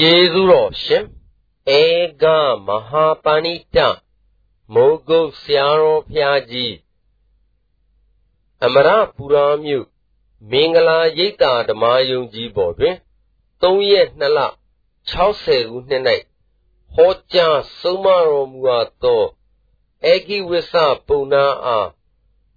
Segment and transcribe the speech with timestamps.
[0.00, 1.04] ကျေးဇူးတော်ရှင်
[1.80, 1.82] ဧ
[2.22, 2.24] က
[2.66, 3.78] မဟာပဏိတ
[4.74, 6.74] မိုးကုတ်ဆရာတော်ဖျားကြီး
[8.64, 9.86] အမရပူရာမြို့
[10.50, 12.96] မင်္ဂလာရိပ်သာဓမ္မယုံကြီးပေါ်တွင်
[13.60, 14.38] 3ရက်2လ
[15.10, 16.02] 60ခုနှစ်၌
[16.94, 19.24] ဟောကြားဆုံးမတော်မူအပ်သော
[20.12, 20.74] ဧကိဝိသ
[21.06, 21.88] ပုံနာအား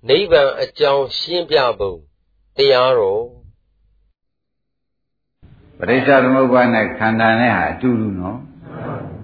[0.07, 1.93] နိဗ္ဗာန်အကြောင်းရှင်းပြပုံ
[2.57, 3.23] တရားတော်
[5.79, 8.39] ပရိစ္ဆသမုပ္ပါဒ်နဲ့ခန္ဓာနဲ့ဟာအတူတူနော်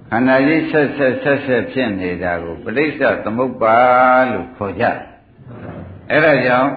[0.09, 3.77] ခန္ဓာကြီးဆက်ဆက်ဆက်ဆက်ဖြစ်နေတာကိုပရိစ္ဆသမုပ္ပါ
[4.31, 4.97] လို့ခေါ်ကြတယ်
[6.09, 6.71] အဲ့ဒါကြောင့်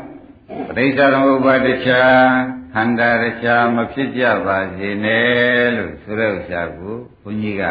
[0.68, 2.28] ပရိစ္ဆသမုပ္ပါဒ်တရား
[2.74, 7.64] ခန္ဓာတရားမဖြစ်ကြပါစေနဲ့လို့ဆိုတဲ့ဥစ္စာကိုဘုန်းကြီးက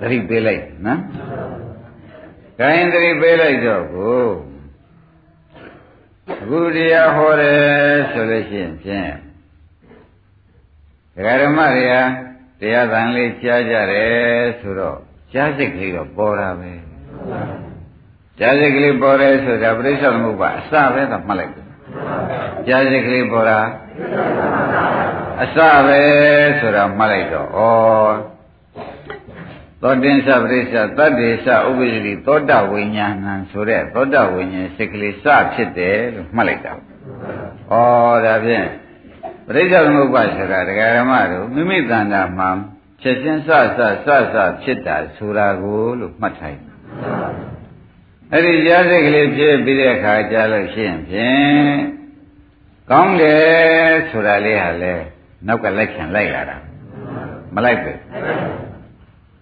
[0.00, 1.00] သတိပေးလိုက်နော်။
[2.58, 4.22] ခိုင်းသတိပေးလိုက်တော့ကို
[6.40, 9.12] အခုတရားဟောတယ်ဆိုလို့ရှိရင်ဖြင့်
[11.18, 11.94] ဒကာဓမ္မတွေက
[12.60, 14.98] တရားသံလေးကြားကြတယ်ဆိုတော့
[15.32, 16.72] ကြားစိတ်ကလေးတော့ပေါ်တာပဲ
[18.38, 21.66] ကြားစိတ်ကလေးပေါ်တယ်ဆိုတာပြိဿသမုပ္ပါအစပဲတော့မှတ်လိုက်တယ်
[22.66, 23.60] ကြားစိတ်ကလေးပေါ်တာ
[25.42, 25.56] အစ
[25.86, 26.00] ပဲ
[26.60, 27.60] ဆိုတာမှတ်လိုက်တော့ဩ
[29.82, 36.76] သောတင်္စပရိစ္ဆသတ္တေသဥပ္ပဇ္ဇတိသောတဝိညာဏံဆိုတဲ့သောတဝိညာဉ်စိတ်ကလေးစဖြစ်တယ်လို့မှတ်လိုက်တာဩ
[38.26, 38.68] ဒါဖြင့်
[39.50, 42.50] ပရိစ္ဆေသမုပ္ပါဆိုတာဒကာရမတို့မိမိတဏ္ဍာမှာ
[43.02, 43.80] ချက်ချင်းစစစ
[44.34, 46.60] စဖြစ်တာဆိုတာကိုလို့မှတ်ထိုင်
[48.32, 51.76] အဲ့ဒီကြားစိတ်ကလေးဖြစ်ပြီးတဲ့အခါကြားလို့ရှိရင်ဖြင့်
[52.90, 54.94] ကောင်းတယ်ဆိုတာလေးဟာလဲ
[55.46, 56.56] နောက်ကလိုက်ခင်လိုက်လာတာ
[57.54, 57.98] မလိုက်ဘူး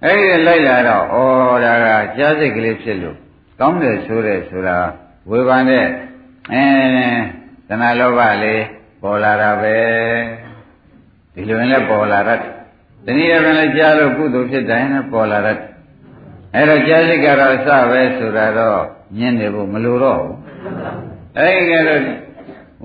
[0.04, 1.16] အဲ့ဒီလိုက်လာတော့ဩ
[1.64, 3.16] ဒါကကြားစိတ်ကလေးဖြစ်လို့
[3.60, 4.78] ကောင်းတယ်ဆိုတဲ့ဆိုတာ
[5.30, 5.86] ဝေဘာနဲ့
[6.52, 6.64] အဲ
[7.68, 8.62] တဏှာလောဘလေး
[9.02, 9.76] ပေါ်လာတာပဲ
[11.34, 12.40] ဒီလိုရင်လည်းပေါ်လာတတ်
[13.04, 15.60] တနည်းအားဖြင့်လည်းကြားလို့ကုသိုလ်ဖြစ်တိုင်းလည်းပေါ်လာတတ်
[16.54, 18.80] အဲ့တော့ကြားစိတ်ကတော့အစပဲဆိုတာတော့
[19.18, 20.36] ညင်းနေဖို့မလိုတော့ဘူး
[21.36, 22.00] အဲ့ဒီကတော့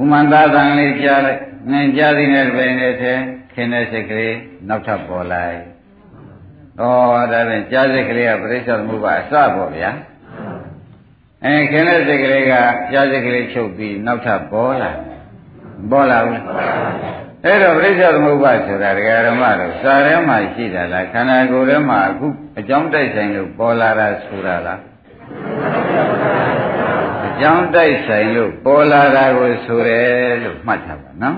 [0.02, 1.40] ဥမန္တသံလေးကြားလိုက်
[1.70, 3.20] ငင်ကြားသည်နဲ့ပြင်နေတယ်
[3.54, 4.36] ခင်တဲ့စိတ်ကလေး
[4.68, 5.58] နောက်ထပ်ပေါ်လိုက်
[6.80, 6.84] ဩ
[7.32, 9.92] ဒါဖြင့်ကြားစိတ်ကလေးကပြိဿသမုပ္ပါအစပေါ့ဗျာ
[11.46, 12.54] အဲခင်တဲ့စိတ်ကလေးက
[12.92, 14.92] ကြားစိတ်ကလေးချုပ်ပြီးနောက်ထပ်ပေါ်လာ
[15.90, 16.40] ပေါ်လာဘူး
[17.46, 22.28] အဲ့တော့ပြိဿသမုပ္ပါဆိုတာဒကာရမတို့စာထဲမှာရှိတာလားခန္ဓာကိုယ်ထဲမှာအခု
[22.60, 24.80] အကြောင်းတိုက်ဆိုင်လို့ပေါ်လာတာဆိုတာလား
[27.28, 31.38] အကြောင်းတိုက်ဆိုင်လို့ပေါ်လာတာကိုဆိုတယ်လို့မှတ်ထားပါနော်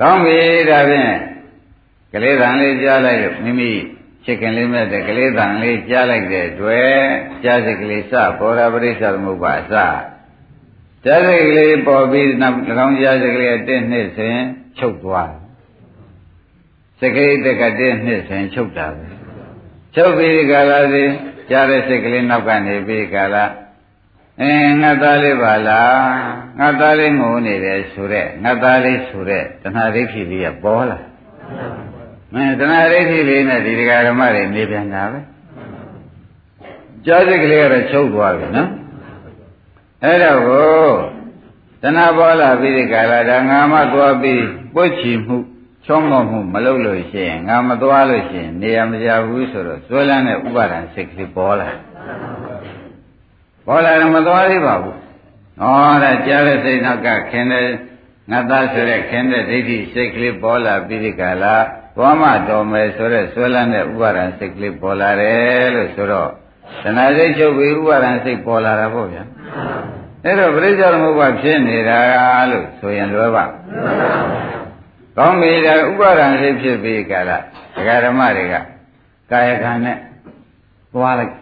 [0.00, 0.38] ကောင်းပြီ
[0.70, 1.12] ဒါဖြင့်
[2.12, 3.70] ကလေးတန်လေးကြားလိုက်လို့မိမိ
[4.24, 6.92] ချစ်ခင်လေးမဲ့တဲ့ကလေးတန်လေးကြားလိုက်တဲ့တွေ့
[7.44, 9.64] ကြားစိတ်ကလေးစပေါ်တာပရိစ္ဆသမုပ္ပါအ
[11.04, 14.38] စကြားစိတ်ကလေးပေါ်ပြီးနောက်၎င်းကြားစိတ်ကလေးအတင်းနှစ်စဉ်
[14.78, 15.32] ချုပ်သွား
[17.00, 19.06] စကိတကတည်းနှစ်စဉ်ချုပ်တာပဲ
[19.94, 21.04] ချုပ်ပြီးကာလစီ
[21.50, 23.36] ကြားတဲ့စိတ်ကလေးနောက်ကနေပြီးကာလ
[24.40, 25.96] အင်းငါသားလေးပါလား
[26.58, 30.98] ငါသားလေးငိုနေတယ်ဆိုတဲ့ငါသားလေးဆိုတဲ့တဏှာဒိဋ္ဌိလေးကပေါ်လာ
[32.32, 35.20] မင်းတဏှာဒိဋ္ဌိလေးနဲ့ဒီတရားဓမ္မတွေနေပြန်တာပဲ
[37.06, 38.70] ကြားစိတ်ကလေးကတော့ချုပ်သွားပြီနော်
[40.04, 40.84] အဲ့တော့ကို
[41.82, 45.36] တဏှာပေါ်လာပြီးဒီကာလဒါငါမသွားပြီးပွတ်ချီမှု
[45.84, 51.68] ချောမောမှုမလုပ်လို့ရှိရင်ငါမသွားလို့ရှိရင်နေရာမကြဘူးဆိုတော့ဇွဲလန်းတဲ့ဥပါဒံစိတ်ကလေးပေါ်လာ
[53.66, 54.96] ပေါ်လာတော့မသွားသေးပါဘူး။
[55.62, 55.64] ဩ
[56.02, 57.68] ဒါကြားတဲ့စိတ်နောက်ကခင်တဲ့
[58.30, 61.56] ငါသားဆိုတဲ့ခင်တဲ့ဒိဋ္ဌိစိတ်ကလေးပေါ်လာပြီးဒီကလာ
[61.96, 66.30] သွားမတော်မယ်ဆိုတဲ့ဆွဲလန်းတဲ့ဥပါဒံစိတ်ကလေးပေါ်လာတယ်လို့ဆိုတော့
[66.82, 69.24] တဏှာစိတ်ချုပ်ပြီးဥပါဒံစိတ်ပေါ်လာတာပေါ့ဗျာ။
[70.24, 71.98] အဲ့တော့ပရိစ္ဆေသမုပ္ပါဖြစ်နေတာ
[72.50, 73.44] လို့ဆိုရင်လွယ်ပါ။
[75.16, 77.38] ကောင်းပြီဒါဥပါဒံစိတ်ဖြစ်ပြီးကလာ
[77.76, 78.54] ဒကာဓမ္မတွေက
[79.30, 79.96] ကာယကံနဲ့
[80.92, 81.34] သွားလိုက်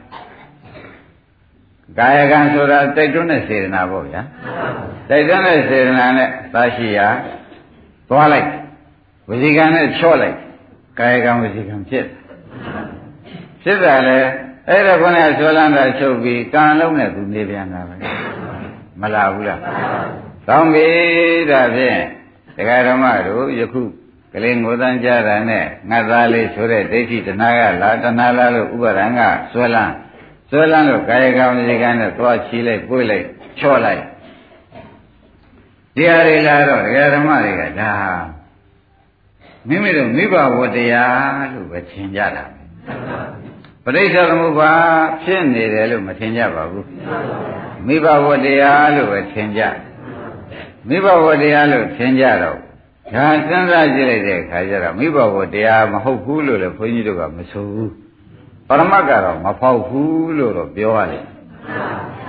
[1.99, 4.21] ကာယကံဆိုတာတိုက်တွန်းတဲ့စေတနာပေါ့ဗျာ
[5.11, 7.09] တိုက်တွန်းတဲ့စေတနာနဲ့သာရှိရာ
[8.09, 8.49] သွားလိုက်
[9.29, 10.37] ဝစီကံနဲ့ချော့လိုက်
[10.99, 12.05] ကာယကံဝစီကံဖြစ်
[13.63, 14.19] ဖြစ်တာလေ
[14.69, 17.95] အဲ့ဒါခေါင်းကဆွဲလန်းတာချုပ်ပြီးကံလုံးနဲ့သူနေပြန်တာပဲ
[19.01, 19.61] မလာဘူးလား
[20.47, 20.89] ကောင်းပြီ
[21.51, 22.01] ဒါဖြင့်
[22.57, 23.83] တရားဓမ္မတို့ယခု
[24.33, 29.21] ကလေးငိုတန်းကြတာနဲ့ငါသားလေးဆိုတဲ့ဒိဋ္ဌိတဏှာကလာတဏှာလာလို့ဥပါဒံက
[29.53, 29.95] ဆွဲလန်း
[30.51, 33.27] ဆွဲလန်းလို့ကာယကံဝစီကံနဲ့သွားချီလိုက်ပွေ့လိုက်
[33.59, 34.03] ချော့လိုက်
[35.97, 37.93] တရားတွေလာတော့တရားဓမ္မတွေကဒါ
[39.69, 42.45] မိမိတို့မိဘဝတရားလို့ပဲထင်ကြတာ
[43.85, 44.73] ပရိစ္ဆေသမုပ္ပါ
[45.23, 46.87] ဖြစ်နေတယ်လို့မထင်ကြပါဘူး
[47.87, 49.63] မိဘဝတရားလို့ပဲထင်ကြ
[50.89, 52.59] မိဘဝတရားလို့ထင်ကြတော့
[53.15, 57.93] ဒါစဉ်းစားကြည့်လိုက်တဲ့အခါကျတော့မိဘဘောတရားမဟုတ်ဘူးလို့လည်းဘုန်းကြီးတို့ကမဆိုဘူး
[58.69, 61.25] ပရမတ်ကတော့မဖောက်ဘူးလို့တော့ပြောရတယ်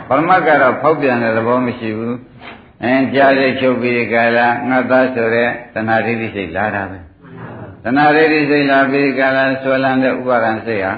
[0.07, 2.17] ပရမတ်ကတော့ဖောက်ပြန်တဲ့သဘောမရှိဘူး
[2.83, 6.99] အင်းကြားစိတ်ချုပ်ပြီးကြလားငါသားဆိုတဲ့တဏှာဒိဋ္ဌိစိတ်လာတာပဲ
[7.83, 10.93] တဏှာဒိဋ္ဌိစိတ်လာပြီးကြလားဆွဲလန်းတဲ့ဥပါဒံစိတ်ဟာ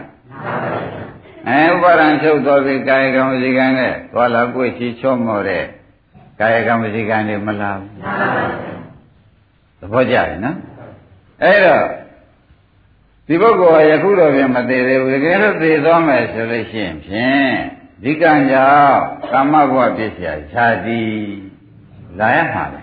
[1.50, 5.64] အဲဥပါဒံချုပ်တော်ပြီးကာယကံဝစီကံနဲ့သွားလာကိုယ်ချီချော့မော့တဲ့
[6.40, 7.92] ကာယကံဝစီကံတွေမလာဘူး
[9.80, 10.58] သဘောကျတယ်နော်
[11.44, 11.84] အဲ့တော့
[13.28, 17.54] ဒီပုဂ္ဂိုလ်ကယခုတော့ပြန်မသေးသေးဘူးတကယ်လို့သေသွားမယ်ဆိုလို့ရှိရင်ဖြင့်
[18.04, 19.00] ဒီကံကြောင့်
[19.32, 21.14] ကာမဘဝပြည့်စရာခြားသည်
[22.20, 22.82] လာရမှာပဲ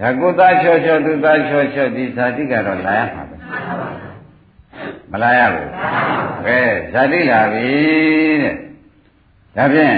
[0.00, 3.23] ဒါကိုသားချောချောသူသားချောချောဒီဇာတိကတော့လာရမှာပဲ
[5.14, 5.70] မလာရဘူး
[6.46, 6.58] ကဲ
[6.92, 7.68] ဇာတိလာပြီ
[8.42, 8.54] တဲ့
[9.56, 9.96] ဒါဖြင့်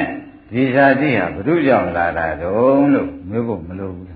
[0.50, 4.06] ဒီဇာတိဟာဘု து ကြောင့်လာတာတုံးလို့မေးဖို့မလိုဘူး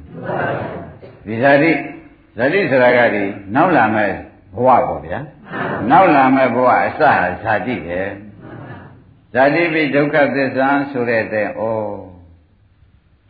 [1.26, 1.70] ဒီဇာတိ
[2.37, 3.23] ဇာတိဆိုတာကဒီ
[3.55, 4.11] နောက်လာမဲ့
[4.55, 5.19] ဘဝပေါ့ဗျာ
[5.91, 7.12] နောက်လာမဲ့ဘဝအစဟာ
[7.43, 8.00] ဇာတိပဲ
[9.35, 11.50] ဇာတိပိဒုက္ခသစ္စာဆိုတဲ့တဲ့ဩ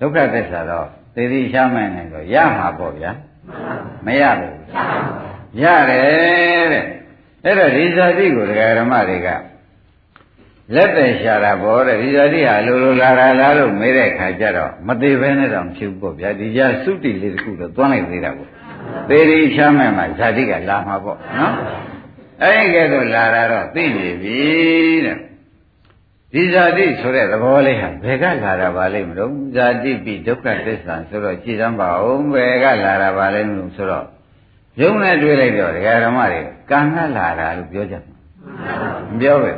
[0.01, 3.11] ဒုက္ခသစ္စာတော့သေတိရှားမယ်နေတော့ရမှာပေါ့ဗျာ
[4.07, 4.57] မရဘူး
[5.63, 7.00] ရတယ်တဲ့
[7.45, 9.29] အဲ့တော့ဒီဇာတိကိုဒကာဓမ္မတွေက
[10.75, 18.49] လက်တယ်ရှာတာပေါ့တဲ့ဒီဇာတိဟာလိုလိုလာတာလားလို့မေးတဲ့ခါကျတော့မသေးဘဲနဲ့တော့ဖြစ်ဘူးပေါ့ဗျာဒီကြသုတိလေးတစ်ခုတော့သွားလိုက်သေးတာပေါ့
[19.09, 21.55] သေတိရှားမယ်မှာဇာတိကလာမှာပေါ့နော်
[22.43, 24.39] အဲ့ဒီကဲတော့လာတာတော့သိနေပြီ
[25.07, 25.19] တဲ့
[26.33, 34.07] ဒီဇာတိဆိုတဲ့သဘောလေးဟာဘယ်ကလာတာပါလိမ့်မလို့ဇာတိပိဒုက္ခသစ္စာဆိုတော့ကြည်စမ်းပါဦးဘယ်ကလာတာပါလိမ့်မလို့ဆိုတော့
[34.81, 36.41] ယုံနဲ့တွေ့လိုက်တော့ဒကာဓမ္မတွေ
[36.71, 38.03] ကံကလာတာလို့ပြောကြတယ်
[39.11, 39.53] မပြောပဲ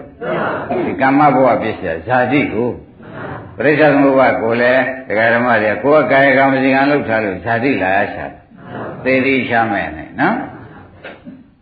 [0.87, 2.69] ဒီကမ္မဘဝပြည့်စရာဇာတိကို
[3.57, 8.27] ပရိစ္ဆေသမုပ္ပါကိုလည်းဒကာဓမ္မတွေကိုယ်ကကာယကံမစီကံလုပ်ထားလို့ဇာတိလာရရှာ
[9.05, 10.37] သေတိရှာမယ်နဲ့နော်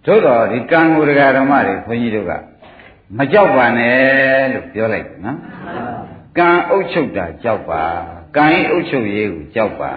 [0.05, 2.33] သို့တော့ဒီကံကိုဒကာဓမ္မတွေခွန်ကြီးတို့က
[3.19, 5.39] မကြောက်ပါနဲ့လို့ပြောလိုက်တယ်နော်
[6.39, 7.83] ကံအုပ်ချုပ်တာကြောက်ပါ
[8.37, 9.93] ကံရင်အုပ်ချုပ်ရေးကိုကြောက်ပါ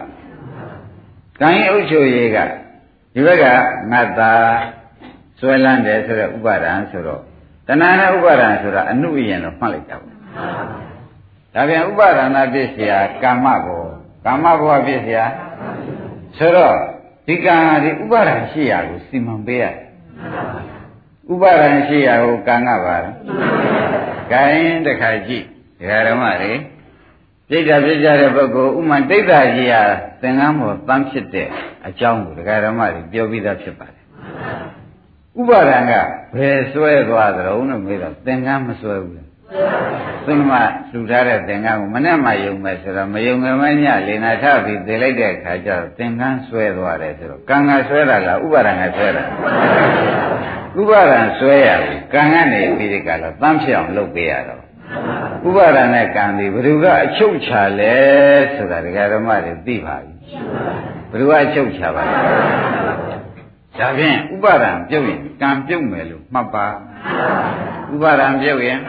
[1.41, 2.37] ကံရင်အုပ်ချုပ်ရေးက
[3.13, 3.45] ဒီဘက်က
[3.91, 4.31] ငါသာ
[5.39, 7.21] ဆွဲလန်းတယ်ဆိုတော့ဥပါဒံဆိုတော့
[7.67, 10.13] တဏှာနဲ့ဥပါဒံဆိုတာအနုအယံတော့မှတ်လိုက်တာပေါ့
[11.53, 13.83] ဒါပြန်ဥပါဒနာပြည့်စရာကာမဘော
[14.25, 15.25] ကာမဘောပြည့်စရာ
[16.37, 16.75] ဆိုတော့
[17.27, 19.75] ဒီကံဟာဒီဥပါဒံရှိရာကိုစီမံပေးရတယ်
[21.33, 23.13] ဥပါဒံရှိရာကိုကံကပါလား
[24.31, 24.43] ကံ
[24.85, 25.45] တခါကြည့်
[25.79, 26.51] ဒကာဓမ္မတွေ
[27.49, 29.83] ပြိတ္တာပြကြတဲ့ပုဂ္ဂိုလ်ဥမာတိတ်တာကြီးဟာ
[30.21, 31.47] သင်္ကန်းပေါ်တန်းဖြစ်တဲ့
[31.87, 34.03] အကြောင်းကိုဒကာဓမ္မတွေပြောပြီးသားဖြစ်ပါတယ်
[35.39, 35.91] ဥပါဒံက
[36.35, 39.23] ဘယ်ဆွဲသွားသလဲလို့မေးတော့သင်္ကန်းမဆွဲဘူးလေ
[40.25, 40.51] သုံးမ
[40.91, 49.23] လှူထားတဲ့သင်္ကန်းကိုမနဲ့မှယုံမယ်ဆိုတော့မယုံငယ်မညလေနာထပြီးသေလိုက်တဲ့အခါကျတော့သင်္ကန်းဆွဲသွားတယ်ဆိုတော့ကံကဆွဲတာလားဥပါဒံကဆွဲတာ
[50.79, 54.61] ဥပါဒံဆွဲရပြီကံကနေပြီးဒီကလာတန်းဖြစ်အောင်လုပ်ပေးရတော့
[55.47, 57.95] ဥပါဒံနဲ့ကံဒီဘယ်သူကအချုပ်ချလဲ
[58.55, 60.13] ဆိုတာဒကာဓမ္မတွေသိပါပြီ
[61.11, 62.15] ဘယ်သူကအချုပ်ချပါလဲ
[63.79, 66.67] ဒါဖြင့်ဥပါဒံပြုတ်ရင်ကံပြုတ်မယ်လို့မှတ်ပါ
[67.93, 68.79] ဥပါဒံပြုတ်ရင်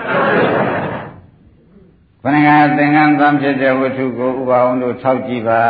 [2.22, 5.62] ခဏကသင်္ကန်းသံဖြစ်တဲ့ဝတ္ထုကိုဥပါအောင်တို့ထောက်ကြည့်ပါ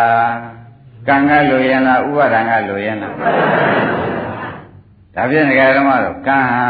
[1.08, 3.14] ကံကလိုရင်လားဥပါဒံကလိုရင်လား
[5.14, 6.66] ဒါဖြင့်ဒကာဓမ္မတို့ကံဟာ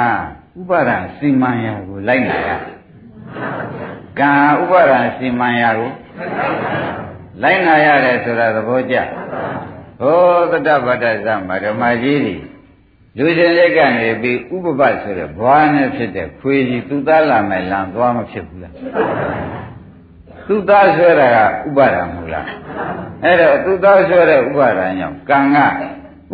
[0.61, 2.50] ဥပါဒံစီမံရာကိုလိုက်နာရ
[4.18, 5.90] ကံဥပါဒံစီမံရာကို
[7.42, 8.97] လိုက်နာရတယ်ဆိုတာသဘောကျ
[10.00, 10.18] ဟော
[10.50, 12.35] သတ္တပတ္တသမဓမ္မကြီးတွေ
[13.18, 18.75] လူရှင်ရက်ကနေပြီးဥပပတ်ဆိုတဲ့ဘွားနဲ့ဖြစ်တဲ့ခွေးကြီးသူသားလာမယ်လမ်းသွားမဖြစ်ဘူးလား
[20.49, 22.47] သူသားဆွဲတာကဥပါဒံမဟုတ်လား
[23.25, 25.56] အဲ့တော့သူသားဆွဲတဲ့ဥပါဒံကြောင့်ကံက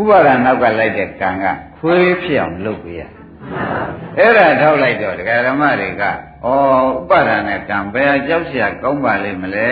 [0.01, 1.45] ဥပါဒံနောက်ကလိုက်တဲ့ကံက
[1.79, 3.03] ခွေးဖြစ်အောင်လုပ်ပေးရ
[4.18, 6.56] အဲ့ဒါထောက်လိုက်တော့ဒကာဓမ္မတွေကဩဥ
[7.10, 9.70] ပါဒံနဲ့ကံဘယ်ကြောက်เสียကောင်းပါလိမ့်မလဲ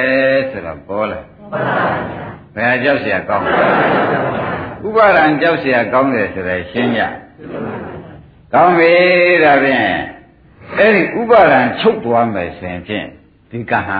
[0.49, 1.21] ဆိုတော့ပေါ်လာ
[2.55, 3.45] ဘယ်ကြောက်เสียကောင်း
[4.87, 7.01] ဥပါဒံကြောက်เสียကောင်းတယ်ဆိုတော့ရှင်းကြ
[8.53, 8.93] ကောင်းပြီ
[9.43, 9.87] ဒါဖြင့်
[10.79, 13.05] အဲ့ဒီဥပါဒံချုပ်သွားမယ်ဆိုရင်ဖြင့်
[13.51, 13.99] ဒီကဟာ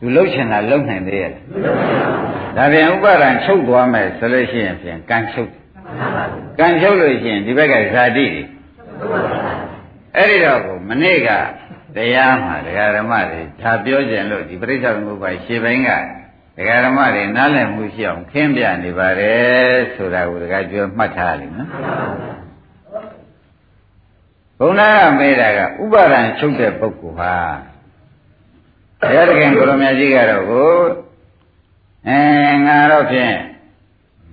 [0.00, 1.30] သူလှုပ်ချင်တာလှုပ်နိုင်သေးရဲ့
[2.56, 5.50] ဒါပြန်ဥပါဒံချုပ်သွားမယ်ဆိုလို့ရှိရင်ဖြင့်ကံချုပ်
[6.58, 8.42] ကံချုပ်လို့ရှိရင်ဒီဘက်ကဇာတိတွေ
[10.15, 11.29] အဲ့ဒီတော့ကိုမနေ့က
[11.95, 15.89] တရားမှာဒကာဓမ္မတွေဒါပြောကြလို့ဒီပရိစ္ဆေသမုပ္ပါရှေ့ပိုင်းက
[16.57, 21.69] ဒကာဓမ္မတွေနားလည်မှုရှိအောင်ခင်းပြနေပါတယ်ဆိုတာကိုဒကာပြောမှတ်ထားလိမ့်နော်
[24.59, 27.35] ဘုံနာကမေးတာကဥပါဒံချုပ်တဲ့ပုဂ္ဂိုလ်ဟာ
[29.01, 30.73] ဘုရားသခင်ကိုရမကြီးကတော့ကို
[32.07, 32.19] အဲ
[32.65, 33.35] ငါတော့ဖြင့်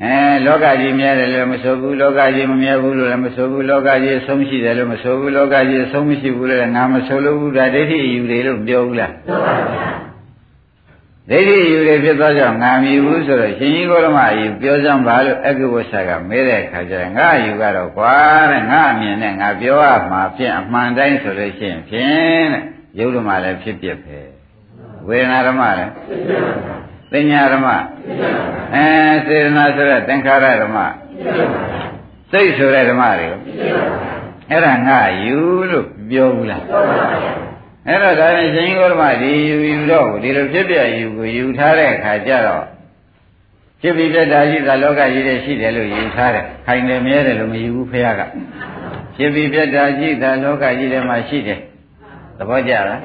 [0.04, 0.14] အဲ
[0.46, 9.98] လောကကြီးမြဲတယ်လို့မဆိုဘူးလောကကြီးမမြဲဘူးလို့လည်းမဆိုဘူးလောကကြီးအဆုံးရှိတယ်လို့မဆိုဘူးလောကကြီးအဆုံးမရှိဘူးလို့လည်းငါမဆိုလို့ဘူးဒါဒိဋ္ဌိယူတယ်လို့ပြောဘူးလားပြောပါဗျာ
[11.30, 18.14] ဒိဋ္ဌိယူတယ်ဖြစ်သောကြောင့်ငါမြည်ဘူးဆိုတော့ရှင်ကြီးဂေါရမအယူပြောစမ်းပါလို့အက္ခဝဆကမဲတဲ့အခါကျရင်ငါအယူကတော့ကွာ
[18.50, 22.62] တဲ့ငါအမြင်နဲ့ငါပြောရမှာဖြင့်အမှန်တိုင်းဆိုလို့ရှိရင်ဖြင့်တဲ့
[22.98, 24.18] ယုတ်ဓမ္မလည်းဖြစ်ပြပဲ
[25.08, 25.90] ဝေဒနာဓမ္မလည်း
[26.87, 26.87] သ
[27.18, 27.66] င်ညာဓမ္မ
[28.74, 28.86] အဲ
[29.26, 30.76] စေတနာဆိုတဲ့သင်္ခါရဓမ္မ
[32.32, 33.28] စိတ်ဆိုတဲ့ဓမ္မတွေ
[34.50, 35.38] အဲ့ဒါငါယူ
[35.70, 36.64] လို့ပြောဘူးလား
[37.86, 42.64] အဲ့တော့ဒါနဲ့ရှင်ဂေါရမဒီယူယူတော့ဒီလိုဖြစ်ပြယူကိုယူထားတဲ့အခါကျတော့
[43.82, 48.20] ဖြစ်ပြီးပြတာရှိတာလောကကြီးတဲ့ရှိတယ်လို့ယူထားတယ်ခိုင်တယ်မြဲတယ်လို့မယူဘူးဖះက
[49.16, 51.60] ဖြစ်ပြီးပြတာရှိတာလောကကြီးထဲမှာရှိတယ်
[52.38, 53.00] သဘောကျလား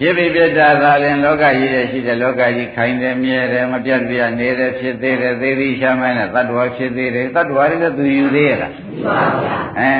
[0.00, 8.72] ဖြစ်ပြီးပြတာသာရင်လောကကြီးရဲ့ရှိတဲ့လောကကြီးခိုင်တယ်မြဲတယ်မပြတ်ပြနေတယ်ဖြစ်သေးတယ်သေပြီးရှာမှန်းတဲ့တ attva ဖြစ်သေးတယ်တ attva တွေကသူယူသေးရလား
[9.80, 9.90] အဲ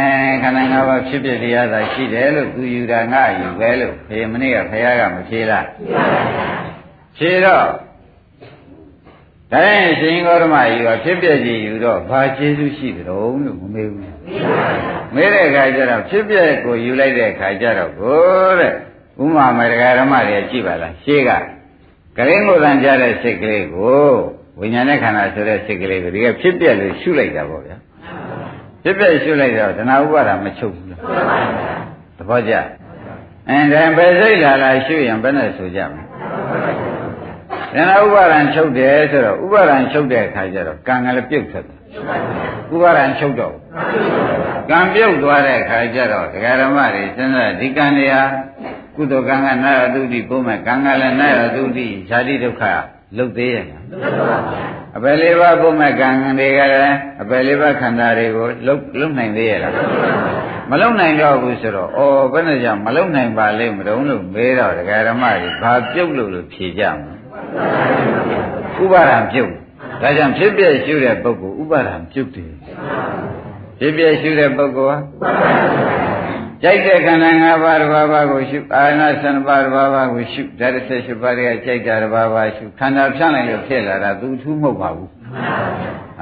[0.42, 5.66] ခန္ဓာ၅ပါးဖြစ်ဖြစ်တရားသာရှိတယ်လို့သူယူတာငါယူပဲလို့ဖေမနေ့ကဖခင်ကမဖြေလား
[7.16, 7.66] ဖြေတော့
[9.52, 14.02] ဒါရင်ရှင်ဂေါရမကြီးကဖြစ်ပြကြည့်ယူတော့ဘာကျေးဇူးရှိကြုံလို့မမေးဘူး
[15.14, 18.74] မေးတဲ့အခါကျတော့ဖြစ်ပြကိုယူလိုက်တဲ့အခါကျတော့ကိုတဲ့
[19.22, 21.30] ဥမာမေဒကာဓမ္မတွေကြည့်ပါလားရှေးက
[22.16, 24.10] ကရင်းကိုယ်တန်ကြတဲ့စိတ်ကလေးကို
[24.60, 27.76] ဝိညာဉ်နဲ့ခန္ဓာဆိုတဲ့စိတ်ကလေးကိုဒီကဖြစ်ပြလို့ရှုလိုက်တာပေါ့ဗျာ
[28.82, 31.00] ဖြစ်ပြရှုလိုက်တော့တဏှာဥပါဒမချုပ်ဘူးလား
[32.18, 32.54] သဘောကျ
[33.48, 36.02] အဲဒါပဲစိတ်လာလာရှုရင်ဘယ်နဲ့ဆိုကြမလဲ
[37.74, 41.78] တဏှာဥပါဒံချုပ်တယ်ဆိုတော့ဥပါဒံချုပ်တဲ့အခါကျတော့ကံကလည်းပြုတ်ထွက်တယ်
[42.74, 43.54] ဥပါဒံချုပ်တော့
[44.70, 48.22] ကံပြုတ်သွားတဲ့အခါကျတော့ဒကာဓမ္မတွေစဉ်းစားဒီကံတွေဟာ
[48.98, 52.62] ကုသိုလ်ကံကနာရတုတိပုံမဲ့ကံကလည်းနာရတုတိဇာတိဒုက္ခ
[53.16, 53.66] လုတ်သေးရဲ့
[54.96, 59.74] အပယ်လေးပါးပုံမဲ့ကံတွေကလည်းအပယ်လေးပါးခန္ဓာတွေကိုလုတ်လုတ်နိုင်သေးရဲ့လား
[60.70, 62.00] မလုံနိုင်တော့ဘူးဆိုတော့ဩ
[62.32, 69.50] ဘယ်နဲ့ကြောင့်မလုံနိုင်ပါလိမ့်မတုံးလို့မေးတော့ဒကာဓမ္မတွေဘာပြုတ်လို့လို့ဖြေကြမလဲဥပါဒံပြုတ်
[70.02, 72.52] ဒါကြောင့်ဖြစ်ပြရှုတဲ့ပုဂ္ဂိုလ်ဥပါဒံပြုတ်တယ်
[73.78, 76.17] ဖြစ်ပြရှုတဲ့ပုဂ္ဂိုလ်ဟာ
[76.62, 85.10] ကြိုက်တဲ့ခန္ဓာ၅ပါးတစ်ပါးပါးကိုရှုအာနာသံပါးတစ်ပါးပါးကိုရှုဓာတ်ဆက်ရှုပါးတွေကကြိုက်တာတစ်ပါးပါးရှုခန္ဓာဖြန့်လိုက်လို့ဖြစ်လာတာသူထူးမဟုတ်ပါဘူး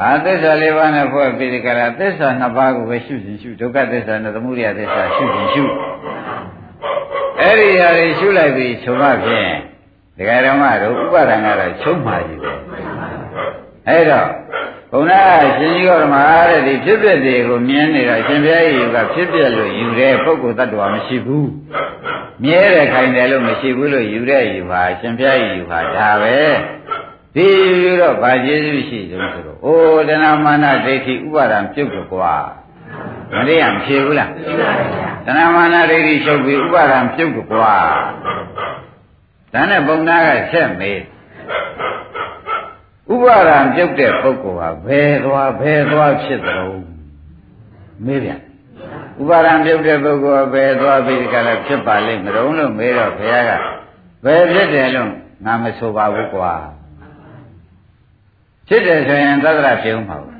[0.01, 5.65] အာသစ္စာလေးပါးနဲ့ဖွဲ့ပြီးဒီကရာသစ္စာနှစ်ပါးကိုပဲရှုရှင်ရှုဒုက္ခသစ္စာနဲ့သမုဒယသစ္စာရှုရှင်ရှု
[7.41, 9.51] အဲ့ဒီဟာတွေရှုလိုက်ပြီးဆိုမှဖြင့်
[10.19, 12.53] ဒကာဓမ္မတို့ဥပါဒံကတော့ချုပ်မှာကြီးပဲ
[13.89, 14.29] အဲ့တော့
[14.97, 21.51] ဘုရားရှင်ကြီးတော်မှာတဲ့ဒီဖြစ်ပျက်တွေကိုမြင်နေတော့ရှင်ဘုရားကြီးကဖြစ်ပျက်လို့ယူတဲ့ပုဂ္ဂိုလ်တ attva မရှိဘူး
[22.45, 26.39] မြဲတယ်ခိုင်တယ်လို့မရှိဘူးလို့ယူတဲ့ယူပါရှင်ဘုရားကြီးယူပါဒါပဲ
[27.35, 27.47] ဒီ
[27.83, 32.35] ယူတော့ဗာကျေးဇူးရှိဆုံးဆိုတော့အိုးတဏမာနဒိဋ္ဌိဥပါဒံပြုတ်ကြကွာ
[33.37, 34.31] မလေးရမဖြေဘူးလား
[35.27, 37.75] တဏမာနဒိဋ္ဌိချုပ်ပြီးဥပါဒံပြုတ်ကြကွာ
[39.53, 41.01] ဒါနဲ့ဘုံသားကဆက်မေး
[43.13, 46.65] ဥပါဒံပြုတ်တဲ့ပုဂ္ဂိုလ်ဟာဘယ်သွားဘယ်သွားဖြစ်သလဲ
[48.05, 48.41] မေးပြန်
[49.21, 53.53] ဥပါဒံပြုတ်တဲ့ပုဂ္ဂိုလ်ဟာဘယ်သွားပြီးဒီကလည်းဖြစ်ပါလိမ့်မလို့လို့မေးတော့ဘုရားက
[54.25, 55.11] ဘယ်ဖြစ်တယ်လို့
[55.45, 56.55] ငါမဆိုပါဘူးကွာ
[58.69, 60.35] ဖြစ်တယ်ဆိုရင်သတ္တရပြုံးမှာဘူး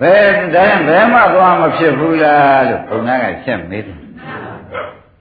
[0.00, 3.98] ဘယ်ဒါရင်ဘယ်မှသွားမဖြစ်ဘူးလားလို့ဘုရားကချက်မေးတယ်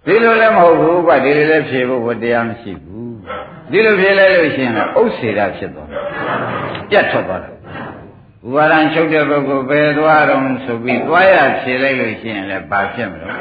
[0.06, 3.16] ဒီလိုလည်းမဟုတ်ဘူးကွာဒီလိုလည်းဖြေဖို့တရားမရှိဘူး
[3.72, 5.90] ဒီလိုဖြေလိုက်လို့ရှိရင်လည်းဥစ္စေတာဖြစ်သွား
[6.90, 7.54] ပြတ်ထွက်သွားတယ်
[8.46, 13.34] ဥပါဒံချုပ်တဲ့ပုဂ္ဂိုလ်ဘယ်သွားတော့ဆိုပြီးသွားရဖြေလိုက်လို့ရှိရင်လည်းဘာဖြစ်မလို့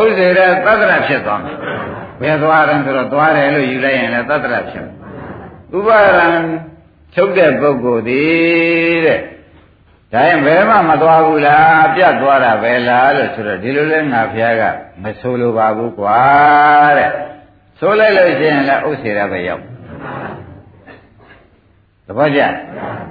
[0.00, 0.40] ဥစ္စေရသ
[0.70, 1.56] တ္တရဖြစ်သွားမယ်
[2.20, 4.86] ဘယ်သွားတယ်ဆိုတော့သွားတယ်လို့ယူလိုက်ရင်လည်းသတ္တရဖြစ်
[5.76, 6.26] ဥပါဒံ
[7.14, 8.22] ချုပ်တဲ့ပုဂ္ဂိုလ်ဒီ
[9.06, 9.20] တဲ့
[10.12, 14.62] ဒါရင်ဘယ်မှမသွားဘူးလားပြတ်သွားတာပဲလားလို့ဆိုတော့ဒီလိုလဲငါဖះက
[15.02, 16.18] မဆိုလိုပါဘူးကွာ
[16.98, 17.10] တဲ့
[17.78, 19.73] ဆိုလိုက်လို့ရှိရင်လည်းဥစ္စေရပဲရောက်
[22.06, 22.40] သဘောကျ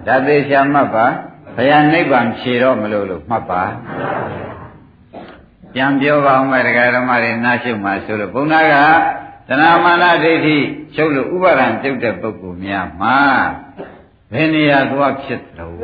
[0.07, 1.05] ဓာသေးချာမှတ်ပါ
[1.55, 3.63] ဘုရားနိဗ္ဗာန်ဖြေတော့မလို့လို့မှတ်ပါ
[5.73, 8.75] ပြန်ပြောပါအောင်မယ်တရားဓမ္မတွေနားရှုမှဆိုလို့ဘုန်းသားက
[9.47, 10.57] သဏမာနဒိဋ္ဌိ
[10.95, 13.19] ချုပ်လို့ဥပါဒံပြုတ်တဲ့ပုဂ္ဂိုလ်များမှာ
[14.33, 15.75] ဘယ်နေရာသွားဖြစ်တော့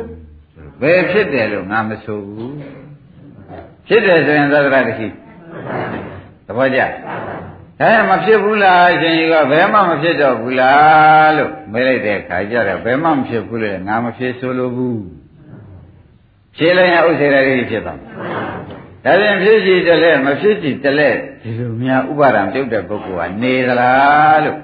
[0.82, 2.56] ဘယ်ဖြစ်တယ်လို့ငါမဆိုဘူး
[3.86, 5.06] ဖြစ်တယ်ဆိုရင်သဒ္ဒရတတိ
[6.46, 6.80] သဘောကျ
[7.82, 15.02] အဲမဖြစ်ဘူးလားရှင်ကြီးကဘယ်မှမဖြစ်တော့ဘူးလားလို့မေးလိုက်တဲ့အခါကျတော့ဘယ်မှမဖြစ်ဘူးလေငါမဖြစ်ဆိုလိုဘူး
[16.56, 17.98] ဖြေလိုက်ရင်ဥစ္စေရတိဖြစ်သွား
[19.04, 21.10] ဒါပြန်ဖြစ်စီတလဲမဖြစ်စီတလဲ
[21.42, 24.58] ဒီလိုများဥပါဒံပြုတ်တဲ့ပုဂ္ဂိုလ်ကနေသလားလို့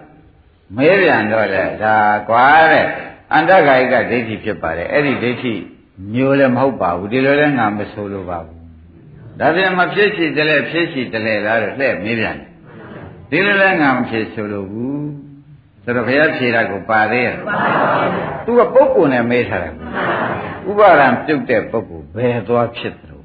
[0.76, 1.96] မေးပြန်တော့လေဒါ
[2.28, 2.86] ကွာတဲ့
[3.32, 5.54] အန္တဂါယကဒိဋ္ဌိဖြစ်ပါတယ်အဲ့ဒီဒိဋ္ဌိ
[6.12, 8.56] မျိုးလည်းမဟုတ်ပါဘူးဒီလိုလည်းငါမဆိုလိုပါဘူး
[9.40, 12.55] ဒါပြန်မဖြစ်ရှိတယ်လဲဖြစ်ရှိတယ်လဲလားလို့လှည့်မေးပြန်တယ်
[13.30, 15.08] ဒီလိုလည်းငါမဖြစ်ဆိုလိုဘူး
[15.84, 17.36] ဆိုတော့ဘုရားဖြေတာကိုပါသေးရဲ့
[18.44, 19.74] သူကပုဂ္ဂိုလ်နဲ့မေးထားတယ်
[20.70, 23.24] ဥပါဒံပြုတ်တဲ့ပုဂ္ဂိုလ်ဘယ်သွားဖြစ်တယ်လို့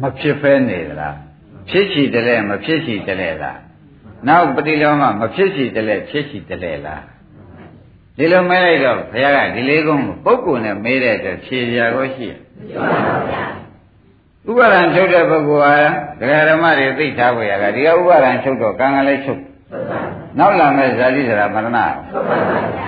[0.00, 1.16] မဖြစ်ဖဲနေသလား
[1.70, 3.60] ဖြစ်ရှိတယ်လဲမဖြစ်ရှိတယ်လဲလား
[4.28, 7.02] နောက်ပฏิလောမမဖြစ်ရှိတယ်လဲဖြစ်ရှိတယ်လဲလား
[8.16, 12.32] ဒီလိုမဲလိုက်တော့ဘုရားကဒီလေးကုန်းကိုပုဂ္ဂိုလ်နဲ့မေးတဲ့အတွက်ဖြေပြကိုရှိရ
[14.46, 15.74] ဥပါဒံချုပ်တဲ့ပုဂ္ဂိုလ်ဟာ
[16.20, 19.40] ဒကာဓမ္မတွေသိထားဖို့ရကဒီကဥပါဒံချုပ်တော့ကံကလည်းချုပ်
[20.38, 21.78] နောက်လာမဲ့ဇာတိဇရာမရဏ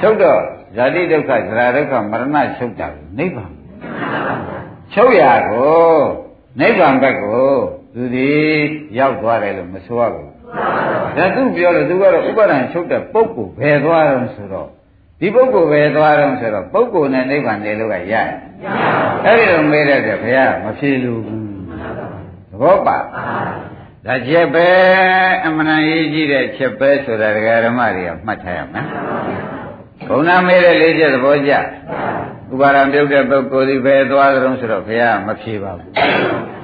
[0.00, 0.40] ချုပ်တော့
[0.76, 3.52] ဇာတိဒုက္ခဇရာဒုက္ခမရဏချုပ်တာကိုနိဗ္ဗာန်
[4.94, 5.94] ချုပ်ရကို
[6.60, 7.52] နိဗ္ဗာန်ဘက်ကို
[7.94, 8.30] သူဒီ
[8.98, 10.28] ရောက်သွားတယ်လို့မဆိုရဘူး
[11.16, 14.68] ဒါသူပြောလို့သူကတော့ဥပါဒံချုပ်တဲ့ပုဂ္ဂိုလ်ဘယ်သွားတော့ဆိုတော့
[15.20, 18.28] ဒီပုဂ္ဂိုလ်ပဲသွားတော့ဆိုတော့ပုဂ္ဂိုလ်နဲ့နိဗ္ဗာန်နေလို့ကရရတယ်။
[19.26, 21.39] အဲ့ဒီလိုမေးတဲ့အတွက်ဘုရားမဖြေလို့ဘူး။သ
[22.60, 22.98] ဘောပါ။
[24.06, 24.66] ဒါချက်ပဲ
[25.46, 28.84] အမှန်ရေးကြည့်တဲ့ချက်ပဲဆိုတာဒကာဓမ္မတွေကမှတ်ထားရမယ်။
[30.08, 31.52] ဘုံနာမေးတဲ့လေးချက်သဘောကျ။
[32.52, 35.90] ဥပါရံပြုတ်တဲ့ပုဂ္ဂိုလ်ဒီပဲသွားကြုံဆိုတော့ဘုရားမဖြေပါဘူး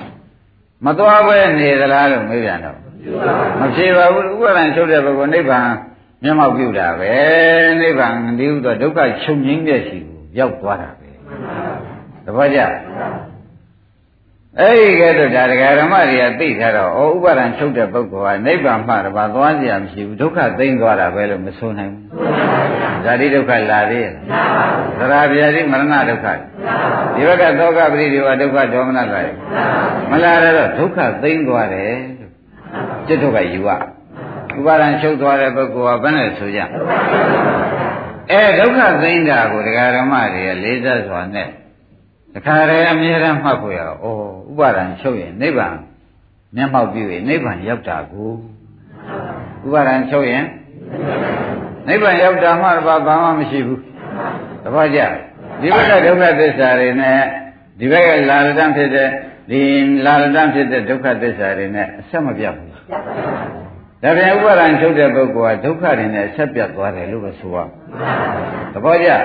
[0.85, 2.77] ။မသွားပဲနေသလားလို့မေးပြန်တော့
[3.61, 5.69] မဖြေပါဘူးဥပါရံချုပ်တဲ့ပုဂ္ဂိုလ်နိဗ္ဗာန်
[6.23, 7.13] မျက်မှောက်ပြုတာပဲ
[7.81, 11.09] နိဗ္ဗာန်ဒီဥသောဒုက္ခချုပ်ငြိမ်းတဲ့ရှိကိုရောက်သွားတာပဲ
[12.27, 12.61] တပည့်ကြ
[14.61, 24.13] အဲ့ဒီကဲတော့ဒါဒကာဓမ္မတွေကသိထားတော့ဩဥပါဒံချုပ်တဲ့ပုဂ္ဂိုလ်ဟာနိဗ္ဗာန်မှတပါသွားကြရမရှိဘူးဒုက္ခသိမ်းသွားတာပဲလို့မဆိုနိုင်ဘူးဇာတိဒုက္ခလာသေးရဲ့
[24.99, 26.27] သရဗျာတိမရဏဒုက္ခ
[27.15, 29.35] ဒီဘက်ကသောကပရိဒီဝဒုက္ခဒေါမနလာရဲ့
[30.11, 32.33] မလာတော့ဒုက္ခသိမ်းသွားတယ်လို့
[33.07, 33.71] จิตဒုက္ခယူရ
[34.59, 36.61] ဥပါဒံချုပ်သွားတဲ့ပုဂ္ဂိုလ်ကဘယ်နဲ့ဆိုကြ
[38.33, 41.49] အဲဒုက္ခသိမ်းတာကိုဒကာဓမ္မတွေကလေးစားစွာနဲ့
[42.37, 45.77] တခါတည်းအမြဲတမ်းမှတ်ဖို့ရတော့ဩဥပါဒံချုပ်ရင်နိဗ္ဗာန်
[46.57, 48.31] မျက်မှောက်ပြုရင်နိဗ္ဗာန်ရောက်တာကို
[49.67, 50.45] ဥပါဒံချုပ်ရင်
[51.89, 53.81] နိဗ္ဗာန်ရောက်တာမှတော့ဘာမှမရှိဘူး
[54.65, 55.01] တပည့်ကြ
[55.61, 57.21] ဒီဘက်ကဒုက္ခသစ္စာတွေနဲ့
[57.79, 59.09] ဒီဘက်ကလာရတံဖြစ်တဲ့
[59.51, 59.61] ဒီ
[60.07, 62.73] လာရတံဖြစ်တဲ့ဒုက္ခသစ္စာတွေနဲ့အဆက်မပြတ်ဘူး
[64.03, 67.57] ဒါပြန်ဥပါဒံချုပ်တဲ့ပုဂ္ဂိုလ်ကဒုက္ခတွေနဲ့ဆက်ပြတ်သွားတယ်လို့ပဲဆိုရ
[68.73, 69.19] သဘောကျဥ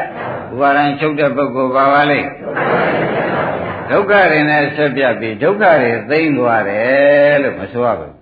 [0.61, 2.29] ပါဒံချုပ်တဲ့ပုဂ္ဂိုလ်ပါပါလိမ့်
[3.91, 8.13] ဒုက္ခတွေနဲ့ဆက်ပြတ်ပြီးဒုက္ခတွေသိမ့်သွားတယ်လို့မဆိုရဘူး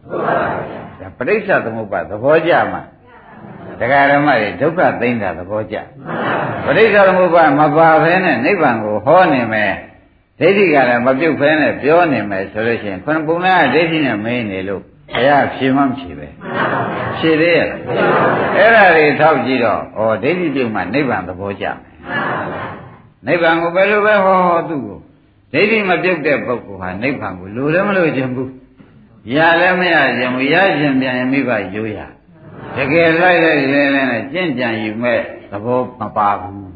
[0.99, 2.81] ဒါပဋိစ္စသမုပ္ပါသဘောကျမှာ
[3.79, 5.77] တရားဓမ္မတွေဒုက္ခသိမ့်တာသဘောကျ
[6.65, 9.73] ပဋိစ္စသမုပ္ပါမပါဘဲနဲ့နိဗ္ဗာန်ကိုဟောနေမယ်
[10.39, 14.83] ဒိဋ္ဌိကလည်းမပြုတ်ဖဲနဲ့ပြောနေမယ်ဆိုလို့ရှိရင်ခုနပုံနာဒိဋ္ဌိနဲ့မင်းနေလို့
[15.13, 16.28] ဘုရားဖြေမှမဖြေပဲ
[17.17, 17.67] ဖြေသေးရဲ့
[18.58, 21.76] အဲ့ဒါတွေထောက်ကြည့်တော့ဩဒိဋ္ဌိပြုတ်မှနိဗ္ဗာန်သဘောကျမယ်
[23.28, 24.98] နိဗ္ဗာန်ကိုဘယ်လိုပဲဟောဟောသူ့ကို
[25.54, 28.52] ဒိဋ္ဌိမပြုတ်တဲ့ပုဂ္ဂိုလ်ဟာနိဗ္ဗာန်ကိုလိုလည်းမလိုချင်ဘူး
[29.36, 32.00] ရလည်းမရချင်ဘူးရချင်ပြန်ရင်မိဘရိုးရ
[32.76, 35.19] တကယ်လိုက်လိုက်လဲလဲနဲ့ကြင့်ကြံယူမဲ့
[35.52, 36.69] သဘောမပါဘူး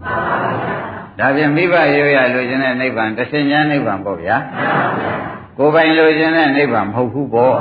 [1.19, 4.35] ဒါပြန်မိဘရိုးရလိုချင်တဲ့နိဗ္ဗာန်တဆင်ညာနိဗ္ဗာန်ပေါ့ဗျာ
[5.57, 7.55] ကိုယ်ပိုင်လိုချင်တဲ့နိဗ္ဗာန်မဟုတ်ဘူးပေါ့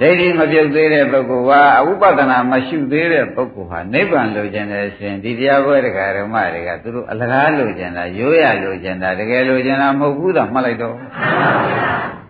[0.00, 10.94] ဒိဋ္ဌိမပြုတ်သေးတဲ့ပုဂ္ဂိုလ်ဟာအဝိပဿနာမရှိသေးတဲ့ပုဂ္ဂိုလ်ဟာနိဗ္ဗာန်လိုချင်တယ်ဆိုရင်ဒီတရားပွဲတရားဓမ္မတွေကသူတို့အလကားလိုချင်တာရိုးရလိုချင်တာတကယ်လိုချင်တာမဟုတ်ဘူးတော့မှတ်လိုက်တော့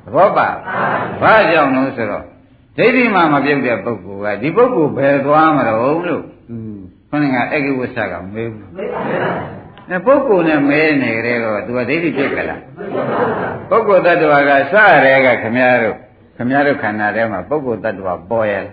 [0.04, 0.48] သဘောပါ
[1.22, 2.24] ဘာကြောင့်လို့ဆိုတော့
[2.76, 6.22] ဒိဋ္ဌိမှမပြုတ်တဲ့ပုဂ္ဂိုလ်ကဒီပုဂ္ဂိုလ်ဘယ်သွားမလို့လို့
[7.10, 8.66] ခொနကအက္ခိဝဆကမေးဘူး
[9.90, 12.60] အဲပုဂ္ဂိုလ်နဲ့မဲနေကြတော့သူကဒိဋ္ဌိဖြစ်ကြလား
[13.70, 15.98] ပုဂ္ဂိုလ်တ attva ကစရဲကခမည်းတော်
[16.42, 18.72] ခမည်းတော်ခန္ဓာထဲမှာပုဂ္ဂိုလ်တ attva ပေါ်ရလာ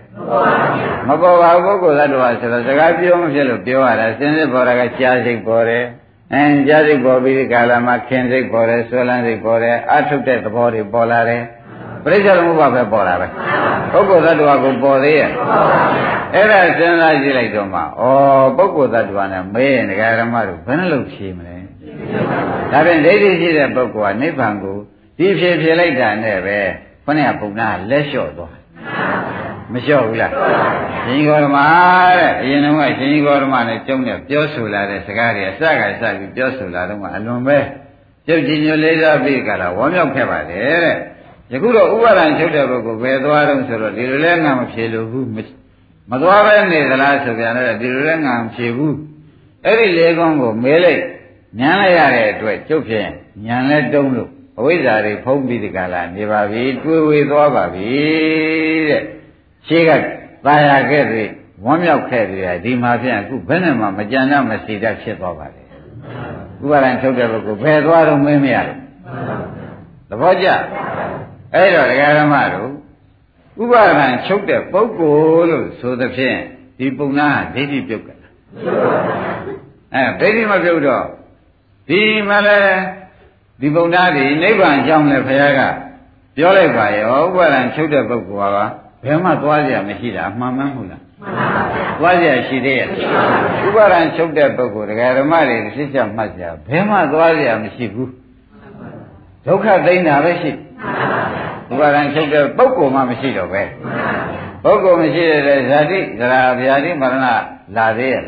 [1.08, 5.84] မပေါ်ပါဘူးပုဂ္ဂိုလ်တ attva ဆိုတော့စကားပြောမဖြစ်လို့ပြောရတာစင်စစ်ပေါ်တာကကြားစိတ်ပေါ်တယ်
[6.32, 11.42] အဲကြားစိတ်ပေါ်ပြီးဒီကာလမှာခင်စိတ်ပေါ်တယ်ဆွဲလန်းစိတ်ပေါ်တယ်အထုတ်တဲ့သဘောတွေပေါ်လာတယ်
[12.02, 13.26] ပရိစ္ဆေသမုပ္ပါပဲပေါ်လာပဲ
[13.92, 15.30] ပုဂ္ဂိုလ်တ attva ကိုပေါ်သေးရဲ့
[16.34, 17.82] အဲ့ဒါစဉ်းစားကြည့်လိုက်တော့မှဩ
[18.56, 21.56] ပုဂ္ဂိုလ်တ attva နဲ့မေးရင်ဒကာဓမ္မတို့ဘယ်နှလို့ဖြေမလဲ
[22.72, 24.78] ဒါဖြင့်ဒိဋ္ဌိရှိတဲ့ပုဂ္ဂိုလ်ကနိဗ္ဗာန်ကို
[25.18, 26.58] ဒီဖြေဖြေလိုက်တာနဲ့ပဲ
[27.08, 28.54] ခொနဲ့ပုံနာလက်လျှော့သွား
[29.72, 30.32] မလျှော့ဘူးလား
[31.04, 31.58] ရှင်ဂေါရမ
[32.18, 37.58] တဲ့အရင်တုန်းကရှင်ဂေါရမနဲ့ကျုံနဲ့ပြောဆိုလာတဲ့စကားတွေအစကစပြီးပြောဆိုလာတော့မှအလွန်ပဲ
[38.26, 40.96] ကျုပ်ကြီးညိုလေးစားပြီးကြလားဝမ်းမြောက်ခဲ့ပါတယ်တဲ့
[41.52, 45.28] ယခုတော့ဥပါဒံချုပ်တဲ့ဘုကိုဘယ်သွားတော့ဆိုတော့ဒီလိုလဲငါမဖြေလို့ဘူး
[46.10, 48.96] မသွားပဲနေသလားဆိုပြန်တော့ဒီလိုလဲငါမဖြေဘူး
[49.64, 51.02] အဲ့ဒီလေကောင်းကိုမဲလိုက်
[51.58, 53.08] ညံလိုက်ရတဲ့အတွက်ကျုပ်ဖြင့်
[53.44, 57.89] ညံလဲတုံးလို့ အဝိဇ္ဇာတွေဖုံးပြီးဒီကလာနေပါပြီတွေးဝေသွားပါပြီ
[58.89, 59.03] တဲ့
[59.67, 59.91] ရှေးက
[60.45, 61.29] ตายရခဲ့သည်
[61.65, 65.63] ဝမ်းမြောက်ခဲ့သည်ဒီမှာဖြင့်အခုဘယ်နဲ့မှမကြံတော့မစီတတ်ဖြစ်သွားပါလေ
[66.63, 68.77] ဥပါဒံချုပ်တဲ့ပုဂ္ဂိုလ်ဘယ်သွားတော့မင်းမရဘူး
[70.09, 70.47] သဘောကျ
[71.53, 72.71] အဲ့တော့ဒကာဓမ္မတို့
[73.61, 76.37] ဥပါဒံချုပ်တဲ့ပုဂ္ဂိုလ်လို့ဆိုသဖြင့်
[76.77, 78.27] ဒီပုံနာဒိဋ္ဌိပြုတ်ကြတာ
[79.93, 81.05] အဲဒိဋ္ဌိမပြုတ်တော့
[81.89, 82.59] ဒီမှာလဲ
[83.60, 85.60] ဒီပုံနာဒီနိဗ္ဗာန်အကြောင်းလဲဘုရားက
[86.36, 91.02] ပြောလိုက်ပါရောဥပါဒံချုပ်တဲ့ပုဂ္ဂိုလ်ကဘယ်မှသွားကြမရှိတာအမှန်မှန်မဟုတ်လား
[91.98, 92.88] သွားကြရှိသေးရဲ့
[93.66, 98.10] ဥပါဒံချုပ်တဲ့ပုဂ္ဂိုလ်တရားဓမ္မတွေဖြစ်ချက်မှတ်ကြဘယ်မှသွားကြမရှိဘူး
[99.46, 100.50] ဒုက္ခသိမ်းတာပဲရှိ
[101.70, 107.26] ဥပါဒံချုပ်တဲ့ပုဂ္ဂိုလ်မှမရှိတော့ပဲပု ဂ္ဂိုလ်မရှိတဲ့ဇာတိဇရာဗျာတိမရဏ
[107.76, 108.22] လာသေးရဲ့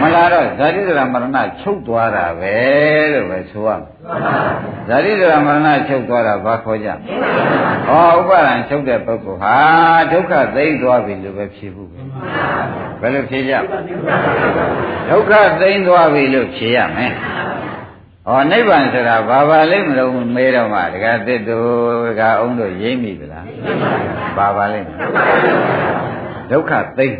[0.00, 2.56] မလာတော့ဇာတိဇရာမရဏချုပ်သွားတာပဲ
[3.12, 3.80] လို့ပဲဆိုရမယ်
[4.88, 6.94] ဇာတိဇရာမရဏချုပ်သွားတာဘာခေါ်ကြဩဥ
[8.28, 9.56] ပါဒံချုပ်တဲ့ပုဂ္ဂိုလ်ဟာ
[10.12, 11.98] ဒုက္ခသိမ်းသွားပြီလို့ပဲဖြေဖို့ပဲ
[13.00, 13.52] ဘယ်လိုဖြေကြ
[15.10, 17.12] ဒုက္ခသိမ်းသွားပြီလို့ဖြေရမယ်
[18.30, 23.46] ဩနိဗ္ဗာန်ဆိုတာဘာပါလိမ့်မလို့မေးတော့မှဒကာတစ်တို့ဒကာအောင်တို့ရိမ့်မိဗလား
[24.36, 24.90] ဘာပါလိမ့်မ
[26.50, 27.18] ဒုက္ခသိမ့်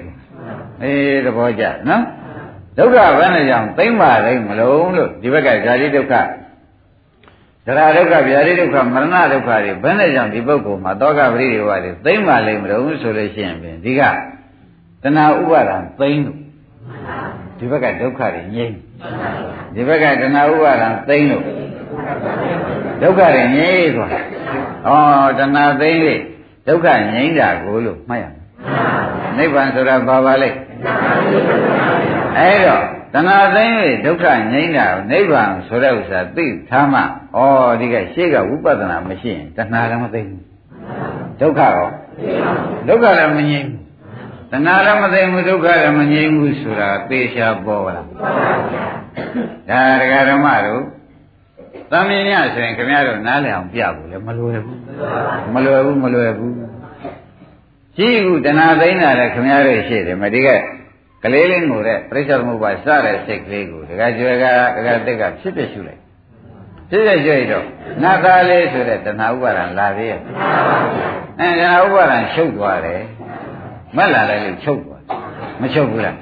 [0.83, 2.05] အေးသဘောကျနော်
[2.79, 6.15] ဒုက္ခဘယ်နဲ့ကြောင့်သိမ့်ပါလိမ့်မလို့လို့ဒီဘက်ကဇာတိဒုက္ခ
[7.67, 14.01] သရဒုက္ခဗျာတိဒုက္ခမရဏဒုက္ခတွေဘယ်နဲ့ကြောင့်ဒီပုဂ္ဂိုလ်မှာတောကပရိဒီဝါတွေသိမ့်ပါလိမ့်မလို့ဆိုလို့ရှိရင်ဖြင့်ဒီက
[15.03, 16.39] တဏှာဥပါဒံသိမ့်လို့
[17.61, 18.77] ဒီဘက်ကဒုက္ခတွေငြိမ့်
[19.75, 21.45] ဒီဘက်ကတဏှာဥပါဒံသိမ့်လို့
[23.03, 26.15] ဒုက္ခတွေငြိမ့်သွားဩတဏှာသိမ့်လေ
[26.69, 28.35] ဒုက္ခငြိမ့်တာကိုလို့မှတ်ရမယ်
[29.37, 30.51] နိဗ္ဗာန်ဆိုတာဘာပါလဲ
[32.39, 37.05] အဲ့တော့တဏှာသိမ့်လေဒုက္ခငြိမ့်တာကိုနိဗ္ဗာန်ဆိုတဲ့ဥစ္စာသိထားမှဩ
[37.81, 40.43] ဒီကရှေ့ကဝိပဿနာမရှိရင်တဏှာလည်းမသိဘူး
[41.41, 41.89] ဒုက္ခရော
[42.89, 43.80] ဒုက္ခလည်းမငြိမ့်ဘူး
[44.51, 50.83] တဏှာလည်းမသိဘူးဒုက္ခလည်းမငြိမ့်ဘူးဆိုတာသေချာပေါ်လာဒါဒကာဓမ္မတို့
[51.91, 54.81] သမင်းညဆိုရင်ခင်ဗျားတို့နားလည်အောင်ပြဖို့လည်းမလွယ်ဘူး
[55.55, 56.55] မလွယ်ဘူးမလွယ်ဘူး
[57.97, 60.49] ရှိခုတဏှာသိမ်းတာလည်းခင်ဗျားတို့ရှိတယ်မဒီက
[61.23, 64.45] ကလေးလေးငိုတဲ့ပြိဿသမုပ္ပါစတဲ့စိတ်ကလေးကိုဒကာကျွဲက
[64.77, 66.01] ဒကာတက်ကဖြစ်ဖြစ်ရှုလိုက်
[66.91, 67.67] ဖြစ်ဖြစ်ရှုရတော့
[68.03, 70.21] နတ်သားလေးဆိုတဲ့တဏှာဥပါဒံလာသေးရဲ့
[71.41, 73.03] အဲတဏှာဥပါဒံရှုပ်သွားတယ်
[73.97, 75.03] မက်လာလိုက်လို့ချုပ်သွား
[75.61, 76.17] မချုပ်ဘူးလား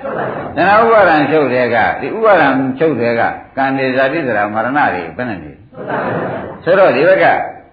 [0.56, 3.22] တဏှာဥပါဒံချုပ်တဲ့ကဒီဥပါဒံချုပ်တဲ့က
[3.56, 5.52] ကံနေဇာတိသရာမရဏတွေဘယ်နဲ့နေ
[6.64, 7.24] ဆိုတော့ဒီဘက်က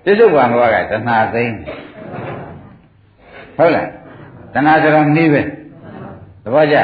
[0.03, 1.55] ပြစ္ဆုတ်ဘံဘဝကတဏှာသိမ်း
[3.57, 3.87] ဟုတ်လား
[4.53, 5.41] တဏှာဆိုတော့နှီးပဲ
[6.43, 6.77] သဘောကျ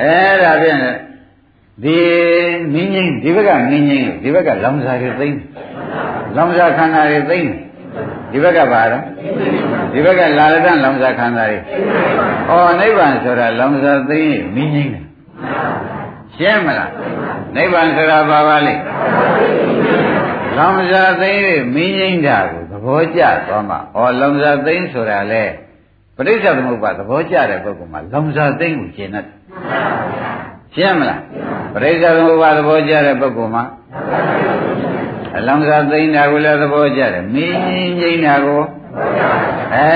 [0.00, 0.78] အဲ့ဒါဖြင့်
[1.84, 1.96] ဒီ
[2.72, 5.38] မင်းကြီးဒီဘက်ကမင်းကြီးဒီဘက်ကလောင်စာတွေသိမ်း
[6.36, 7.50] လောင်စာခန္ဓာတွေသိမ်း
[8.34, 9.02] ဒီဘက်ကပါတော့
[9.92, 11.58] ဒီဘက်ကလာလတန်လောင်စာခန္ဓာတွေ
[12.50, 15.04] ဩနိဗ္ဗာန်ဆိုတာလောင်စာသိမ်းမင်းကြီးတယ်
[16.36, 16.92] ရှင်းမလား
[17.56, 18.74] နိဗ္ဗာန်ဆိုတာဘာပါလဲ
[20.56, 25.44] လောင်စာသိမ်းမင်းကြီးတာကိုသဘောကျသွားမှာဩလောင်စာသိမ်းဆိုတာလေ
[26.16, 29.26] ပရိစ္ဆေသမုပ္ပါသဘောကျတဲ့ပုဂ္ဂိုလ်မှာလောင်စာသိမ်းကိုကျင့်တတ်
[30.74, 31.20] ရှင်းမလား
[31.74, 33.64] ပရိစ္ဆေသမုပ္ပါသဘောကျတဲ့ပုဂ္ဂိုလ်မှာ
[35.36, 38.62] အလောင်းစားသိမ့်တာကိုလည်းသဘောကျတယ်မင်းငိမ့်တာကို
[39.74, 39.94] အဲ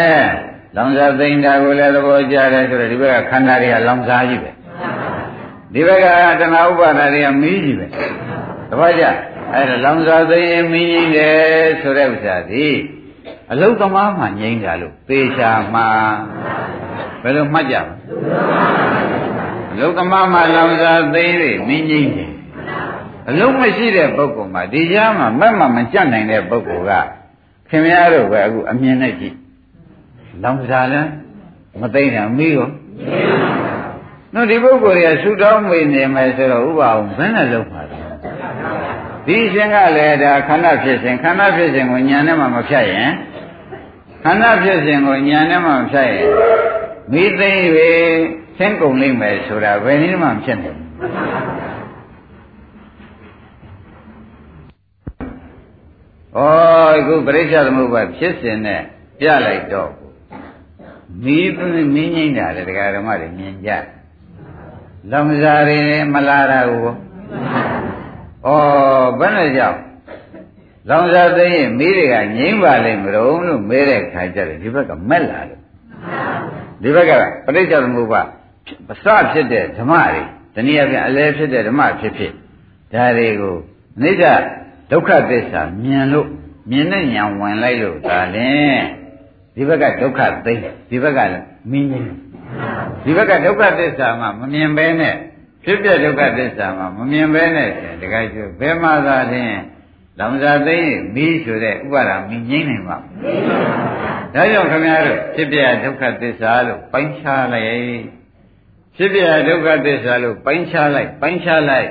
[0.76, 4.50] လောင်စားသိမ့်တာကိုလည်းသဘောကျတယ်ဆိုတော့ဒီဘက်ကခန္ဓာတွေကလောင်စားကြီးပဲ
[5.74, 6.06] ဒီဘက်က
[6.40, 7.86] တဏှာဥပါဒတွေကမီးကြီးပဲ
[8.70, 9.04] သဘောကျ
[9.54, 12.68] အဲဒါလောင်စားသိမ့်ရင်မင်းငိမ့်တယ်ဆိုတဲ့ဥစ္စာဒီ
[13.52, 15.86] အလုသမားမှငိမ့်တာလို့သေချာမှာ
[17.22, 17.86] ဘယ်လိုမှတ်ကြမ
[19.76, 22.30] လဲလုသမားမှလောင်စားသိမ့်ပြီးမင်းငိမ့်တယ်
[23.28, 27.06] အလုံးမရှိတဲ့ပုဂ္ဂိုလ်မှာဒီကြားမှာမက်မှမကြက်နိုင်တဲ့ပုဂ္ဂိုလ်က
[27.68, 29.36] ခင်ဗျားတို့ပဲအခုအမြင်နဲ့ကြည့်
[30.42, 31.02] လောင်စာလဲ
[31.80, 32.68] မသိတာမီးရော
[34.34, 37.98] နော်ဒီပုဂ္ဂိုလ်တွေကဆူတောင်းမေနေမယ်ဆိုတော့ဥပအောင်ဘယ်နဲ့လုံးပါလဲ
[39.26, 43.10] ဒီရှင်ကလည်းဒါခန္ဓာဖြစ်စဉ်ခန္ဓာဖြစ်စဉ်ကိုညာနဲ့မှမဖြတ်ရင်
[44.24, 46.28] ခန္ဓာဖြစ်စဉ်ကိုညာနဲ့မှမဖြတ်ရင်
[47.12, 47.50] မိသိ၍
[48.58, 50.70] ဆင်းကုန်လိမ့်မယ်ဆိုတာဘယ်နည်းမှဖြစ်နေ
[56.36, 56.38] ဩ
[56.96, 58.82] အခုပရိစ္ဆေသမုပ္ပါဖြစ်စဉ်နဲ့
[59.18, 59.90] ပြလိုက်တော့
[61.24, 61.52] မီး
[61.94, 63.70] မင်းငိမ့်တာလေတရားဓမ္မတွေမြင်ကြ
[65.10, 65.78] လောင်စာတွေ
[66.12, 66.80] မလာတာကို
[68.46, 68.50] ဩ
[69.18, 69.78] ဘယ်နဲ့ကြောင့်
[70.88, 75.60] လောင်စာသိရင်မီးတွေကငိမ့်ပါလိမ့်မလို့လို့မဲတဲ့ခါကျတယ်ဒီဘက်ကမက်လာတယ်
[76.82, 77.12] ဒီဘက်က
[77.46, 78.22] ပရိစ္ဆေသမုပ္ပါ
[78.88, 80.22] ပစဖြစ်တဲ့ဓမ္မတွေ
[80.54, 82.32] တနည်းအားဖြင့်အလဲဖြစ်တဲ့ဓမ္မဖြစ်ဖြစ်
[82.92, 83.56] ဒါတွေကို
[83.96, 84.24] အနိစ္စ
[84.90, 86.28] ဒုက္ခသစ္စာမြင်လို့
[86.70, 88.82] မြင်တဲ့ဉာဏ်ဝင်လိုက်လို့ဒါလည်း
[89.54, 90.54] ဒီဘက်ကဒုက္ခသိ
[90.90, 92.04] ဒီဘက်ကလည်းမင်းကြီး
[93.04, 95.14] ဒီဘက်ကဒုက္ခသစ္စာမှမမြင်ဘဲနဲ့
[95.64, 97.70] ဖြဖြစ်ပြဒုက္ခသစ္စာမှာမမြင်ဘဲနဲ့
[98.00, 99.54] တခါကျဘယ်မှာသာလျှင်
[100.18, 100.78] လောင်စာသိ
[101.14, 103.02] မီးဆိုတဲ့ဥပါဒာမီးငိမ့်နိုင်ပါ့မ
[104.34, 108.00] လားဒါကြောင့်ခင်ဗျားတို့ဖြစ်ပြဒုက္ခသစ္စာလို့ပိုင်းခြားလိုက်
[108.96, 111.88] ဖြစ်ပြဒုက္ခသစ္စာလို့ပိုင်းခြားလိုက်ပိုင်းခြားလိုက်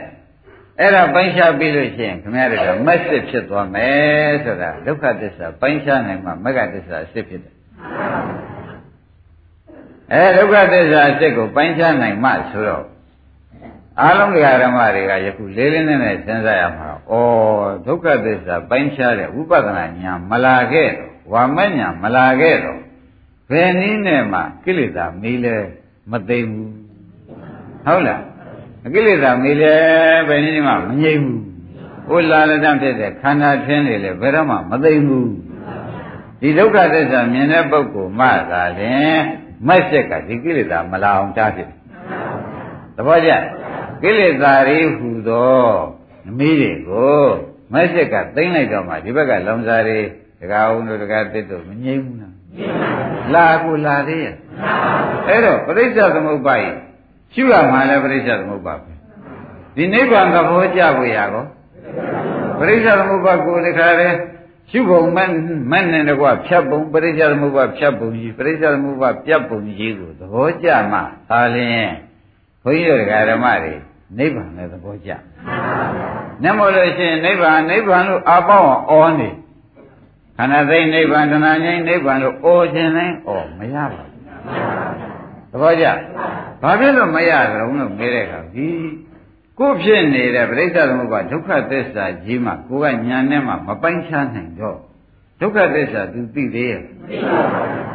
[0.79, 7.55] အဲ့ဒါပိုင်းခြားပြီးလို့ရှိရင်ခင်ဗျားတို့ကမက်စစ်ဖြစ်သွားမယ်ဆိုတာဒုက္ခသစ္စာပိုင်းခြားနိုင်မှမဂ္ဂသစ္စာအစစ်ဖြစ်တယ်
[10.13, 12.85] အဲဒုက္ခသစ္စာအစစ်ကိုပိုင်းခြားနိုင်မှဆိုတော့
[14.01, 17.15] အားလုံးတရားဓမ္မတွေကယခုလေးလေးနက်နက်စဉ်းစားရမှာ။ဩ
[17.85, 22.79] ဒုက္ခသစ္စာပိုင်းခြားတဲ့ဝိပဿနာဉာဏ်မလာခဲ့တော့ဝါမဉာဏ်မလာခဲ့တော့
[23.49, 25.55] ဘယ်နည်းနဲ့မှကိလေသာမီးလဲ
[26.11, 26.69] မသိဘူး။
[27.85, 28.21] ဟုတ်လား။
[28.93, 29.75] ကိလေသာမီးလဲ
[30.27, 31.39] ဘယ်နည်းမှမငြိမ့်ဘူး။
[32.07, 35.27] ဟိုလာလက်တဖြစ်တဲ့ခန္ဓာထင်းနေလေဘယ်တော့မှမသိဘူး။
[36.41, 39.17] ဒီဒုက္ခသစ္စာမြင်တဲ့ပုဂ္ဂိုလ်မှသာလျှင်
[39.67, 41.77] မက်ဆက်ကဒီကိလေသာမလာအောင်တားဖြစ်တယ်။
[42.95, 43.31] သဘောကျ။
[44.01, 45.67] ကိလေသာတွေဟူသော
[46.27, 47.25] အမေးတွေကို
[47.73, 49.99] မက်ဆက်ကသိမ့်လိုက်တော့မှဒီဘက်ကလောင်စာတွေ
[50.39, 52.33] တကားအောင်တို့တကားတစ်တို့မငြိမ့်ဘူးလား
[53.33, 54.35] လာကိုလာသေးရဲ့
[55.27, 56.63] အဲ့တော့ပရိစ္ဆေသမုပ္ပါယ
[57.33, 58.91] ရှုရမှာလဲပရိစ္ဆေသမုပ္ပါပဲ
[59.75, 61.45] ဒီနိဗ္ဗာန်သဘောကြဖို့ရကော
[62.59, 64.09] ပရိစ္ဆေသမုပ္ပါကိုတခါလဲ
[64.71, 65.29] ရှုပုံမဲ့
[65.71, 71.91] မဲ့နဲ့တကွဖြတ်ပုံပရိစ္ဆေသမုပ္ပါဖြတ်ပုံကြီးပရိစ္ဆေသမုပ္ပါပြတ်ပုံကြီးကိုသဘောကြမှသာလျှင်
[72.63, 73.73] ဘုန်းကြီးတို့ဓမ္မတွေ
[74.17, 75.11] နိဗ္ဗာန်နဲ့သဘောကျ။
[76.43, 79.29] နှမို့လို့ရှိရင်နိဗ္ဗာန်နိဗ္ဗာန်လို့အပေါင်းအောနေ
[80.37, 84.11] ခန္ဓာသိနိဗ္ဗာန်တဏှာငြိမ်းနိဗ္ဗာန်လို့အောခြင်းတိုင်းအောမရပါဘူး။
[85.06, 85.06] သ
[85.61, 85.85] ဘောကျ။
[86.61, 88.67] ဘာဖြစ်လို့မရကြုံလို့မေးတဲ့အခါဒီ
[89.59, 94.77] ကိုဖြစ်နေတဲ့ပြိဿသမုပ္ပါဒုက္ခသစ္စာကြီးမှကိုကညာနဲ့မှမပိုင်းခြားနိုင်တော့
[95.39, 96.81] ဒုက္ခသစ္စာ तू သိသေးရဲ့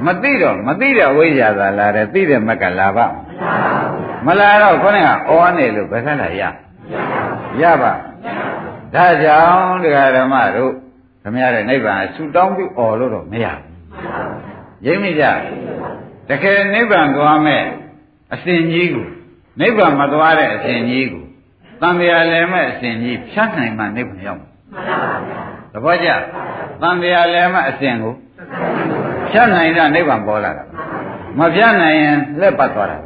[0.07, 3.07] မသိတော့မသိတဲ့ဝိဇ္ဇာသာလာတယ်သိတဲ့မကလာပါ
[4.27, 6.43] မလာတော့ခေါင်းကအောနေလို့ဘယ်ခက်လာရ
[7.63, 7.93] ရပါ
[8.95, 10.73] ဒါကြောင့်တရားဓမ္မတို့
[11.23, 13.65] ခမရတဲ့နိဗ္ဗာန်ဆူတောင်းပြီးអော်လို့တော့မရဘူး
[14.87, 15.25] ရိပ်မိကြ
[16.31, 17.63] တကယ်နိဗ္ဗာန်သွားမဲ့
[18.35, 19.07] အစဉ်ကြီးကို
[19.61, 21.25] နိဗ္ဗာန်မသွားတဲ့အစဉ်ကြီးကို
[21.81, 26.09] တန်မြာလည်းမဲ့အစဉ်ကြီးဖြတ်နိုင်မှနိဗ္ဗာန်ရောက်မှာမှန်ပါဗျာသဘောကျ
[26.83, 28.15] တန်တရားလည်းမအစဉ်ကို
[29.31, 30.65] ဖြတ်နိုင်တာနိဗ္ဗာန်ပေါ်လာတာ
[31.39, 32.99] မဖြတ်နိုင်ရင်လက်ပတ်သွားတာ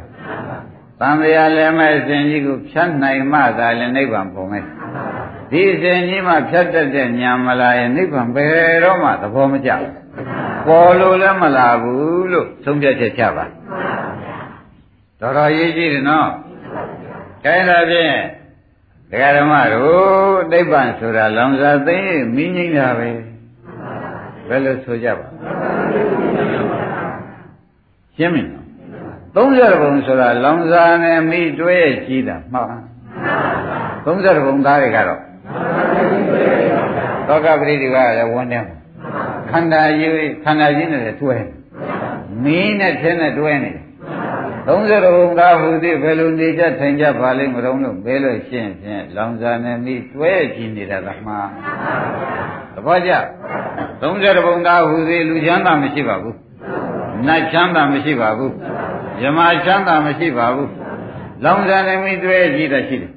[1.01, 4.65] တန်တရားလည်းမအစဉ်ကြီးကိုဖြတ်နိုင်မှသာလည်းနိဗ္ဗာန်ပေါ်မယ်
[5.51, 10.06] ဒီအစဉ်ကြီးမှဖြတ်တတ်တဲ့ညာမလာရင်နိဗ္ဗာန်ဘယ်တော့မှသဘောမကျဘူး
[10.67, 13.45] ပေါ်လို့လည်းမလာဘူးလို့သုံးဖြတ်ချက်ချပါ
[15.19, 16.29] တော်တော်ရေးကြည့်တယ်နော်
[17.45, 18.15] အဲဒါဖြင့်
[19.11, 23.09] ဒကာဓမ္မတို့နိဗ္ဗာန်ဆိုတာလောင်စာသိရင်မိငိမ့်တာပဲ
[24.47, 25.27] ဘယ်လိုဆိုကြပါ
[28.17, 28.49] ရှင်းမင်း
[29.35, 31.77] 30ဘုံဆိုတာလောင်စာနဲ့မိတွဲ
[32.07, 32.67] ကြီးတာမှန်
[34.05, 35.21] 30ဘုံသားတွေကတော့
[37.27, 38.63] သောကပရိဒီကလည်းဝန်တယ်
[39.51, 41.35] ခန္ဓာကြီးခန္ဓာကြီးနဲ့တွဲ
[42.43, 43.85] မင်းနဲ့ထင်းနဲ့တွဲနေတယ်
[44.67, 51.49] 30ဘုံသားဟူသည်ဘယ်လိုနေကြထိုင်ကြပါလိမ့်မလို့လို့ဘယ်လိုရှင်းဖြင့်လောင်စာနဲ့မိတွဲကြည့်နေတာကမှား
[52.73, 53.11] သဘောကျ
[54.01, 56.35] 30ဘုံသားဟူသည်လူချမ်းသာမရှိပါဘူး
[57.27, 58.53] နတ်ချမ်းသာမရှိပါဘူး
[59.23, 60.71] ယမချမ်းသာမရှိပါဘူး
[61.43, 63.11] လောင်စာနဲ့မိတွဲကြည့်တာရှိတယ်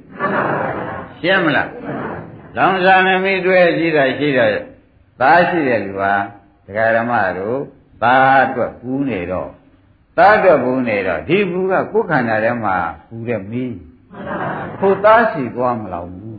[1.21, 1.69] ရှင်းမလား
[2.57, 4.49] လောင်စာနဲ့မိတွဲကြည့်တာရှိတယ်
[5.21, 6.13] သားရှိတဲ့လူဟာ
[6.65, 7.59] ဒကာရမတို့
[8.03, 9.49] သားအတွက်ကူးနေတော့
[10.17, 12.75] သားတော့ဘူးနေတော့ဒီဘူးကကိုယ်ခန္ဓာထဲမှာ
[13.09, 13.75] ဘူးတဲ့မီး
[14.79, 16.37] ဖို့သားစီသွားမလောက်ဘူး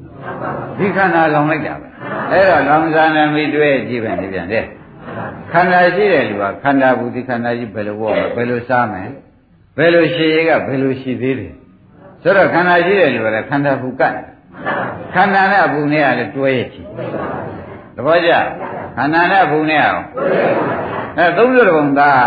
[0.79, 1.88] ဒီခန္ဓာလောင်လိုက်တာပဲ
[2.31, 4.64] အဲ့တော့လောင်စားနေမိတွဲကြည့်ပြန်ဒီပြန်တဲ့
[5.53, 9.09] ခန္ဓာရှိတဲ့လူကခန္ဓာဘူးဒီခန္ဓာကြီးဘယ်လိုဝေါ်မလဲဘယ်လိုစားမယ်
[9.77, 11.55] ဘယ်လိုရှိရကဘယ်လိုရှိသေးတယ်
[12.23, 14.14] ဆိုတော့ခန္ဓာရှိတဲ့လူကလည်းခန္ဓာဘူးကတ်
[15.14, 16.83] ခန္ဓာနဲ့အပူနဲ့ကလည်းတွဲရချီ
[17.96, 18.31] သဘောကျ
[18.96, 20.05] ခန္ဓာနဲ့အပူနဲ့အောင်
[21.18, 22.22] အဲ30ဘုံသား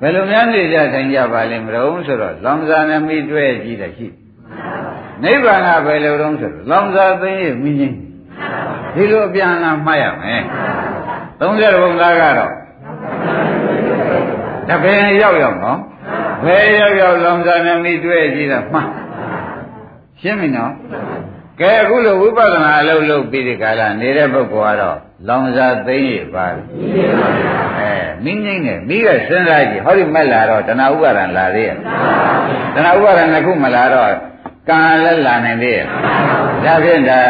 [0.00, 4.06] ဘယ်လိုများနေကြထိုင်ကြပါလိမ့်မလို့ဆိုတော့လောင်စာနဲ့မိတွဲကြည့်တယ်ရှိ
[5.22, 7.96] နိဗ္ဗာန်ကဘယ်လိုတုံးဆိုတော့လောင်စာသိရင်မိငိမ့်
[8.94, 10.42] ဒီလိုအပြန်လာမှတ်ရမယ်
[11.40, 12.52] 30ဘုံသားကတော့
[14.68, 15.78] တပင်ရောက်ရောက်နော်
[16.44, 18.88] ဘယ်ရောက်ရောက်လောင်စာနဲ့မိတွဲကြည့်တာမှတ်
[20.20, 20.72] ရှင်းပြီနော်
[21.60, 26.64] ကဲအခုလိုဝိပဿနာအလုပ်လုပ်ပြီးဒီကာလနေတဲ့ပုဂ္ဂိုလ်ကတော့ လောင်စာသိမ့်ရပါဘူး
[27.78, 27.92] အဲ
[28.24, 31.76] မိငိမ့်နေမိကစဉ်းစားကြည့်ဟောဒီမက်လာတော့တဏှာဥပါဒံလာသေးရဲ့
[32.74, 34.10] တဏှာဥပါဒံတစ်ခုမလာတော့
[34.68, 35.84] ကံလည်းလာနိုင်သေးရဲ့
[36.64, 37.20] ဒါဖြင့်ဒါ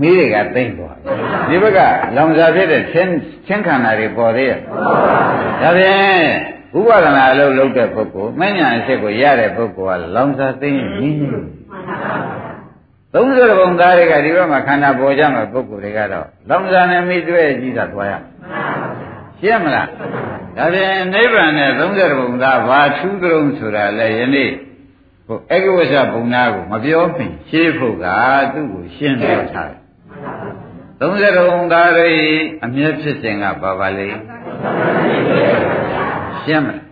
[0.00, 0.96] မိတွေကသိမ့်သွား
[1.48, 1.80] ဒီဘက်က
[2.16, 3.12] လောင်စာဖြစ်တဲ့ချင်း
[3.46, 4.58] ချင်းခန္ဓာတွေပေါ်သေးရဲ့
[5.60, 6.00] ဒါဖြင့်
[6.78, 11.46] ဥပါဒနာအလုပ်လုပ်တဲ့ပုဂ္ဂိုလ်မဉ္ဇဏ်အစ်ကိုရတဲ့ပုဂ္ဂိုလ်ကလောင်စာသိမ့်မိငိမ့်
[13.14, 18.14] 30ဘုံသားတွေကဒီဘက်မှာခန္ဓာပေါ်ကြမှာပုဂ္ဂိုလ်တွေကတော့လောင်စာနဲ့မိတွေ့ကြည့်တာသွားရ
[19.40, 19.88] ရှင်းမလား
[20.56, 24.50] ဒါပြင်နိဗ္ဗာန်နဲ့30ဘုံသားဘာထူးကြုံဆိုတာလဲယနေ့
[25.26, 28.06] ဟိုအေကဝဆဘုံသားကိုမပြောမီရှင်းဖို့က
[28.52, 29.80] သူ့ကိုရှင်းပြောထားတယ်
[31.00, 32.10] 30ဘုံသားတွေ
[32.64, 34.06] အမျက်ဖြစ်စဉ်ကဘာပါလဲ
[36.44, 36.82] ရှင်းမလား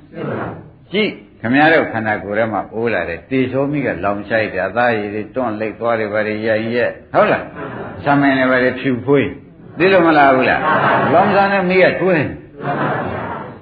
[0.92, 7.44] ကြည့် ခမရတို့ခန္ဓာကိုယ်ထဲမှာအိုးလာတယ်တေသောမိကလောင်ချိုက်တယ်အသားရည်တွေတွန့်လိတ်သွားတယ်ဗါတွေရိုက်ရက်ဟုတ်လား
[8.04, 9.28] ဆံမင်းတွေဗါတွေဖြူဖွေး
[9.78, 10.60] သိလို့မလားဘူးလား
[11.12, 12.26] လောင်စာနဲ့မိကတွင်း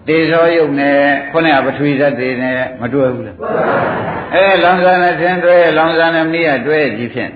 [0.08, 0.96] တေသောယုတ်နဲ့
[1.30, 3.36] ခုနကပထဝီဇတ်တွေနဲ့မတွဲဘူးလား
[4.34, 7.30] အဲလောင်စာနဲ့သင်တွဲလောင်စာနဲ့မိကတွဲကြည့်ဖြင့်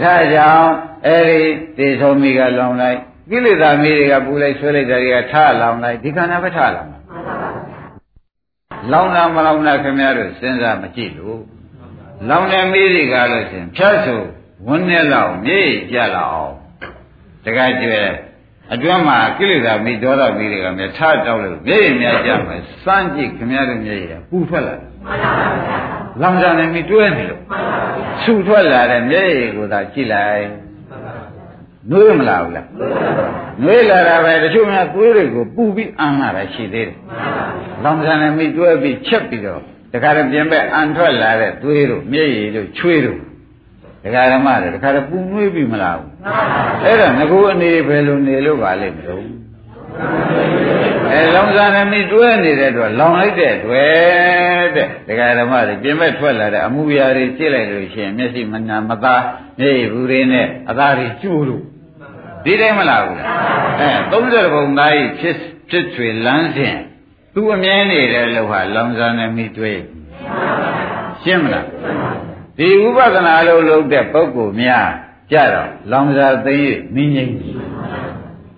[0.00, 0.72] ဒါကြောင့်
[1.06, 1.40] အဲဒီ
[1.78, 2.98] တေသောမိကလောင်လိုက်
[3.30, 6.88] ကိလေသာမိတွေကပူလိုက်ဆွဲလိုက်တာတွေကထလောင်လိုက်ဒီခန္ဓာပဲထလောင်
[8.92, 11.40] လောင်တာမလောင်တာခင်ဗျားတို့စဉ်းစားမကြည့်လို့
[12.28, 14.22] လောင်တဲ့မိတွေကလို့ရှင်ဖြတ်ဆို
[14.66, 15.60] ဝန်းနဲ့လောက်မြေ
[15.92, 16.54] ကြလောက်အောင်
[17.44, 18.02] တခါကျွဲ
[18.72, 24.76] အတွင်းမှာကိလေသာမိဒေါသမိတွေကမြထတောက်လို့မြေရများကြမယ်စမ်းကြည့်ခင်ဗျားတို့မြေရပူထွက်လာ
[26.20, 27.42] လောင်ကြတယ်မိတွဲနေလို့
[28.22, 30.44] ဆူထွက်လာတဲ့မြေရကိုသာကြည့်လိုက်
[31.90, 32.66] နွေးမလာဘူးလား
[33.62, 36.98] နွေးလာတာပဲတချို့များသွေးတွေကိုပူပြီးအမ်းလာတာရှိသေးတယ်
[37.84, 39.60] လောင်စာနဲ့မိတွဲပြီးချက်ပြီးတော့
[39.92, 43.18] တခါတည်းပြင်ပဲအန်ထွက်လာတဲ့သွေးတို့မျက်ရည်တို့ချွေးတို့
[44.04, 46.10] ဒကာဓမ္မတွေတခါတည်းပူနွေးပြီးမလားဘူး
[46.84, 49.24] အဲ့ဒါငကူအနေဘယ်လိုနေလို့ပါလိမ့်မလို့
[51.12, 59.22] အဲလောင်စာနဲ့မိတွဲနေတဲ့အတွက်လောင်လိုက်တဲ့အတွက်တဲ့ဒကာဓမ္မတွေပြင်မဲ့ထွက်လာတဲ့အမှုရာတွေကြည့်လိုက်လို့ရှိရင်မျက်စိမနာမသား
[59.58, 61.62] မျက်ရည်ဘူးတွေနဲ့အသားတွေကျိုးလို့
[62.44, 63.28] ဒီတိုင်းမလားဘူးလား
[63.80, 65.36] အဲ30ဘုံသားကြီးဖြစ်
[65.70, 66.76] ဖြစ်ထွေလမ်းစဉ်
[67.34, 69.72] သူအမြဲနေတဲ့လို့ဟာလောင်စာနဲ့မိတွဲ
[71.22, 71.66] ရှင်းမလား
[72.58, 74.88] ဒီဥပဒနာလို့လုပ်တဲ့ပုဂ္ဂိုလ်များ
[75.32, 77.34] ကြတော့လောင်စာသိရမင်းငိမ့်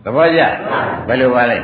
[0.05, 0.40] သဘောကျ
[1.07, 1.59] ဘယ်လိုပါလဲ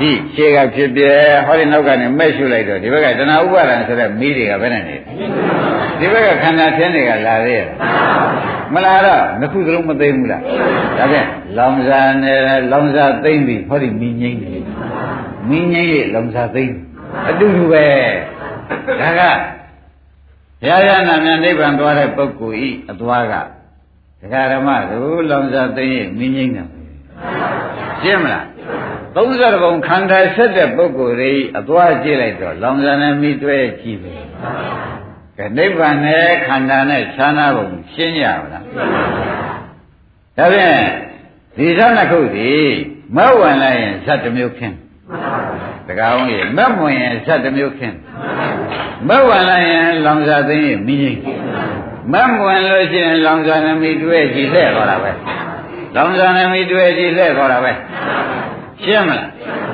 [0.00, 1.10] ဒီခြေကဖြစ်ပြဲ
[1.46, 4.96] ဟောဒီနောက်ကနေမဲ့ရှုလိုက်တော့ဒီဘက်ကတဏှာဥပါဒံဆိုတဲ့မိတွေကဘယ်နဲ့နေ
[6.00, 7.66] ဒီဘက်ကခန္ဓာသင်းတွေကလာသေးရဲ့
[8.74, 10.42] မလာတော့နှစ်ခုစလုံးမသိဘူးလား
[10.98, 11.26] ဒါဖြင့်
[11.58, 12.38] လောင်စာနဲ့
[12.72, 14.62] လောင်စာသိမ့်ပြီဟောဒီမိငိမ့်တယ်
[15.48, 16.74] မိငိမ့်ရဲ့လောင်စာသိမ့်
[17.28, 17.86] အတူတူပဲ
[19.00, 19.20] ဒါက
[20.62, 23.34] ဘုရားရနာမြန်နိဗ္ဗာန်သွားတဲ့ပုဂ္ဂိုလ်ဤအသွားက
[24.20, 26.66] ဒကာဓမ္မတို့လောင်စာသိမ့်ရဲ့မိငိမ့်တယ်
[28.02, 28.46] ရှင်းမလား
[29.16, 34.14] 30ဘုံခန္ဓာဆက်တဲ့ပုဂ္ဂိုလ်တွေအသွားကြည့်လိုက်တော့လောင်စာနဲ့မိတွဲကြည့်ပဲ
[35.38, 38.64] ကဲနိဗ္ဗာန်နဲ့ခန္ဓာနဲ့ခြားနာပုံရှင်းရမလား
[40.38, 40.80] ဒါဖြင့်
[41.56, 42.50] ဒီသနှစ်ခုဒီ
[43.16, 44.76] မဝင်လိုက်ရင်ဇတ်တစ်မျိုးခင်း
[45.88, 47.96] တကားအောင်ရေမမဝင်ရင်ဇတ်တစ်မျိုးခင်း
[49.08, 51.18] မဝင်လိုက်ရင်လောင်စာသိရင်မိကြီး
[52.12, 55.10] မမဝင်လို့ရှိရင်လောင်စာနဲ့မိတွဲကြည့်လှဲ့သွားတာပဲ
[55.96, 57.72] လောင်စာနဲ့မိတွဲကြည့်လှဲ့သွားတာပဲ
[58.82, 59.30] ရှင်းမလား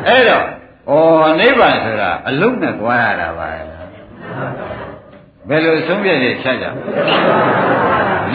[0.09, 0.45] အဲ့တော့
[0.91, 3.49] ဩနိဗ္ဗာန်ဆိုတာအလုံးနဲ့ကြွားရတာပါ
[5.49, 6.67] ဘယ်လိုဆုံးဖြတ်ချက်ချက်ကြ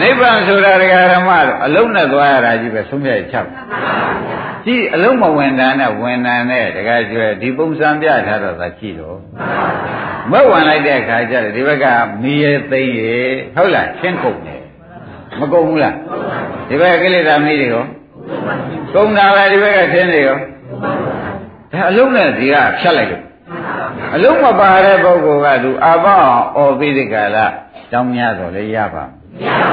[0.00, 3.46] နိဗ္ဗာန်ဆိုတာဒကာရမတော့အလုံးနဲ့သွားရတာကြီးပဲဆုံးဖြတ်ချက်
[4.64, 9.18] ကြည့်အလုံးမဝင်တာနဲ့ဝင်တာနဲ့ဒကာကျွဲဒီပုံစံပြထားတော့သာကြည့်တော့
[10.30, 11.86] မဝင်လိုက်တဲ့အခါကျတော့ဒီဘက်က
[12.22, 13.16] မီးရဲသိမ့်ရေ
[13.54, 14.62] ဟုတ်လားရှင်းကုန်တယ်
[15.40, 15.94] မကုန်ဘူးလား
[16.68, 17.84] ဒီဘက်ကကိလေသာမီးတွေရော
[18.94, 20.38] ကုန်တာပဲဒီဘက်ကရှင်းတွေရော
[20.82, 23.24] ဒါအလုံးနဲ့ဒီကဖြတ်လိုက်လို့
[24.14, 26.24] အလုံးမပါတဲ့ပုဂ္ဂိုလ်ကသူအပအောင်
[26.56, 27.46] အော်ပြီးဒီကလာ
[27.92, 29.70] တောင်းများတော့လေရပါမရပါ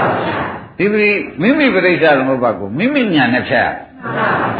[0.77, 1.09] ဘူးဒီ
[1.41, 3.69] မိမိပြိဋ္ဌာသမုပ္ပါကိုမိမိညာနဲ့ဖြတ်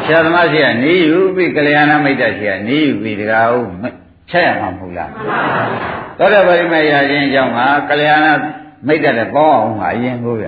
[0.06, 3.70] ဆရာသမားရှိကနေယူပြီးကလျာဏမိတ်တရှိကနေယူပြီးတကားဟုတ်
[4.30, 5.12] ဖြတ်ရမှာမဟုတ်လား
[6.18, 8.28] သောတပရိမေရခြင်းကြောင့်ကကလျာဏ
[8.88, 10.48] မိတ်တလည်းပေါင်းအောင်ဟာအရင်ကိုဗျ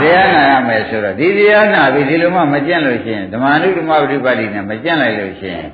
[0.00, 5.68] တရားနာရမယ်ဆိုတော့ဒီတရားနာပြီးဒီလိုမှမကျင့်လို့ရှိရင်ဓမ္မနုဓမ္မပฏิပတ်တိနဲ့မကျင့်လိုက်လို့ရှိရင်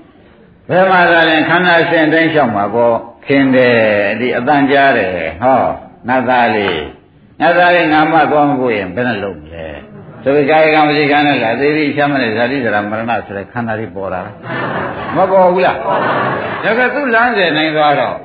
[0.69, 2.95] ဘယ်မှာသာလဲခန္ဓာရှင်တိုင်းလျှောက်မှာပေါ့
[3.27, 3.77] ခင်တယ်
[4.21, 5.11] ဒီအတန်ကြားတယ်
[5.43, 5.61] ဟော
[6.09, 6.83] နတ်သားလေး
[7.41, 9.67] နတ်သားလေးငါမှသွားမဖို့ရင်ဘယ်နဲ့လုပ်မလဲ
[10.25, 14.33] ဆိုပြီးကာယကံဝစီကံနဲ့လာသေးသေးရှားမနဲ့ဇာတိဇရာမရဏဆိုတဲ့ခန္ဓာလေးပေါ်လာတာ
[15.17, 15.77] မပေါ်ဘူးလား
[16.65, 18.17] ဒါကသူ့လမ်းစဉ်နိုင်သွားတော့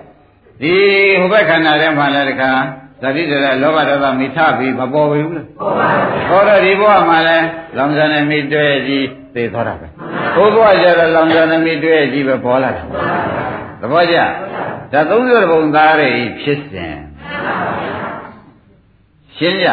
[0.62, 0.74] ဒီ
[1.20, 2.52] ဟိုဘက်ခန္ဓာထဲမှာလည်းတခါ
[3.02, 9.88] ဇာတိဇရာလောဘဒေါသမိထပြီးမပေါ်ဘူးလားပေါ်ပါဘူးဟောတော့ဒီဘဝမှာလည်းလောင်စာနဲ့မိတွဲကြီးသိသွားတာပဲ
[10.36, 12.84] ဘုရားကျတော့လောင်စာနဲ့မိတွဲကြီးပဲပေါ်လာတာ
[13.82, 14.18] သဘောကျ
[14.94, 16.10] ဒါ30ဘုံသားတွေ
[16.42, 16.98] ဖြစ်စဉ်
[19.38, 19.68] ရှင်းကြ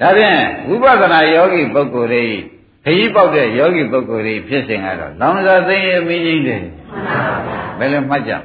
[0.00, 2.24] ဒါဖြင့်ဝိပဿနာယောဂီပုဂ္ဂိုလ်တွေ
[2.84, 6.62] ခကြီးပေါက်တဲ့ယောဂီပုဂ္ဂိုလ်တွေဖြစ်စဉ်ကတော့လောင်စာသိရင်မင်းကြီးတယ်
[7.78, 8.38] ဘယ်လိုမှတ်ကြဒါ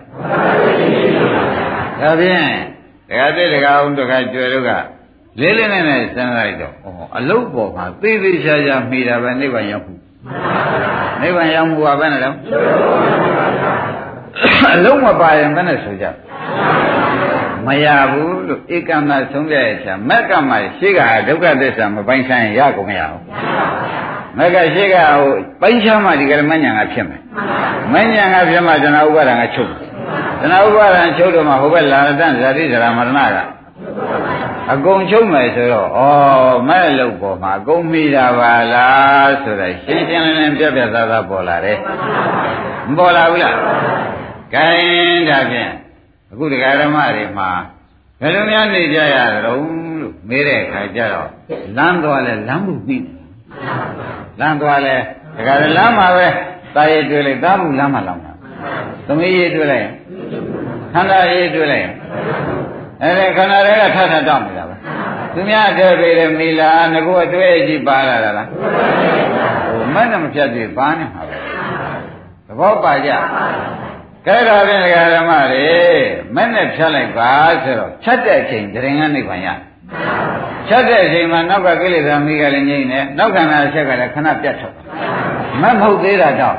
[2.21, 2.74] ဖြင့်
[3.09, 4.71] ဒကာတဲ့ဒကာအောင်ဒကာကျွယ်တို့က
[5.39, 6.75] လေးလေးနဲ့နဲ့စဉ်းစားလိုက်တော့ဩ
[7.17, 9.99] အလုတ်ပေါ်မှာသေသေးချာချာမိတာပဲနိဗ္ဗာန်ရောက်ဘူး
[11.21, 12.29] နိဗ္ဗာန်ရောက်မှုကဘယ်နဲ့လဲ
[14.75, 16.05] အလုံးမပါရင်ဘယ်နဲ့ဆိုကြ
[17.65, 23.21] မရဘူးလို့ဧကမဆုံးပြရဲ့ချာမက်ကမရှိကဒုက္ခသစ္စာမပိုင်းဆိုင်ရကုန်မရဘူး
[24.37, 27.21] မက်ကရှိကဟိုပိုင်းခြားမှဒီကရမညာကဖြစ်မယ်
[27.93, 29.71] မညာကဖြစ်မှဇနာဥပါဒံကချုပ်
[30.41, 33.39] ဇနာဥပါဒံချုပ်တော့မှဟိုဘက်လာတန်ဇာတိဇရာမရဏက
[34.73, 36.01] အကုန်ချုပ်မယ်ဆိုတော့ဩ
[36.67, 41.77] မဲ့လို့ပေါ်မှာအကုန်မိတာပါလားဆိုတော့ရှင်းရှင်းလင်းလင်းပြပြသားသားပေါ်လာတယ်
[42.87, 43.55] မပေါ်လာဘူးလား
[44.53, 45.71] ဂိုင်းဒါဖြင့်
[46.31, 47.49] အခုတရားဓမ္မတွေမှာ
[48.21, 49.61] ဘယ်လိုများနေကြရကြုံလို့
[50.29, 51.29] မေးတဲ့အခါကျတော့
[51.77, 53.05] လမ်းသွားလဲလမ်းမှုပြီး
[54.39, 54.95] လမ်းသွားလဲ
[55.47, 56.27] ဒါကြလမ်းမှာပဲ
[56.75, 58.24] တာရည်တွေ့လိုက်တာမှုလမ်းမှာလောင်းတာ
[59.07, 59.87] သမီးရည်တွေ့လိုက်
[60.93, 61.89] ခန္ဓာရည်တွေ့လိုက်
[63.01, 64.75] အဲ့ဒါခန္ဓာတွေကထထတောက်နေတာပဲ
[65.33, 71.37] သူများတဲ့ပေတယ်မီလာငကိုအတွေ့အကြည့်ပါလာတာလားဟိုမနဲ့မဖြတ်သေးပါနေမှာပဲ
[72.47, 73.11] သဘောပါကြ
[74.27, 74.81] ကဲဒါဖြင့်
[75.15, 75.67] ဓမ္မတွေ
[76.35, 77.31] မဲ့နဲ့ဖြတ်လိုက်ပါ
[77.63, 79.47] ဆိုတော့ဖြတ်တဲ့အချိန်တရင်ကနိဗ္ဗာန်ရ
[80.67, 84.75] ဖြတ်တဲ့အချိန်မှာနောက်ကကိလေသာမိကလည်းငြိမ့်နေနောက်ခန္ဓာအချက်ကလည်းခဏပြတ်ထုတ်
[85.61, 86.57] မမဟုတ်သေးတာတော့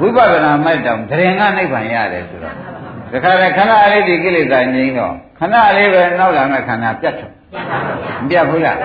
[0.00, 2.54] ဝိပဿနာမဲ့တောင်တရင်ကနိဗ္ဗာန်ရတယ်ဆိုတော့
[3.12, 7.34] ဒါခါလည်းခဏလေးဒီကိလေသာငြိမ့်တော့ခဏလေးပဲနောက်လာမဲ့ခန္ဓာပြတ်ထုတ်
[8.20, 8.78] မပြတ်ဘူးလား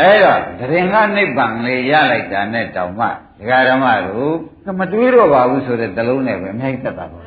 [0.00, 3.06] အဲ့တော့တရင်ကနိဗ္ဗာန်လေးရလိုက်တာနဲ့တောင်မှ
[3.38, 4.34] ဒကာဓမ္မတို့
[4.80, 7.18] မတွေးတော့ပါဘူးဆိုတဲ့တလုံးနဲ့ပဲအများကြီးသက်တာပါ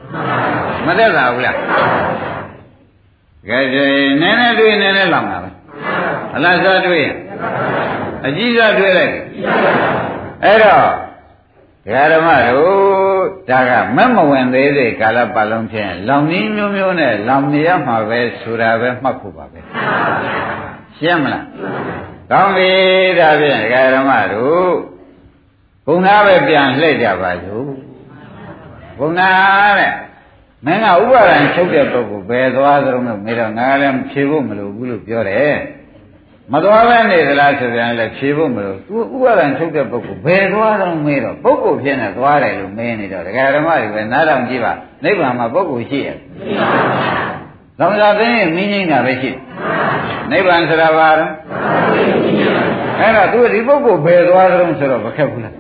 [0.86, 1.56] မသက်တာဘူးလား
[3.50, 3.92] ကဲကြည်
[4.22, 5.50] နည်းနည်းတွေးနည်းနည်းလောင်တာပဲ
[6.36, 7.16] အလားစားတွေးရင်
[8.26, 9.14] အကြီးစားတွေးလိုက်
[10.44, 10.86] အဲ့တော့
[11.86, 12.97] ဒကာဓမ္မတို့
[13.50, 19.60] ဒါကမက်မဝင်သေးတဲ့ကာလပတ်လုံးဖြင့်လောင်နည်းမျိုးမျိုးနဲ့လောင်နေရမှာပဲဆိုတာပဲမှတ်ဖို့ပါပဲ
[20.98, 21.46] ရှင်းမလား
[22.32, 22.72] ကောင်းပြီ
[23.20, 24.72] ဒါဖြင့်ဒကာဓမ္မတို့
[25.86, 27.70] ဘုံသားပဲပြန်လှည့်ကြပါစို့
[29.00, 29.94] ဘုံသားတဲ့
[30.66, 35.56] မင်းကဥပါဒံချုပ်တဲ့ပုဂ္ဂိုလ်ဘယ်သွားသလုံးလို့မေးတော့ငါလည်းဖြေဖို့မလိုဘူးလို့ပြောတယ်
[36.54, 44.72] မသွားပဲနေသလားဆိုပြန်လည်းဖြေဖို့မလိုသူဥပါဒံချုပ်တဲ့ပုဂ္ဂိုလ်ဘယ်သွားတော့မေးတော့ပုဂ္ဂိုလ်ဖြစ်နေသွားတယ်လို့မေးနေတော့ဒကာဓမ္မတွေပဲနားထောင်ကြည့်ပါ
[45.04, 46.18] နိဗ္ဗာန်မှာပုဂ္ဂိုလ်ရှိရဲ့
[47.80, 49.32] လောင်စာသိရင်မင်းကြီးတာပဲရှိ
[50.32, 51.26] နိဗ္ဗာန်ဆိုတာဘာလဲ
[53.00, 55.56] အဲ့တော့သူဒီပုဂ္ဂိုလ်ဘယ်သွားကြုံဆိုတော့မခက်ဘူးလား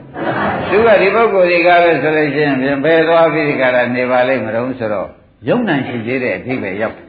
[0.69, 5.07] သူကဒီပုဂ္ဂိုလ်ဒီကားပဲဆိုလို့ရှိရင်ဘယ်သွားပြီးဒီကားလာနေပါလိမ့်မလို့ဆိုတော့
[5.47, 7.06] ယုံ nant ရှိသေးတဲ့အဓိပ္ပာယ်ရောက်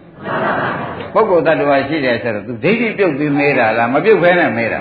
[1.13, 4.79] ပုဂ္ဂိုလ်တ attva ရှိတယ်ဆိုတော့သူဒိဋ္ဌိပြုတ်ပြီးမေးတာလားမပြုတ်ဘဲနဲ့မေးတာ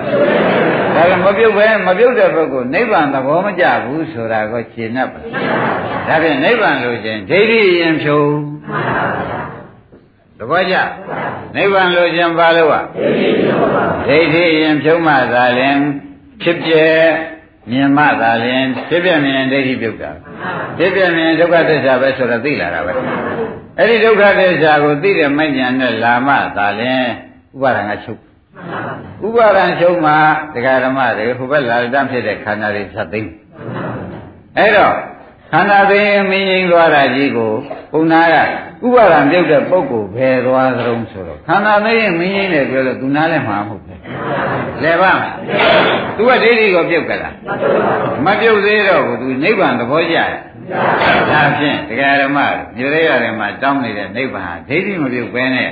[0.94, 5.20] ဒါကမပြုတ်ဘဲမပြုတ်တဲ့ပုဂ္ဂိုလ်နိဗ္ဗာန်သဘောမကျဘူးဆိုတာကိုရှင်း납ပါ
[6.08, 8.22] ဒါဖြင့်နိဗ္ဗာန်လို့ချင်းဒိဋ္ဌိရင်ဖြုံ
[10.38, 10.74] တဘောကြ
[11.56, 12.84] နိဗ္ဗာန်လို့ချင်းပါလို့อ่ะ
[14.06, 15.76] ဒိဋ္ဌိရင်ဖြုံမှသာလင်
[16.42, 16.72] ဖြစ်ပြ
[17.70, 20.10] မြင်မှသာလင်ဖြစ်ပြမြင်ဒိဋ္ဌိပြုတ်တာ
[20.78, 22.92] ဖြစ်ပြမြင်ဒုက္ခသစ္စာပဲဆိုတော့သိလာတာပဲ
[23.79, 27.05] အဲ့ဒီဒုက္ခသစ္စာကိုသိတဲ့မဉ္ဇဏ်နဲ့လာမှသာလင်
[27.55, 28.21] ဥပါဒံကချုပ်
[29.27, 30.13] ဥပါဒံချုပ်မှ
[30.53, 33.31] တရားဓမ္မတွေဟိုဘက်လာတတ်ဖြစ်တဲ့ခန္ဓာတွေသတ်သိမ်း
[34.57, 34.95] အဲ့တော့
[35.51, 37.51] ခန္ဓာသိမ်းမင်းငိမ့်သွားတာကြီးကို
[37.91, 38.35] ပုံနာက
[38.85, 43.86] ဥပါဒံပြုတ်တဲ့ပုဂ္ဂိုလ်ဘယ်သွားသလုံးဆိုတော့ခန္ဓာသိမ်းမင်းငိမ့်တယ်ပြောလို့သူနားလည်းမှာမဟုတ်ဘူး
[44.83, 45.17] လဲပါ့
[46.15, 47.33] သူကဒိဋ္ဌိကိုပြုတ်ကြလား
[48.25, 50.31] မပြုတ်သေးတော့ဘူးသူနိဗ္ဗာန်သဘောကျတယ်
[51.31, 52.37] ဒါဖြင့်တရားဓမ္မ
[52.77, 55.69] ညရေရတယ်မှာတောင်းနေတဲ့နိဗ္ဗာန်ဒိဋ္ဌိမပြုတ်ပဲနဲ့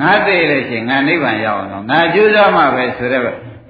[0.00, 3.24] ငါသိလို့ရှိရင်ငါနိဗ္ဗာန်ရောက်အောင်ငါကြိုးစားမှပဲဆိုတော့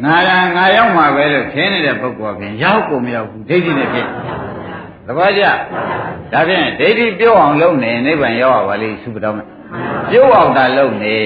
[0.05, 4.09] ငါကငါရောက်မှပဲလို့ထင်နေတဲ့ပုဂ္ဂိုလ်ဖြင့်ရောက်ကုန်မရောက်ဘူးဒိဋ္ဌိနဲ့ဖြင့်
[5.07, 5.45] သဘောကျ
[6.33, 9.47] ဒါဖြင့်ဒိဋ္ဌိပြုတ်အောင်လုပ်နေနိဗ္ဗာန်ရောက်ပါလိမ့်သုပတော်မယ်
[10.11, 11.19] ပြုတ်အောင်တာလုပ်နေ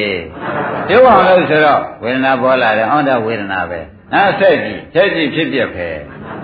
[0.89, 3.81] ပြုတ်အောင်လုပ်ဆိုတော့ဝေဒနာပေါ်လာတယ်အောင့်တဝေဒနာပဲ
[4.15, 5.89] အဲဆက်ကြည့်ဆက်ကြည့်ဖြစ်ပြပဲ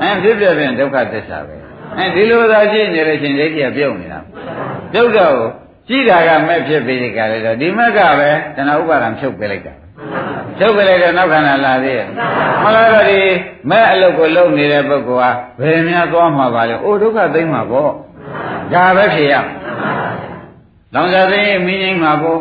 [0.00, 1.56] အဲဖြစ်ပြပြန်ဒုက္ခသစ္စာပဲ
[1.98, 4.20] အဲဒီလိုသာရှိနေလို့ရှင်ဒိဋ္ဌိကပြုတ်နေတာ
[4.92, 5.36] ပြုတ်တော့
[5.88, 9.74] ကြည့်တာကမဲ့ဖြစ်ပြီးဒီကလည်းတော့ဒီမက်ကပဲတဏှာဥပါဒံဖြုတ်ပေးလိုက်တာ
[10.58, 12.08] ဖြုတ်ပေးလိုက်တော့နောက်ခန္ဓာလာသေးရဲ့
[12.62, 13.20] မလားတော့ဒီ
[13.70, 15.30] မဲ့အလုပ်ကိုလုပ်နေတဲ့ပုဂ္ဂိုလ်ဟာ
[15.60, 17.90] ဘယ်များသွားမှာပါလဲအိုဒုက္ခသိမ့်မှာပေါ့
[18.72, 19.34] ဒါပဲဖြစ်ရ
[20.94, 22.40] လောင်စာသိရင်မင်းငိမ့်မှာပေါ့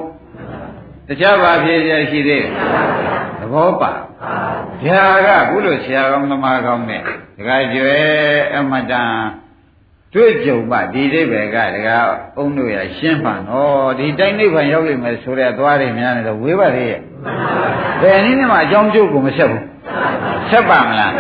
[1.08, 2.50] တခြားဘာဖြစ်ရရှိသေးလဲ
[3.40, 3.92] သဘောပါ
[4.84, 7.02] ဗျာကခုလိုဆရာကောင်းသမားကောင်းနဲ့
[7.38, 7.96] ဒကာကျွဲ
[8.56, 9.14] အမတန်
[10.14, 11.98] တွေ့ကြုံမှဒီအိဗေကဒကာ
[12.38, 17.00] အုံတို့ရရှင်းပါနော်ဒီတိုင်းနိဗ္ဗာန်ရောက်လိမ့်မယ်ဆိုတဲ့သွားတွေများနေတော့ဝေးပါလေရဲ့
[18.02, 19.64] ဘယ်နည်းနဲ့မှအကြောင်းကျုပ်ကိုမဆက်ဘူး
[20.50, 21.14] ဆက်ပါမလား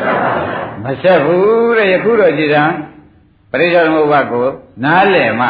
[0.83, 2.63] မဆက်ဘူးတဲ့ယခုတော့ကြည်တံ
[3.51, 4.45] ပရိစ္ဆေသမုပ္ပါကို
[4.83, 5.47] နားလည်မှ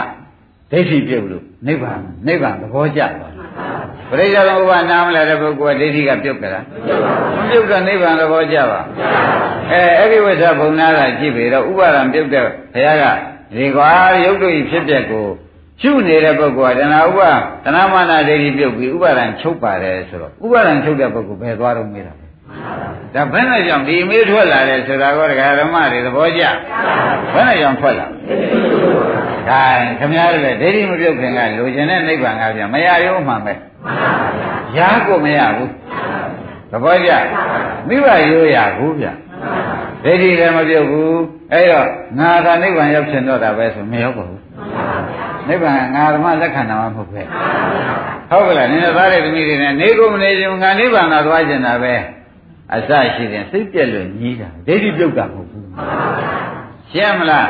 [0.71, 3.33] ဒိဋ္ဌိပြုတ်လို့ နိဗ္ဗာန်နိဗ္ဗာန်သဘောကျသွား
[4.09, 6.63] ပရိစ္ဆေသမုပ္ပါနားမလဲတဲ့ပုဂ္ဂိုလ်ကဒိဋ္ဌိကပြုတ်ကြလား
[7.35, 8.79] မပြုတ်တော့နိဗ္ဗာန်သဘောကျပါ
[9.71, 13.03] အဲအဲ့ဒီဝိသဘုံနာကကြည့်ပြီတော့ဥပါဒံပြုတ်တဲ့ဘုရားက
[13.55, 13.87] ဒီကွာ
[14.25, 15.27] ရုပ်တို့ဤဖြစ်ပျက်ကို
[15.81, 17.31] ရှုနေတဲ့ပုဂ္ဂိုလ်ကတဏှာဥပါ
[17.65, 22.13] တဏှာမာနဒိဋ္ဌိပြုတ်ပြီးဥပါဒံချုပ်ပါတယ်ဆိုတော့ဥပါဒံချုပ်တဲ့ပုဂ္ဂိုလ်ဘယ်သွားတော့မေးတာ
[23.15, 26.43] ဒါဘယ်နဲ့ကြောင့်ဒီမေးထွက်လာတယ်ဆိုတာကဒကာဓမ္မတွေသဘောကျ
[27.33, 28.07] ဘယ်နဲ့ကြောင့်ထွက်လာ
[29.49, 29.63] ဒါ
[29.99, 33.53] ခင်ဗျားတို့လည်းဒိဋ္ဌိမပြုတ်ခင်ကလိုချင်တဲ့နိဗ္ဗာန်ကပြန်မရရုံမှန်ပဲ
[34.77, 35.71] ရာကိုမရဘူး
[36.71, 37.11] သဘောကျ
[37.87, 39.07] မိဘရိုးရဘူးဗျ
[40.03, 41.19] ဒိဋ္ဌိလည်းမပြုတ်ဘူး
[41.51, 41.87] အဲ့တော့
[42.19, 44.41] ငါကနိဗ္ဗာန်ရောက်ချင်တော့တာပဲဆိုမရောက်ပါဘူး
[45.47, 47.21] နိဗ္ဗာန်ငါဓမ္မလက်ခံတာမှမဟုတ်ပဲ
[48.29, 51.93] ဟုတ်ကလားနင်တို့သားတဲ့သမီးတွေနဲ့နေကုန်မနေခြင်းငါနိဗ္ဗာန်သာသွားကျင်တာပဲ
[52.73, 55.65] အစရှိတယ်စိတ်ပြက်လို့ညီးတာဒိဋ္ဌိပြုတ်တာမဟုတ်ဘူး
[56.91, 57.49] ရှင်းမလား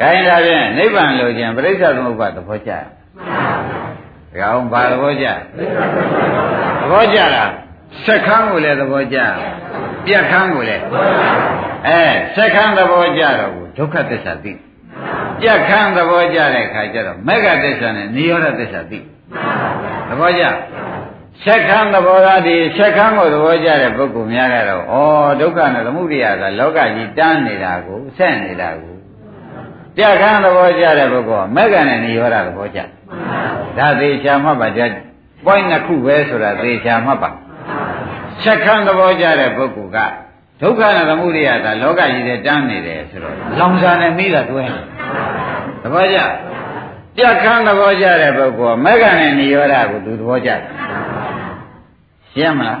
[0.00, 2.82] ခိုင်းတာဖြင့်နိဗ္ဗာန်လို့ခြင်းပြိဿသမုပ္ပါသဘောကျတယ်
[4.40, 5.26] ဒါအောင်ဘာသဘောကျ
[6.80, 7.50] သဘောကျလား
[8.06, 9.18] စက္ခန်းကိုလည်းသဘောကျ
[10.06, 10.82] ပြက်ခန်းကိုလည်း
[11.88, 12.02] အဲ
[12.36, 14.52] စက္ခန်းသဘောကျတော့ဒုက္ခသစ္စာသိ
[15.40, 18.98] ပြက်ခန်းသဘောကျတဲ့ခါကျတော့မေဃသစ္စာနဲ့နိရောဓသစ္စာသိ
[20.08, 20.44] သဘောကျ
[21.44, 24.96] ဆက်ခံသဘောသားဒီဆက်ခံကိုသဘောကျတဲ့ပုဂ္ဂိုလ်များကတော့ဩ
[25.40, 28.94] ဒုက္ခနဲ့သမုဒိယကလောကကြီးတန်းနေတာကိုဆက်နေတာကို
[29.96, 32.80] ပြခံသဘောကျတဲ့ပုဂ္ဂိုလ်ကမေဃနဲ့နိရောဓသဘောကျ
[33.78, 34.82] ဒါသေးချာမှတ်ပါကြ
[35.44, 37.30] point နှစ်ခုပဲဆိုတာသေချာမှတ်ပါ
[38.42, 39.98] ဆက်ခံသဘောကျတဲ့ပုဂ္ဂိုလ်က
[40.62, 44.64] ဒုက္ခနဲ့သမုဒိယကလောကကြီးထဲတန်းနေတယ်ဆိုတော့လောင်စာနဲ့မိတာတွဲ
[45.82, 46.18] သဘောကျ
[47.16, 50.60] ပြတ်ခန်းသဘောကျတဲ့ပုဂ္ဂိုလ်မေဃနဲ့နိရောဓကိုသူသဘောကျတယ်
[52.34, 52.80] ရှင်းမလား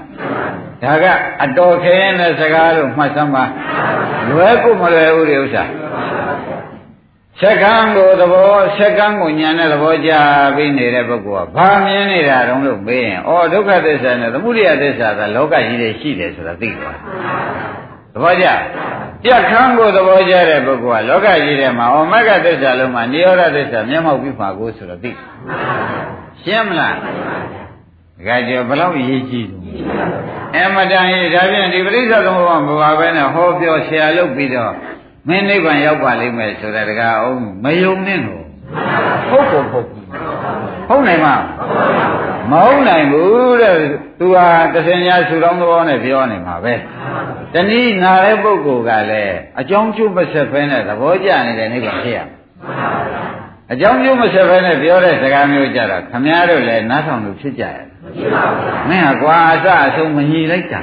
[0.82, 1.04] ဒါက
[1.44, 3.44] အတော်ခဲတဲ့စကားလို့မှတ်စမ်းပါ
[4.28, 5.64] လွယ်ကိုမလွယ်ဘူးဒီဥစ္စာ
[7.40, 10.10] စက္ကန့်ကိုသဘောစက္ကန့်ကိုညာနဲ့သဘောကြ
[10.56, 16.98] ပြီးနေတဲ့ပုဂ္ဂိုလ်ကဘာမြင်နေတာတုံးလို့မေးရင်ဩဒုက္ခသစ္စာနဲ့သမုဒိယသစ္စာကလောကကြီးတွေရှိတယ်ဆိုတာသိသွား
[18.14, 18.46] သဘောကျ
[19.24, 25.10] ပြတ်ခန်းကိုသဘောကျတဲ့ပုဂ္ဂိုလ်ကလောကကြီးထဲမှာဩမဂ္ဂသစ္စာလုံးမှာနိရောဓသစ္စာမျက်မှောက်ပြီးပါကိုဆိုတော့သိ
[26.42, 26.96] ရှင်းမလား
[28.26, 34.72] ကကြောဘလောက်ရေးကြည့်တယ်အမတန်ရေးဒါဖြင့်ဒီပရိစ္ဆေသမုပ္ပါမပါပဲနဲ့ဟောပြောဆရာလုပ်ပြီးတော့
[35.28, 38.42] မင်းနိဗ္ဗာန်ရောက်ပါလိမ့်မယ်ဆိုတာတကားအောင်မယုံနဲ့တော့
[39.30, 39.86] ဟုတ်ကုန်ဟုတ်
[40.88, 41.36] ဟုတ်နိုင်မှာ
[42.50, 43.76] မဟုတ်နိုင်ဘူးတဲ့
[44.18, 46.74] သူဟာတစင်ညာဆူတောင်းသဘောနဲ့ပြောနေမှာပဲ
[47.54, 52.18] တနည်းနာတဲ့ပုဂ္ဂိုလ်ကလည်းအကြောင်းကျိုးမဆက်ဖဲနဲ့သဘောကျနေတဲ့နိဗ္ဗာန်ဖြစ်ရ
[53.72, 57.84] အကြောင်းကျိုးမဆက်ဖဲနဲ့ပြောတဲ့စကားမျိုးကြတော့ခမည်းတော်လည်းနားဆောင်လို့ဖြစ်ကြရဲ့
[58.88, 60.82] မင်းဟာကွာအစအဆုံးမညီလိုက်တာ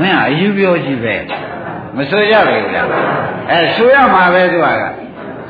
[0.00, 1.16] မင်းဟာအယူပြောကြည့်ပဲ
[1.96, 2.86] မဆိုရပဲလား
[3.50, 4.66] အဲဆိုရမှာပဲသူက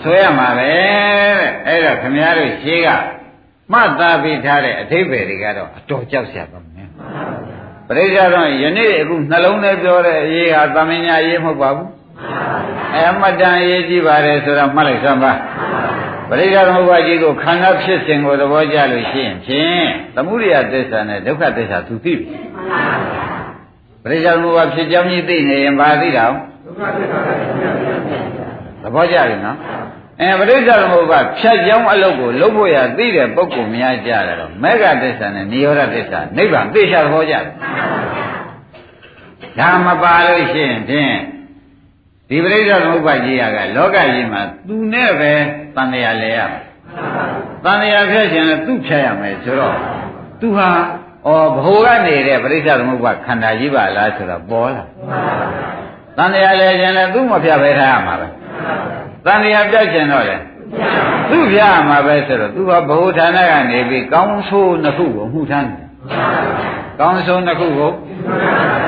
[0.02, 0.70] ဆိုရမှာပဲ
[1.38, 2.88] တဲ့အဲ့တော့ခမည်းတော်ရှေးက
[3.72, 6.88] မှတ်သားပြီးထားတဲ့အထိပ္ပယ်တွေကတော့အတော်ကြောက်စရာပါမယ်
[7.88, 11.90] ပရိစ္ဆေတော့ယနေ့အခုနှလုံးထဲပြောတဲ့အရေးဟာသမင်ညာရေးမဟုတ်ပါဘူး
[12.94, 15.32] အဲမတန်ရေးကြည့်ပါတယ်ဆိုတော့မှတ်လိုက်စမ်းပါ
[16.30, 22.36] ပရိစ္ဆေသမုပ္ပါကြီးကိုခန္ဓာဖြစ်စဉ်ကိုသဘောကျလို့ရှိရင်ဖြင့်သမုဒိယသစ္စာနဲ့ဒုက္ခသစ္စာသူသိပြီ
[24.02, 26.24] ပရိစ္ဆေသမုပ္ပါဖြစ်ကြောင်းကြီးသိနေရင်ဘာသိတာ
[28.82, 29.58] သဘောကျပြီနော်
[30.20, 37.44] အဲပရိစ္ဆေသမုပ္ပါဖြတ်ကြောင်းအလုပ်ကိုလုပ်ဖို့ရသိတဲ့ပုဂ္ဂိုလ်များကြတယ်တော့မေဃသစ္စာနဲ့နိရောဓသစ္စာနိဗ္ဗာန်သိချသဘောကျတယ်
[39.58, 41.12] ဒါမပါလို့ရှိရင်ဖြင့်
[42.30, 45.32] ဒီပရိစ္ဆေသမုပ္ပါကြီးကလောကကြီးမှာသူနဲ့ပဲ
[45.76, 46.62] တန်တရားလဲရမယ်
[47.64, 49.74] တန်တရားဖြတ်ခြင်းလည်းသူ့ဖြတ်ရမယ်ဆိုတော့
[50.40, 50.68] သူဟာ
[51.26, 54.84] ဩဘ ਹੁ ကနေတဲ့ပရိစ္ဆေသမုပ္ပါခန္ဓာကြီးပါလားဆိုတော့ပေါ်လာ
[56.16, 58.28] တန်တရားလဲခြင်းလည်းသူ့မဖြတ်ပဲထားရမှာပဲ
[59.26, 60.36] တန်တရားပြတ်ခြင်းတော့လေ
[61.30, 65.87] သူ့ပြရမှာပဲဆိုတော့သူကဘ ਹੁ ဌာနကနေပြီးကောင်းဆိုးနှစ်ခုကိုမှုထမ်းတယ်
[66.98, 67.92] ကောင်းဆိုးနှစ်ခုကို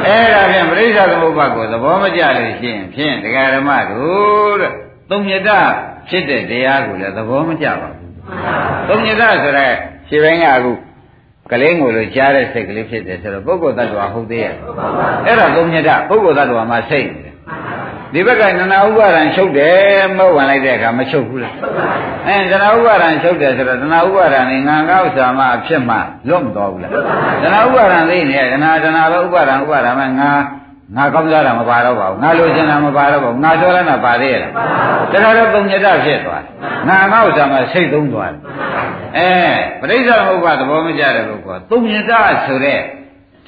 [0.06, 4.72] အဲ့ဒါဖြင့်ပရိစ္ဆေသမုပ္ပါကိုသဘောမကျလို့ရှိရင်ဖြင့်တရားဓမ္မတို့တဲ့
[5.10, 5.42] သုံးမြတ်
[6.08, 8.10] ဖြစ်တဲ့တရားကိုလည်းသဘောမကျပါဘူး
[8.88, 9.72] သုံးမြတ်ဆိုတဲ့
[10.08, 10.72] ခြေပိုင်းကအခု
[11.50, 14.54] ကလေးငိုလို့ကြားတဲ့စိတ်ကလေးဖြစ်တယ်ဆိုတော့ပုဂ္ဂိုလ်တ attva ဟုတ်သေးရဲ့
[15.26, 17.34] အဲ့ဒါသုံးမြတ်ပုဂ္ဂိုလ်တ attva မှာစိတ်နေတယ်
[18.14, 21.54] ဒီဘက်ကနနာဥပါဒံချုပ်တယ်မဟုတ်ဝင်လိုက်တဲ့အခါမချုပ်ဘူးလား
[22.26, 25.96] အဲတဏှာဥပါဒံချုပ်တယ်ဆိုတော့တဏှာဥပါဒံနဲ့ငါငါဥစ္စာမအဖြစ်မှ
[26.28, 26.96] လွတ်မတော်ဘူးလားတ
[27.54, 30.30] ဏှာဥပါဒံသိနေတဏှာတဏှာပဲဥပါဒံဥပါဒံမဲ့ငါ
[30.96, 34.52] ငါကောင်းစားတာမပါတော့ပါဘူးငါလိုချင်တာမပါတော့ပါဘူးငါဆိုရတာပါသေးရဲ့လား
[35.12, 36.52] တခါတော့ပုံညတဖြစ်သွားတယ်
[36.88, 38.40] ငါငါဥစ္စာမစိတ်သုံးသွားတယ်
[39.18, 39.30] အဲ
[39.80, 42.12] ပရိစ္ဆေမဟုတ်ပါသဘောမကျတဲ့ပုဂ္ဂိုလ်သုံညတ
[42.46, 42.80] ဆိုတဲ့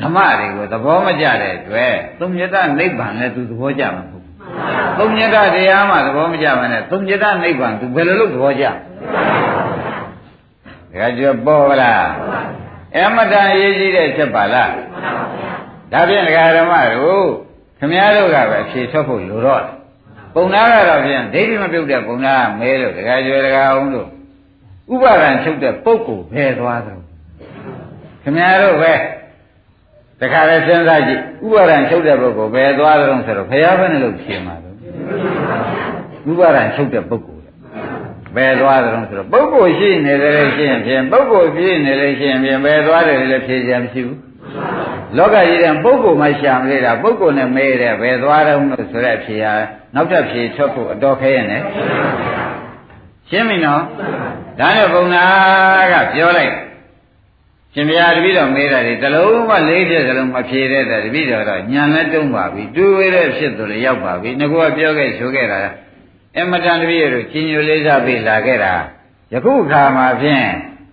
[0.00, 4.11] ဓမ္မတွေကိုသဘောမကျတဲ့အတွက်သုံညတနိဗ္ဗာန်လည်းသူသဘောကျမှာမဟုတ်
[4.98, 12.07] သုံးညတတရားမှသဘောမကျပါနဲ့သုံးညတနိဗ္ဗာန်သူဘယ်လိုလုပ်သဘောကျဒါကြောပေါ်လား
[12.96, 14.72] အမတန်ရေးကြီးတဲ့ချက်ပါလား
[15.92, 17.26] ဒါဖြင့်ဒကာဓမ္မတို့
[17.78, 19.72] ခမည်းတော်ကပဲအဖြေထွက်ဖို့လိုတော့တယ်
[20.34, 24.09] ပုံနာကတော့ဖြင့်ဒိဋ္ဌိမပြုတ်တဲ့ပုံနာကမဲလို့ဒကာကျွယ်ဒကာအောင်တို့
[24.92, 26.94] ဥပါဒံချုပ်တဲ့ပုဂ္ဂိုလ်ဘယ်သွားသလဲ
[28.22, 28.92] ခင်ဗျားတို့ပဲ
[30.23, 34.70] တခါလဲစဉ်းစားကြည့်ဥပါဒံချုပ်တဲ့ပုဂ္ဂိုလ်ဘယ်သွားသလဲဆိုတော့ဘုရားဘယ်နဲ့လို့ဖြေမှာလဲ
[36.31, 37.43] ဥပါဒံချုပ်တဲ့ပုဂ္ဂိုလ်
[38.37, 44.18] ဘယ်သွားသလဲဆိုတော့ပုဂ္ဂိုလ်ရှိနေတယ်ရှိရင်ဖြင့်ပုဂ္ဂိုလ်ပြည့်နေတယ်ရှိရင်ဖြင့်ဘယ်သွားတယ်လဲဖြေကြမရှိဘူး
[45.16, 49.55] လောကကြီးတဲ့ပုဂ္ဂိုလ်မှရှာမလေးတာပုဂ္ဂိုလ်နဲ့မဲတဲ့ဘယ်သွားတော့လို့ဆိုတဲ့ဖြေဟာ
[49.95, 51.59] နောက်ထပ်ဖြေထွက်ဖို့အတော်ခဲရင်လေ
[53.29, 53.83] ရှင်းပြီနော်
[54.59, 55.25] ဒါနဲ့ဘုံနာ
[55.93, 56.53] ကပြောလိုက်
[57.75, 65.61] ရှင်ဘုရားတပည့်တော်မေးတာဒီတလုံးမှလေးပြည့်စလုံးမဖြေတဲ့တပည့်တော်တော့ညံလဲတုံးပါပြီတူဝေးတဲ့ဖြစ်သူလည်းရောက်ပါပြီငါကပြောခဲ့ဆိုခဲ့တာ
[66.39, 68.75] အမတန်တပည့်တို့ချင်းညိုလေးစားပြီးလာခဲ့တာ
[69.33, 70.47] ယခုခါမှာဖြင့်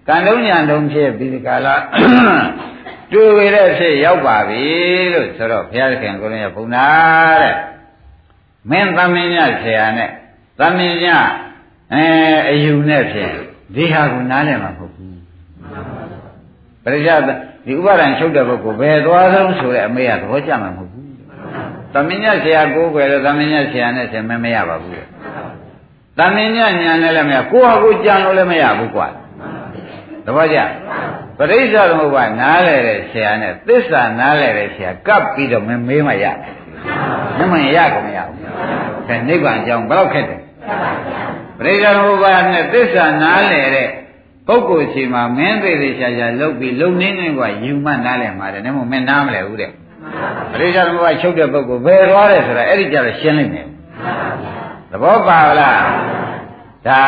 [0.08, 1.68] ကံတုံးညံတုံးဖြစ်ပြီးဒီကာလ
[3.12, 4.64] တူဝေးတဲ့ဖြစ်ရောက်ပါပြီ
[5.14, 6.86] လို့ဆိုတော့ဘုရားခင်ကိုရင်းရဘုံနာ
[7.42, 7.56] တဲ့
[8.70, 10.12] မင်းသမင်းညဆရာနဲ့
[10.60, 11.06] သမင်းည
[11.94, 12.06] အဲ
[12.50, 13.34] အယူနဲ့ဖြင့်
[13.76, 14.99] ဒီဟာကိုနားလည်မှာမဟုတ်ဘူး
[16.90, 17.30] ပရိစ္ဆ
[17.68, 21.08] ဒီဥပါဒံချုပ်တဲ့ပုဂ္ဂိုလ်ဘယ်သွားဆုံးဆိုတဲ့အမေကသဘောကျမှာမဟုတ်ဘူး
[21.94, 25.06] သမင်းညဆရာကိုးကွယ်လို့သမင်းညဆရာနဲ့ဆင်မမရပါဘူး
[26.20, 29.08] သမင်းညညာနဲ့လည်းမရကိုယ့်ဟာကိုယ်ကြံလို့လည်းမရဘူးကွာ
[30.26, 30.60] သဘောကျ
[31.38, 36.26] ပရိစ္ဆသမုပ္ပါနားလဲတဲ့ဆရာနဲ့သစ္စာနားလဲတဲ့ဆရာကပ်ပြီးတော့မင်းမေးမှရ
[37.38, 38.38] မမရကုန်မရဘူး
[39.08, 40.42] အဲနိဗ္ဗာန်အကြောင်းဘယ်တော့ခက်တယ်
[41.58, 43.88] ပရိစ္ဆသမုပ္ပါနဲ့သစ္စာနားလဲတဲ့
[44.50, 49.72] ပုဂ္ဂိုလ်ရှိမှမင်းသေးသေးချာချာလုပ်ပြီးလုံနေနေကယူမှနားလဲမှာတယ်နမို့မင်းနားမလဲဘူးတဲ့
[50.52, 53.68] ပရိစ္ဆသမုပ္ပါချုပ်တဲ့ပုဂ္ဂိုလ်ဘယ်သွားတယ်ဆိုတာအဲ့ဒီကြတော့ရှင်းလိုက်မယ်
[54.91, 55.82] သဘောပါလား
[56.88, 57.02] ဒါ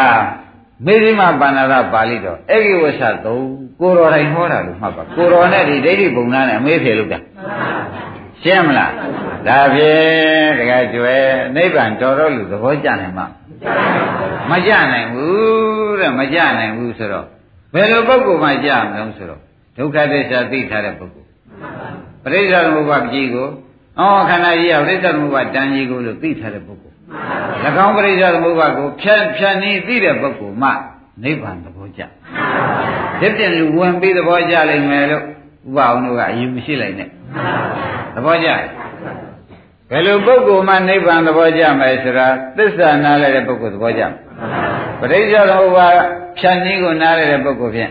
[0.86, 3.46] မေဇိမပါဏာရပါဠိတော်အေဂိဝဆသုံး
[3.80, 7.20] ကိုတော်တိုင်ဟောတာလို့မှတ်ပါကိုတော်နဲ့ဒီဒိဋ္ဌိပုံနာနဲ့အမေးဖြေလို့တာ
[8.42, 8.92] ရှင်းမလား
[9.48, 11.16] ဒါဖြင့်တကယ်ကျွဲ
[11.56, 13.26] နိဗ္ဗာန်တော်တော်လူသဘောကျနိုင်မှာ
[14.52, 17.26] မကြနိုင်ဘူးတဲ့မကြနိုင်ဘူးဆိုတော့
[17.74, 19.42] ဘယ်လိုပုဂ္ဂိုလ်မှကြမလို့ဆိုတော့
[19.78, 21.28] ဒုက္ခသစ္စာသိထားတဲ့ပုဂ္ဂိုလ်
[22.24, 23.48] ပရိစ္ဆေသမုပ္ပါကြီးကို
[24.00, 26.96] အော်ခန္ဓာကြီးကပရိစ္ဆေသမုပ္ပါတန်ကြီးကိုလို့သိထားတဲ့ပုဂ္ဂိုလ်၎
[27.86, 30.70] င်းပရိစ္ဆေသမုပ္ပါကိုဖြတ်ဖြတ်နည်းသိတဲ့ပုဂ္ဂိုလ်မှ
[31.24, 32.02] နိဗ္ဗာန်သဘောကျ
[33.20, 37.10] ဒီပြင်လူဝင်ပြီးသဘောကျလိမ့်မယ်လို့ဥပအောင်တို့ကအယူမရှိလိုက်နဲ့
[38.16, 38.50] သဘောကျ
[39.91, 44.03] ဘယ်လိုပုဂ္ဂိုလ်မှနိဗ္ဗာန်သဘောကျမယ်ဆိုတာသစ္စာနားလည်တဲ့ပုဂ္ဂိုလ်သဘောကျ
[45.01, 45.87] ပရိစ္ဆေသမုပ္ပါ
[46.39, 47.91] ဖြတ်နည်းကိုနားလည်တဲ့ပုဂ္ဂိုလ်ဖြင့်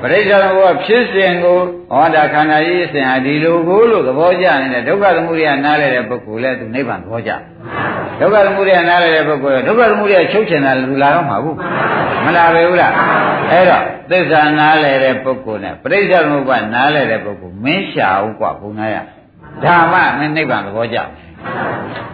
[0.00, 1.58] ပရိစ္ဆေသမုပ္ပါဖြစ်စဉ်ကို
[1.92, 7.32] ဟောတာခန္ဓာကြီးအစဉ်ဟာဒီလိုကိုလို့သဘောကျနေတဲ့ဒုက္ခသမုဒယနားလည်တဲ့ပုဂ္ဂိုလ်လည်းသူနိဗ္ဗာန်သဘောကျ
[8.20, 11.56] ဒုက္ခသမုဒယနားလည်တဲ့ပုဂ္ဂိုလ်ဒုက္ခသမုဒယချုပ်ချင်တာလူလာတော့မှာဘူး
[12.24, 12.92] မလာပဲဘူးလား
[13.50, 18.96] အဲ့တော့သစ္စာနားလည်တဲ့ပုဂ္ဂိုလ်နဲ့ပရိစ္ဆေသမုပ္ပါနားလည်တဲ့ပုဂ္ဂိုလ်မင်းရှာဦးกว่าဘုံနာရ
[19.65, 20.97] ဓမ္မမင်းနိဗ္ဗာန်သဘောကျ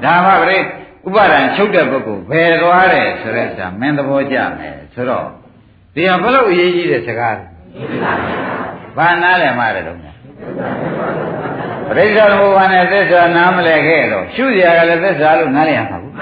[0.03, 5.27] ဓမ္မပရိဥပါဒံချုပ်တဲ့ပုဂ္ဂိုလ်ဘယ်သွားတယ်ဆိုတဲ့ဒါမင်းသဘောကျမယ်ဆိုတော့
[5.95, 7.37] ဒီဟာဘလို့အရေးကြီးတဲ့စကား
[8.97, 10.03] ဘာနားလည်မှတယ်တော့ပ
[11.97, 16.13] ရိစ္ဆေသမုပ္ပါနဲ့သစ္စာနားမလဲခဲ့တော့ရှုစရာကလည်းသစ္စာလို့နားလည်ရမှာဘူး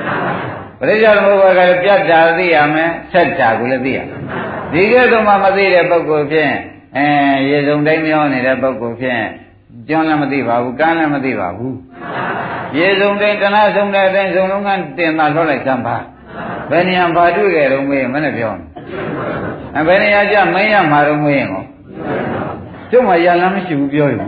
[0.79, 4.07] ပရိစ္ဆေသမုပ္ပါကလည်းပြတ်တာသိရမယ်ဆက်တာကိုလည်းသိရမယ်
[4.73, 6.53] ဒီကဲ့သို့မှမသိတဲ့ပုဂ္ဂိုလ်ဖြင့်
[6.97, 7.05] အဲ
[7.49, 9.23] ရေစုံတိုင်းမျောနေတဲ့ပုဂ္ဂိုလ်ဖြင့်
[9.87, 11.77] ကျွမ်းလည်းမသိပါဘူးကမ်းလည်းမသိပါဘူး
[12.77, 15.95] ရေစုံတိုင်းတနာစုံတဲ့အတိုင်းစုံလုံးကတင်တာလွှတ်လိုက်စမ်းပါ
[16.69, 18.53] ဘယ်နေရာဘာတွေ့ကြတော့မေးမနဲ့ပြော
[19.77, 21.63] အဘယ်နေရာကြမင်းရမှာတော့မေးရင်ကော
[22.91, 24.19] ကျုပ်မှရလမ်းမရှိဘူးပြောရင်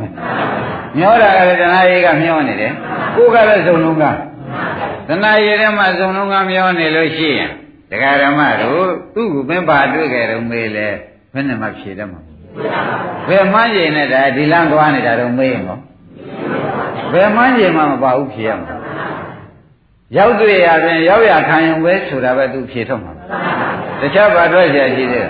[0.97, 2.71] မျောတာကလည်းတဏှာရေးကမျောနေတယ်
[3.15, 4.03] ကိုယ်ကလည်းစုံလုံးက
[5.07, 7.51] တဏှာရေးထဲမှာစုံလုံးကမျောနေလို့ရှိရင်
[7.89, 10.87] တရားဓမ္မတို့သူ့ကိုမင်းပါတွေ့ကြတော့မေးလဲ
[11.33, 12.19] ဘယ်နဲ့မှဖြေတတ်မှာ
[13.27, 15.79] ဘယ်မှန်းရင်နဲ့ဒါဒီလန်းသွားနေတာတော့မေးရင်တော့
[17.13, 18.75] ဘယ်မှန်းရင်မှမပါဘူးဖြေရမှာ
[20.17, 23.13] ရောက်တွေ့ရရင်ရောက်ရခံရင်ပဲဆိုတာပဲသူဖြေထုတ်မှာ
[24.01, 25.25] တခြားဘာတွေ့ရရှိသေးလ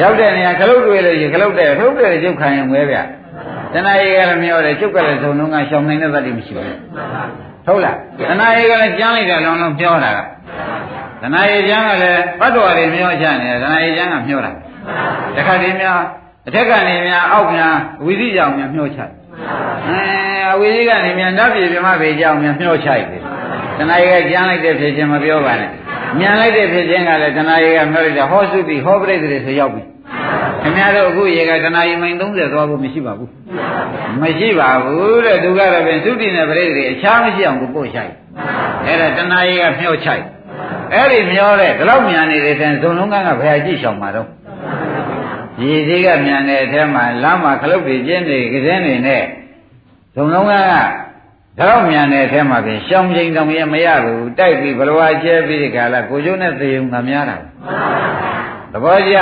[0.00, 2.96] ရောက်တဲ့နေရာခလုတ်တွေ့လို့ရှိခလုတ်တဲ့ခလုတ်တဲ့ရုပ်ခံရင်ပဲဗျ
[3.72, 6.78] တဏှာကြီးကလည်းမရောတယ်ကျုပ်ကလည်းသုံးလုံးကရှောင်နိုင်တဲ့သတိမရှိဘူး
[7.66, 10.18] ဟုတ်လားတဏှာကြီးကလည်းကြမ်းလိုက်တာလုံးလုံးပြောတာက
[11.22, 14.52] တဏှာကြီးကျမ်းကလည်းဘတ်တော်ရီမျောချနေတယ်တဏှာကြီးကျမ်းကမျောတာ
[15.36, 16.00] တခါတည်းများ
[16.46, 17.74] အထက်ကနေများအောက်များ
[18.04, 19.10] ဝိသိကြောင်များမျောချတယ်
[19.88, 23.22] အဲဝိသိကနေများနတ်ပြည်ပြမပေကြောင်များမျောချတယ်
[23.78, 25.70] တဏှာကြီးကကြမ်းလိုက်တဲ့ဖြစ်ခြင်းမပြောပါနဲ့
[26.18, 29.82] မြန်လိုက်တဲ့ဖြစ်ခြင်းကလည်းတဏှာကြီးကမျောလိုက်တာဟောစုတိဟောပရိသေတွေဆိုရောက်ပြီ
[30.62, 33.30] ခင်ဗျားတို့အခုရေကတဏှာကြီးမိုင်30သွားဖို့မရှိပါဘူး
[34.22, 38.12] မရှိပါဘူးတဲ့သူကတော့ပြင်သုတိနဲ့ပရိသေတွေအခြားမရှိအောင်ကိုပို့ချိုက်
[38.86, 40.24] အဲ့ဒါတဏှာကြီးကမျောချိုက်
[40.94, 44.28] အဲ့ဒီမျောတဲ့ဒီလောက်မြန်နေတဲ့တဲ့ဇုံလုံးကဘယ်အကြည့်ရှောင်မှာတော့
[45.62, 49.22] ရရေကြီးကမြန်တဲ့အထက်မှာလမ်းမှာခလုတ်တွေကျင်းတွေကစင်းတွေနဲ့
[50.14, 50.54] ဇုံလုံးက
[51.60, 57.36] တော့မြန်တဲ့အထက်မှာပြင်ရှောင်းချိန်တောင်ရမရဘူးတိုက်ပြီးဘလဝါကျဲပြီးဒီကလာကိုကျိုးနဲ့သေုံငါများတာ
[58.72, 59.16] သဘောကျ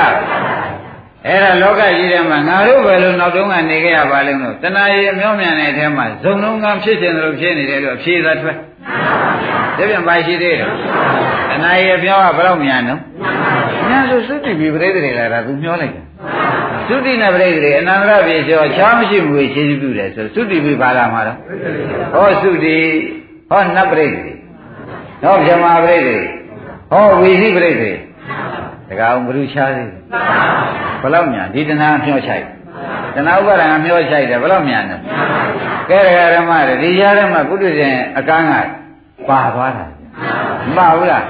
[1.26, 8.62] အဲ့ဒါလောကကြီးထဲမှာငါတို့ပဲလို့နောက်တုန်းကနေခဲ့ရပါလိမ့်လို့တဏှာရည်အမျောမြန်တဲ့အထက်မှာဇုံလုံးကဖြစ်ခြင်းလို့ဖြစ်နေတယ်လို့အဖြေသာထွက်ဒါ
[9.16, 9.17] ပြ
[9.96, 10.68] န်ပါရှိသေးတယ်
[11.50, 13.00] တဏှာရည်အမျောကဘယ်တော့မြန်တော့
[13.88, 16.04] မြန်ဆိုသုတိပိပရိသေတွေလာတာသူမျောလိုက်တယ်
[16.88, 21.38] သုတိနဲ့ပရိသေတွေအနန္တရပြေကျော်ချားမရှိဘူးခြေရှိပြုတယ်ဆိုသုတိပိပါလာမှာတော့
[22.12, 22.76] ဟောသုတိ
[23.50, 24.32] ဟောနတ်ပရိသေ
[25.22, 26.16] ဟောဗြဟ္မာပရိသေ
[26.90, 27.92] ဟောဝီဟိပရိသေ
[28.88, 29.88] တကောင်ဘုရုရှားသေး
[31.02, 32.44] ဘယ်လောက်မြန်ဒီတဏှာမျောချိုက်
[33.14, 34.96] တဏှာဥပါဒံမျောချိုက်တယ်ဘယ်လောက်မြန်လဲ
[35.90, 38.54] ကဲရဓမ္မတွေဒီရားထဲမှာကုသဇင်အကန်းက
[39.28, 39.86] ပါသွားတာ
[40.66, 41.24] မပါဘူးလား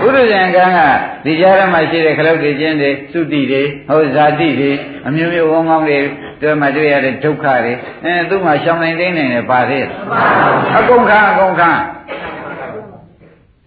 [0.00, 0.78] ဘုရုဇင်အကန်းက
[1.24, 4.70] ဒီကြားထဲမှာရှိတဲ့ခလုတ်တွေချင်းတွေသုတိတွေဟောဇာတိတွေ
[5.06, 5.98] အမျိုးမျိုးဝန်းကောင်းတွေ
[6.42, 7.72] တွေ့မှတွေ့ရတဲ့ဒုက္ခတွေ
[8.04, 9.90] အဲသူ့မှာရှောင်နိုင်သိနေတယ်ပါသေးတယ်
[10.76, 11.70] အကုန်ခံအကုန်ခံ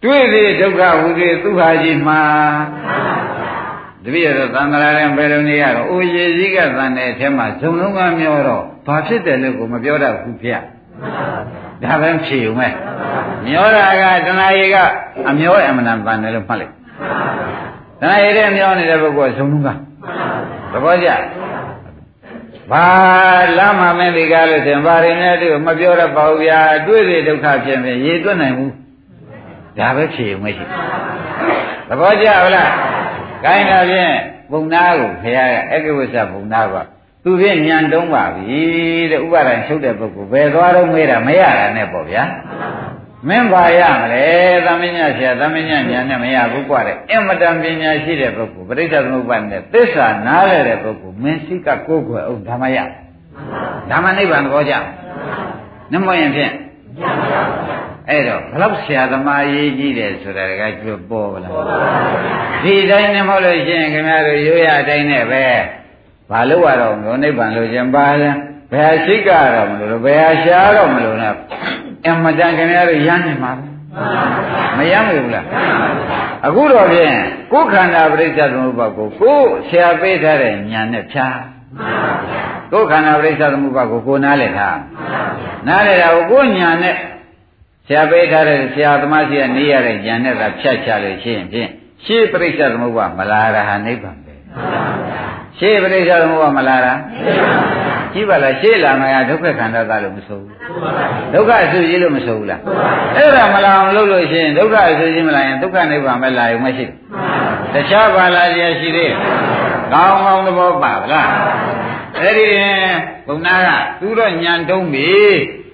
[0.03, 2.19] တွေ့သေးဒုက္ခဝုသေးသူဟာကြီးမှာ
[4.03, 10.53] တပည့်ရတော့သံဃာရင်ဘယ်လိုနေရတော့အိုရေစည်းကသံတဲ့အထက်မှာဇုံလုံးကမျောတော့ဘာဖြစ်တယ်လို့ကိုမပြောတတ်ဘူးဗျ
[11.83, 12.71] ဒါပဲဖြေုံမဲ့
[13.45, 14.75] မျောတာကတဏှာရီက
[15.29, 16.73] အမျောအမှန်တန်ပန်တယ်လို့မှတ်လိုက်
[17.99, 19.69] တဏှာရီတဲ့မျောနေတဲ့ပုဂ္ဂိုလ်ကဇုံလုံးက
[20.71, 21.09] သဘောကျ
[22.71, 22.85] ဘာ
[23.57, 28.73] လာမမင်းဒီကားလို့ဆိုရင်ဘာရင်နဲ့တူမပြောရပါဘူးဗျာတွေ့စေဒုက္ခဖြစ်ရင်ရေတွက်နိုင်ဘူး
[29.77, 30.65] ဒါပဲဖြေုံမရှိ
[31.87, 32.71] သဘောကျဟုတ်လား
[33.45, 34.13] ကိုင်းတာဖြင့်
[34.51, 36.75] ဘုံနာကိုခရရအက္ခဝိသဘုံနာက
[37.27, 38.59] သူဖြင့်ညံတုံးပါပြီ
[39.11, 42.23] တဲ့ဥပါဒံချုပ်တဲ့ပုဂ္ဂိုလ်ဘယ်သွားတော့မေးတာမရတာနဲ့ပေါ့ဗျာ
[43.27, 44.25] မင်းပါရမလဲ
[44.65, 52.77] သမင်းညဆရာသမင်းညညာနဲ့မရဘူးကွာတဲ့အင်မတန်ပညာရှိတဲ့ပုဂ္ဂိုလ်ပရိစ္ဆေသမုပ္ပါဒ်နဲ့သစ္စာနားလည်တဲ့ပုဂ္ဂိုလ်မင်းစိကကိုယ်ွယ်အောင်ဓမ္မရ
[53.91, 54.87] ဓမ္မနိဗ္ဗာန်ကိုကြောက်
[55.91, 56.53] နမောရင်ဖြင့်
[58.09, 61.51] အဲ့တော့ဘလောက်ဆရာသမားရေးကြည့်တယ်ဆိုတာကကျွတ်ပေါ်လား
[62.63, 65.43] ဒီတိုင်းနဲ့မဟုတ်လို့ရှိရင်ခင်ဗျားတို့ရိုးရအတိုင်းနဲ့ပဲ
[66.29, 68.31] ဘာလို့ရတော့မလို့နိဗ္ဗာန်လို့ခြင်းပါလဲ
[68.71, 71.33] ဘယ်ဟာရှိကတော့မလို့ဘယ်ဟာရှားတော့မလို့နဲ့
[72.07, 73.51] အမတန်ခင်ဗျားတို့ရမ်းနေမှာ
[74.77, 75.45] မရမ်းဘူးလား
[76.45, 77.15] အခုတော့ဖြင့်
[77.51, 81.39] ကိုယ်ခန္ဓာပရိစ္ဆေသမုပ္ပါကိုကိုယ်ဆရာပေးထားတဲ့ဉာဏ်နဲ့ဖြား
[82.71, 84.79] ကိုယ်ခန္ဓာပရိစ္ဆေသမုပ္ပါကိုကိုနားလည်ထား
[85.67, 86.95] နားလည်တာကိုကိုယ်ဉာဏ်နဲ့
[87.87, 91.69] ဆရာပေးထားတဲ့ဆရာသမားကြီးကနေရတဲ့ဉာဏ်နဲ့သာဖြတ်ချလို့ရှိရင်ဖြင့်
[92.05, 94.33] ရှေးပရိစ္ဆေသမုပ္ပါမလာရဟာနိဗ္ဗာန်ပဲ
[95.59, 96.93] ရှေးပရိစ္ဆေသမုပ္ပါမလာတာ
[98.13, 100.51] ကြည့်ပါလားရှေးလာမှာဒုက္ခခန္ဓာသားလို့မဆိုဘူး
[101.33, 102.61] ဒုက္ခအဆူကြီးလို့မဆိုဘူးလား
[103.15, 106.97] အဲ့ဒါမလာအောင်လုပ်လို့ရှိရင်ဒုက္ခအဆူကြီးမလာရင်ဒုက္ခနိဗ္ဗာန်ပဲလာရုံမရှိဘူး
[107.73, 109.13] တခြားပါလာရရှိသေး
[109.91, 111.29] ကောင်းကောင်းသဘောပါဗလား
[112.19, 112.45] အဲ့ဒီ
[113.27, 115.09] ဘုံနာကသူတော့ညံတုံးပြီ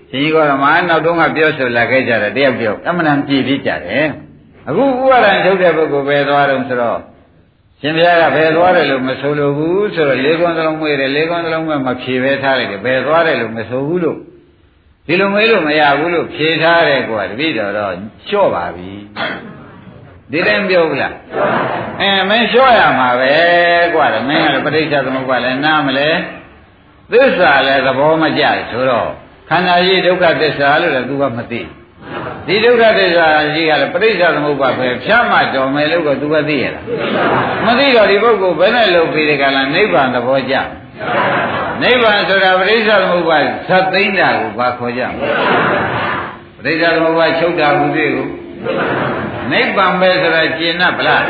[0.09, 4.07] ရှင်ကြီးကတော့မနောက်တုန်းကပြောဆိုလာခဲ့ကြတယ်တယောက်တယောက်အမှန်တန်ပြည့်ပြည့်ကြတယ်
[4.67, 6.99] အခုဥပါဒံထုတ်တဲ့ပုဂ္ဂိုလ်ပဲသွားတော့ဆိုတော့
[7.82, 14.17] ရှင်ဘုရားကဘယ်သွားတယ်လို့မဆိုလိုဘူးဆိုတော့လေးခွန်းသလုံးမွေးတယ်လေးခွန်းသလုံးမဖြေပဲထားလိုက်တယ်ဘယ်သွားတယ်လို့မဆိုဘူးလို့
[15.07, 17.93] ဒီလိုမေးလို့မရဘူးလို့ဖြေထားတယ်ကွာတပည့်တော်တော့
[18.27, 18.91] လျှော့ပါပြီ
[20.32, 21.15] ဒီတိုင်းပြောဘူးလား
[21.99, 23.32] အဲမင်းလျှော့ရမှာပဲ
[23.95, 26.09] ကွာမင်းကလည်းပဋိစ္စသမုပ္ပါလည်းနားမလဲ
[27.11, 29.09] သစ္စာလည်းသဘောမကျဆိုတော့
[29.49, 31.61] ခန္ဓာကြီးဒုက္ခသစ္စာလို့လည်းသူကမသိ
[32.47, 36.85] ဒီဒုက္ခသစ္စာကြီးကလည်းပရိစ္ဆေသမုပ္ပါပဲဖြတ်မှတော်မယ်လို့ကသူကသိရလား
[37.65, 40.55] မသိတော့ဒီပုဂ္ဂိုလ်ဘယ်နဲ့လုပ်ပြီးဒီကလာနိဗ္ဗာန်သဘောကျ
[41.81, 43.37] နိဗ္ဗာန်ဆိုတာပရိစ္ဆေသမုပ္ပါ
[43.67, 45.01] ဇတ်သိမ့်တာကိုဘာခေါ်ကြ
[46.63, 48.27] ပရိစ္ဆေသမုပ္ပါချုပ်တာဘူးသေးကို
[49.51, 51.23] နိဗ္ဗာန်ပဲဆိုတာကျင်납ဗလား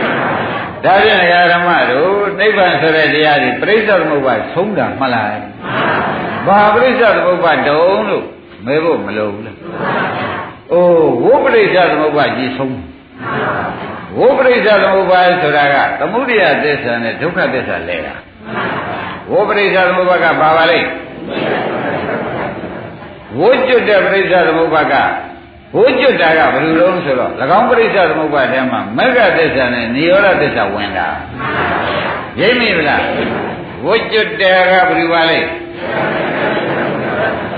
[0.86, 1.20] ဒါဖြင့်
[1.54, 5.30] ဓမ္မတို့နိဗ္ဗာန်ဆိုတဲ့တရားတွေပရိစ္ဆေသမုပ္ပါဆုံးတာမှလား
[6.48, 8.26] ဘာပရိစ္ဆေသမုပ္ပါတုံးလို့
[8.66, 9.58] မဲဖို့မလိုဘူးလား
[10.74, 12.78] အိုးဝိပရိစ္ဆေသမုပ္ပါကြီးဆုံး
[14.18, 18.16] ဝိပရိစ္ဆေသမုပ္ပါဆိုတာကသမုဒိယသစ္စာနဲ့ဒုက္ခသစ္စာလဲတာ
[19.32, 20.80] ဝိပရိစ္ဆေသမုပ္ပါကဘာပါလဲ
[23.40, 24.94] ဝိကျွတ်တဲ့ပရိစ္ဆေသမုပ္ပါက
[25.76, 31.08] ဘိုးကျွတ်တာကဘယ်လိုလုံးဆိုတော့၎င်းပရိစ္ဆေသမုပ္ပါထဲမှာမဂ္ဂသစ္စာနဲ့និရောဓသစ္စာဝင်တာ
[32.42, 33.04] ရိပ်မိဗလား
[33.86, 35.40] ဝိကျွတ်တယ်ကဘယ်လိုပါလဲ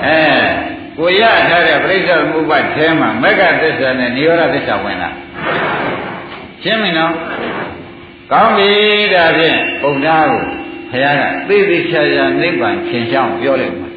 [0.05, 0.52] အဲ
[0.97, 5.09] ကိုရထားတဲ့ပြိဿသမုပ္ပါထဲမှာမက္ကသစ္စာနဲ့និရောဓသစ္စာဝင်လာ
[6.63, 7.13] ရှင်းပြီနော်
[8.31, 8.69] ကောင်းပြီ
[9.13, 10.43] ဒါဖြင့်ပုံသားကို
[10.91, 13.89] ဘုရားကသိသိချာချာနိဗ္ဗာန်သင်ဆောင်ပြောလိုက်မှာ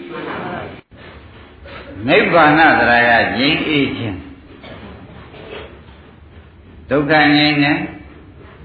[2.09, 4.18] နိဗ္ဗာန်တရားကငြိမ်းအေးခြင်း
[6.90, 7.78] ဒုက္ခငြိမ်းနဲ့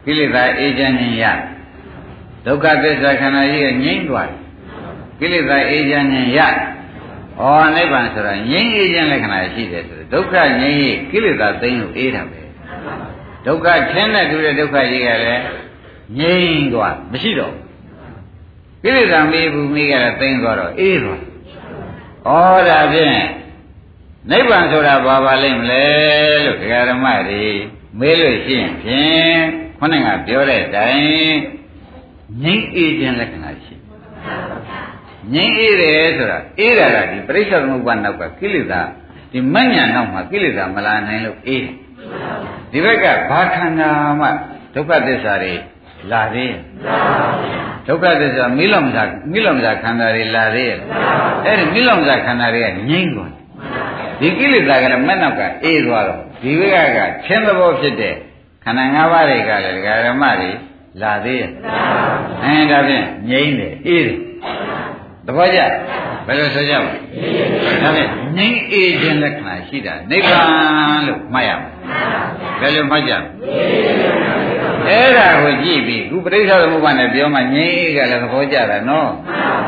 [0.05, 1.23] ကိလေသာအေးချမ်းခြင်းရ
[2.45, 4.37] ဒုက္ခသစ္စာခန္ဓာကြီးကငြိမ့်သွားတယ်
[5.19, 6.39] ကိလေသာအေးချမ်းခြင်းရ
[7.41, 12.41] ဩနိဗ္ဗာန်ဆိုတာငြိမ့်အေးချမ်းလက္ခဏာရှိတယ်ဆိုတော့ဒုက္ခငြိမ့်ရေးကိလေသာသိမ်းလို့အေးတာပဲ
[13.45, 15.43] ဒုက္ခထင်းတဲ့တူတဲ့ဒုက္ခကြီးကလည်း
[16.19, 17.55] ငြိမ့်သွားမရှိတော့
[18.83, 21.19] ကိလေသာမေးဘူးမေးကြတာသိမ်းသွားတော့အေးသွား
[22.27, 23.17] ဩဒါဖြင့်
[24.31, 25.85] နိဗ္ဗာန်ဆိုတာဘာပါလိမ့်မလဲ
[26.45, 27.43] လို့ဒကာဓမ္မတွေ
[27.99, 29.39] မေးလို့ရှိရင်ဖြင့်
[29.79, 31.37] ခေါင်းကပြောတဲ့အတိုင်း
[32.43, 33.75] ငြိမ့်အေးခြင်းလက္ခဏာရှိ
[35.33, 38.81] ငြိမ့်အေးတယ်ဆိုတာအေးတာကဒီပရိစ္ဆေသမုပ္ပါနောက်ကကိလေသာ
[39.31, 41.75] ဒီမညံနောက်မှာကိလေသာမလာနိုင်လို့အေးတယ်
[42.71, 44.27] ဒီဘက်ကဘာခန္ဓာမှ
[44.73, 45.53] ဒုက္ခသစ္စာတွေ
[46.11, 46.59] လာသေးရဲ့
[47.87, 50.77] ဒုက္ခသစ္စာမိလောင်စာမိလောင်စာခန္ဓာတွေလာသေးရဲ့
[51.45, 53.31] အဲ့ဒီမိလောင်စာခန္ဓာတွေကငြိမ့်သွား
[54.19, 58.15] ဒီကိလေသာကလည်းမဲ့နောက်ကအေးသွားတော့ဒီဘက်ကကချင်းသဘောဖြစ်တဲ့
[58.63, 60.51] ခန္ဓာ၅ပါးတွေကလည်းဒကာရမတွေ
[61.01, 61.51] လာသေးရဲ့
[62.43, 64.19] အဲဒါဖြင့်ငြိမ့်တယ်အေးတယ်
[65.25, 65.59] သဘောကျ
[66.25, 66.93] ဘယ်လိုဆိုကြမလဲ
[67.81, 71.69] ဒါဖြင့်ငြိမ့်အေးခြင်းလက္ခဏာရှိတာနိဗ္ဗာန်လို့မှတ်ရမယ်
[72.61, 73.19] ဘယ်လိုမှတ်ကြလဲ
[74.87, 79.09] အဲ့ဒါကိုကြည့်ပြီးခုပရိစ္ဆေသမုပ္ပါနဲ့ပြောမှငြိမ့်အေးကလည်းသဘောကျတာနော်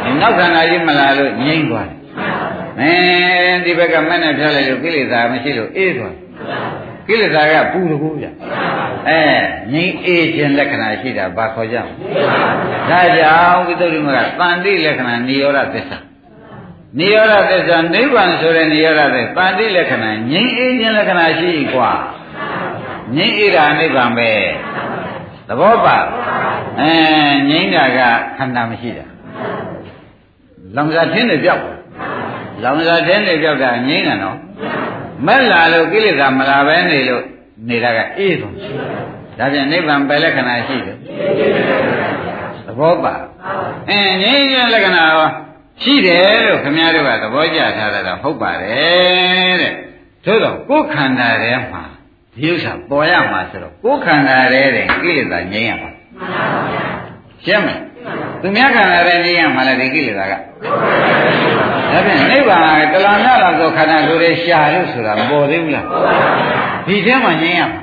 [0.03, 1.97] ဒီနောက်ခန္ဓာကြီးမလာလို့ငြိမ့်သွားတယ်
[2.79, 6.15] မင်းဒီဘက်ကမနဲ့ဖြတ်လိုက်လို့ကိလေသာမရှိလို့အေးသွား
[7.06, 8.26] ကိလေသာကပူတကူဗျ
[9.08, 9.22] အဲ
[9.72, 11.86] ငြိမ်းအေးခြင်းလက္ခဏာရှိတာဘာခေါ်ကြမ
[12.90, 15.98] လဲဒါကြောင့်ဝိသုဒ္ဓိမကတန်တိလက္ခဏာနိရောဓသစ္စာ
[16.98, 21.92] နိရောဓသစ္စာနိဗ္ဗာန်ဆိုတဲ့နိရောဓသစ္စာတန်တိလက္ခဏာငြိမ်းအေးခြင်းလက္ခဏာရှိกว่า
[23.16, 24.30] ငြိမ်းအေးတာနိဗ္ဗာန်ပဲ
[25.48, 25.96] သဘောပါ
[26.80, 26.92] အဲ
[27.48, 27.98] ငြိမ်းတာက
[28.36, 29.06] ခန္ဓာမရှိတာ
[30.76, 31.62] လောင်စာထင်းတွေပြောက်
[32.62, 34.38] လောင်စာထင်းတွေပြောက်တာငြိမ်းတာနော်
[35.27, 37.23] မက်လာလို့ကိလေသာမလာပဲနေလို့
[37.69, 38.55] နေတာကအေးဆုံး
[39.37, 40.97] ဒါပြန်နိဗ္ဗာန်ပဲလက္ခဏာရှိတယ်
[42.65, 43.15] သဘောပါ
[43.89, 45.27] အင်းငြိမ်းခြင်းလက္ခဏာရော
[45.81, 49.73] ရှိတယ်လို့ခင်ဗျားတို့ကသဘောကျထားတာတော့ဟုတ်ပါတယ်တဲ့
[50.25, 51.83] သို့တော့ကိုယ်ခန္ဓာထဲမှာ
[52.35, 55.91] ဒီဥစ္စာပေါ်ရမှာဆိုတော့ကိုယ်ခန္ဓာထဲတဲ့ကိလေသာငြိမ်းရမှာ
[57.45, 57.92] ရှင်းမလား
[58.41, 65.85] သူများခန္ဓာထဲငြိမ်းရမှာလဲဒီကိလေသာကဒါဖြင့်နိဗ္ဗာန်ကတလနာလောက်သောခန္ဓာကိုယ်ရဲ့ရှာလို့ဆိုတာမပေါ်သေးဘူးလား
[66.87, 67.81] ဒီထဲမှာငြိမ်းရမှာ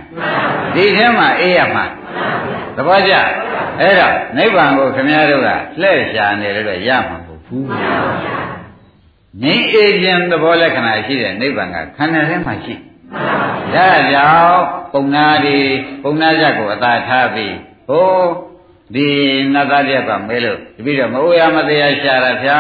[0.75, 1.85] ဒီထဲမှာအေးရမှာ
[2.77, 3.13] သဘောကျ
[3.81, 5.49] အဲ့တော့နိဗ္ဗာန်ကိုခင်ဗျားတို့က
[5.81, 7.67] လှည့်ရှာနေလို့တော့ရမှာမဟုတ်ဘူး
[9.43, 12.75] ငြိမ်းအေးခြင်းသဘောလက္ခဏာရှိတဲ့နိဗ္ဗာန်ကခန္ဓာထဲမှာရှိ
[13.75, 14.63] ဒါကြောင့်
[14.93, 15.59] ပုံနာဒီ
[16.03, 17.55] ပုံနာချက်ကိုအသာထားပြီး
[17.89, 18.09] ဟို
[18.95, 19.07] ဒီ
[19.55, 22.59] နတ်သားတယောက်ကမဲလို့တပိတော့မအိုရမတရားရှာတာဗျာ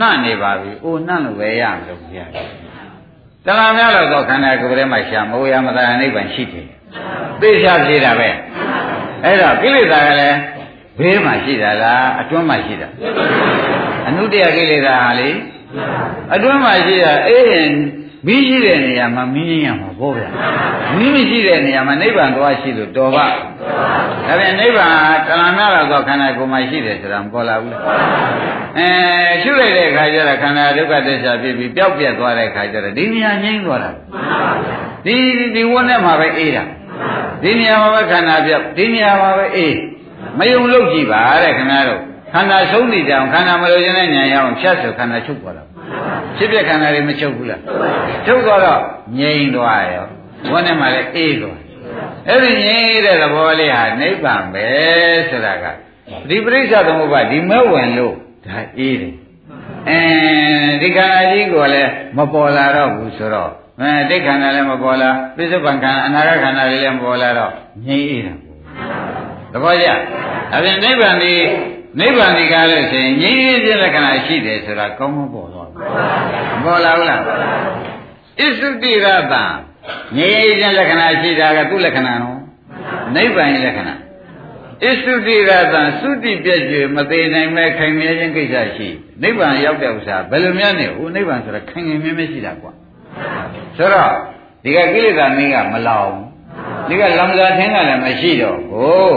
[0.00, 2.28] နှံ့နေပါပြီ။အိုနှံ့လို့ပဲရမလို့ဘုရား။
[3.46, 6.66] တဏှာများလို့တော့ခန္ဓာကိုယ်ထဲမှာရှာမဟုတ်ရမသာနိဗ္ဗာန်ရှိတယ်။
[7.40, 8.28] သိချပြေတာပဲ။
[9.24, 10.38] အဲ့တော့ကိလေသာကလည်း
[10.98, 12.88] ဘေးမှာရှိတာလားအတွင်းမှာရှိတာ။
[14.06, 15.30] အနုတ္တယကိလေသာဟာလေ
[16.34, 17.68] အတွင်းမှာရှိတာအေးရင်
[18.26, 20.28] မီးရှိတဲ့နေရာမှာမီးရမှာပေါ့ဗျာ
[20.96, 24.92] မီးမရှိတဲ့နေရာမှာနိဗ္ဗာန်သွားရှိလို့တော်ပါဒါပြန်နိဗ္ဗာန်
[25.26, 27.74] တဏှာများတော့ခန္ဓာကိုယ်မှာရှိတယ်ဆိုတာမပေါ်လာဘူး
[28.78, 28.88] အဲ
[29.42, 33.90] ရှုလိုက်တဲ့အခါကျတော့ခန္ဓာဒုက္ခသစ္စာဖြစ်ပြီးပျောက်ပြက်သွားတဲ့အခါကျတော့ဒီနေရာငြိမ့်သွားတာ
[35.04, 35.16] ဒီ
[35.54, 36.64] ဒီဝန်းထဲမှာပဲအေးတာ
[37.42, 39.74] ဒီနေရာမှာပဲခန္ဓာပြောက်ဒီနေရာမှာပဲအေး
[40.38, 42.00] မယုံလို့ကြည့်ပါတဲ့ခင်ဗျားတို့
[42.32, 45.64] ခန္ဓာဆုံးနေကြအောင်ခန္ဓာမလို့ခြင်းနဲ့ဉာဏ်ရအောင်ဖြတ်ဆိုခန္ဓာချုပ်သွားတာ
[46.36, 47.60] ဖြစ်ပြခန္ဓာတွေမချုပ်ဘူးလား
[48.26, 48.80] ချုပ်သွားတော့
[49.18, 50.06] ငြိမ်သွားရော
[50.52, 51.58] ဝန်းထဲမှာလည်းအေးသွား
[52.28, 54.66] အဲ့ဒီငြိမ်တဲ့သဘောလေးဟာနိဗ္ဗာန်ပဲ
[55.30, 55.64] ဆိုတာက
[56.28, 58.14] ဒီပရိစ္ဆသမုပ္ပါဒီမဲ့ဝင်လို့
[58.46, 59.14] ဒါအေးတယ်
[59.88, 60.00] အဲ
[60.82, 67.52] ဒီခန္ဓာကြီးကိုလည်းမပေါ်လာတော့ဘူးဆိုတော့အဲတိတ်ခန္ဓာလည်းမပေါ်လာပြစ္ဆုတ်ပံခန္ဓာအနာဂတ်ခန္ဓာတွေလည်းမပေါ်လာတော့
[67.86, 68.34] ငြိမ်အေးတာ
[69.52, 71.34] သဘောကျဒါပြန်နိဗ္ဗာန်ဒီ
[71.98, 77.26] နိဗ္ဗာန်ဒီကားလို့ဆိုရင်ငြိမ်းရခြင်းလက္ခဏာရှိတယ်ဆိုတာကောင်းမပေါ်တော့ဘူးပေါ်လာဘူးလားဣ
[78.60, 79.44] သုတိရတံ
[80.16, 82.40] ငြိမ်းရခြင်းလက္ခဏာရှိတာကသူ့လက္ခဏာနော်
[83.14, 83.94] နိဗ္ဗာန်ရဲ့လက္ခဏာ
[84.82, 88.88] ဣသုတိရတံသုတိပြည့်ကျွေမသေးနိုင်မဲ့ခိုင်မြဲခြင်းကိစ္စရှိ
[89.22, 92.72] နိဗ္ဗာန်ရောက်တဲ့ဥစ္စာဘယ်လိုများနေဟိုနိဗ္ဗာန်ဆိုတာခိုင်ခိုင်မြဲမြဲရှိတာကွာ
[93.76, 94.12] ဆိုတော့
[94.64, 96.12] ဒီကကိလေသာမင်းကမလောင်
[96.88, 99.16] ဒီကလောင်စာထင်းကလည်းမရှိတော့ဘူး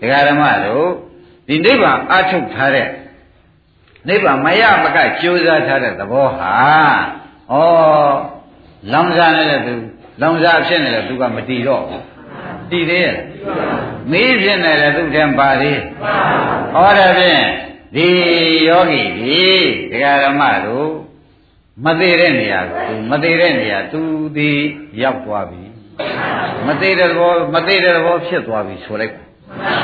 [0.00, 1.05] ဒကာဓမ္မတို့
[1.46, 2.88] ဒီနိဗ္ဗာန်အထုတ်ထားတဲ့
[4.08, 6.52] နိဗ္ဗာန်မရမကကြိုးစားထားတဲ့သဘောဟာ
[7.50, 7.54] ဩ
[8.92, 9.74] လောင်စားနေတဲ့သူ
[10.20, 12.04] လောင်စားဖြစ်နေတယ်သူကမတည်တော့ဘူး
[12.70, 13.16] တည်သေးရဲ့
[14.10, 15.80] မေးဖြစ်နေတယ်သူတည်းပါသေး
[16.74, 17.42] ဟောတယ်ဖြင့်
[17.94, 18.08] ဒီ
[18.68, 19.44] ယောဂီဒီ
[19.90, 20.90] ဒကာဓမ္မတို့
[21.84, 24.00] မသေးတဲ့နေရာကိုသူမသေးတဲ့နေရာသူ
[24.36, 24.50] ဒီ
[25.02, 25.62] ရောက်သွားပြီ
[26.66, 29.14] မသေးတဲ့သဘောမသေးတဲ့သဘောဖြစ်သွားပြီဆိုလိုက်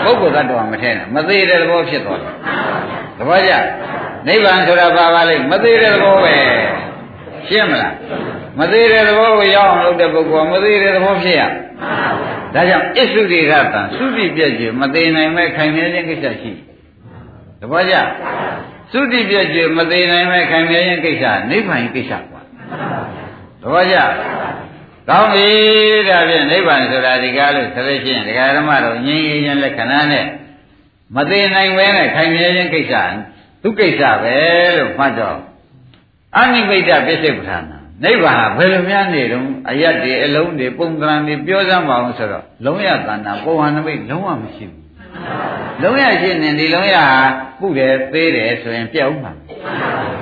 [0.04, 2.32] ပုဂ္ဂိုလ်သတ္တဝါမထဲနဲ့မသေးတဲ့သဘောဖြစ်သွားတယ်
[3.18, 3.52] သဘောကျ
[4.26, 6.34] နိဗ္ဗာန်ဆိုတာဘာပါလဲမသေးတဲ့သဘောပဲ
[7.48, 7.94] ရှင်းမလား
[8.58, 11.42] မသေးတဲ့သဘောကိုရောက်အောင်လုပ်တဲ့ပုဂ္ဂိုလ်ကမသေးတဲ့သဘောဖြစ်ရ
[12.54, 13.60] ဒါကြောင့်အစ္စုရိကတံ
[13.98, 16.52] သုတိပြည့်ကျမသေးနိုင်မဲ့ခိုင်မြဲခြင်းကိစ္စရှိ
[17.60, 17.94] သဘောကျ
[18.92, 22.42] သုတိပြည့်ကျမသေးနိုင်မဲ့ခိုင်မြဲခြင်းကိစ္စနိဗ္ဗာန်ကိစ္စကွာ
[23.60, 23.96] သဘောကျ
[25.08, 25.48] ကောင်းပြီ
[26.08, 30.26] ဒါဖြင့်နိဗ္ဗာန်ဆိုတာဒီကားလို့ဆိုလို့ရှိရင်ဒကာဓမ္မတို့ငြိမ်းခြင်းလက္ခဏာနဲ့
[31.16, 32.94] မသေးနိုင်ပဲနဲ့ခိုင်မြဲခြင်းကိစ္စ
[33.62, 34.36] သူကိစ္စပဲ
[34.76, 35.38] လို့မှတ်တော့
[36.36, 44.81] အနိမိတ်တပစ္စေပဋ္ဌာနာနိဗ္ဗာန်ဘယ်လိုများနေတုံးအယတ်တွေအလုံးတွေပုံသဏ္ဍာန်တွေပြောစမ်းပါအောင်ဆိုတော့လုံးရတဏ္ဍာပုံဟန်နမိတ်လုံးဝမရှိဘူး
[45.82, 47.20] လုံးရရှိနေဒီလုံးရဟာ
[47.60, 49.32] ပုတယ်သေးတယ်ဆိုရင်ပြောက်မှာ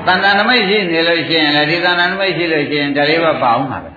[0.07, 3.91] တဏ္ဍာနမိတ်ရှိနေလို့ရှိရင်လည်းဒီတဏ္ဍာနမိတ်ရှိလို့ရှိရင်တလေးပါပါအောင်မှာပဲ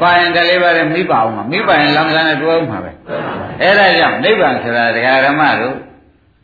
[0.00, 2.90] ပါရင်တလေးပါလည်းမိပါအောင်မှာမိပါရင်လောင်စားနဲ့တွဲအောင်မှာပဲ
[3.60, 5.76] အဲ့ဒါကြောင့်နိဗ္ဗာန်ဆိုတာဒကာရမတို့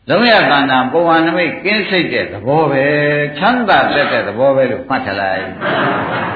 [0.09, 2.85] လုံးရတဏ္ဍာပုံဝါနမိတ်ကင်းစိတ်တဲ့သဘောပဲ
[3.37, 5.43] ချမ်းသာတတ်တဲ့သဘောပဲလို့မှတ်ထားလိုက်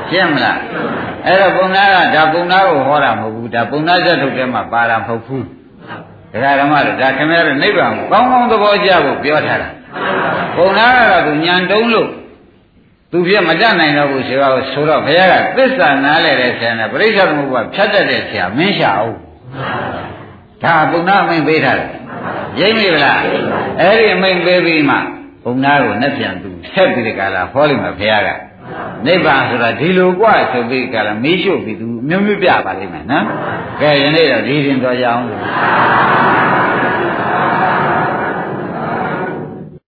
[0.10, 0.60] ရှင်းမလား
[1.26, 5.46] အဲ့တော့ပုံနာကဒါပုံနာကိုဟောတာမဟုတ်ဘူးဒါပုံနာဇတ်ထုတ်ထဲမှာပါတာမဟုတ်ဘူး
[6.34, 9.70] ဒကာဓမ္မတို့ဒါခင်ဗျားတို့နိဗ္ဗာန်ကိုကောင်းကောင်းသဘောကျဖို့ပြောထားတာ
[10.56, 12.10] ပုံနာကတော့သူညံတုံးလို့
[13.12, 19.16] သူပြမတတ်နိုင်တော့ဘူးဆိုတော့ဆိုတော့ဘုရားကသစ္စာနားလဲတဲ့ဆရာနဲ့ပရိစ္ဆေသမုပ္ပါဖြတ်တတ်တဲ့ဆရာမင်းရှာအောင်
[20.64, 21.90] ဒါပုံနာအမိန်ပေးထားတယ်
[22.60, 23.22] ရိမ့်ပြီလား
[23.82, 24.98] အဲ့ဒီအမိန်ပေးပြီးမှ
[25.44, 28.30] ဘုံသားကိုနဲ့ပြန်သူဆက်ပြီးဒီကလာဟောလိမ့်မယ်ဘုရားက
[29.07, 33.25] နိဗ္ဗာန်ဆိုတာဒီလိုกว่าဆိုပြီးကလာမေးလျှုပ်ပြီးသူမျိုးမျိုးပြပါလိမ့်မယ်နော်
[33.81, 35.23] ကဲယနေ့တော့ဒီရင်တော်ကြအောင်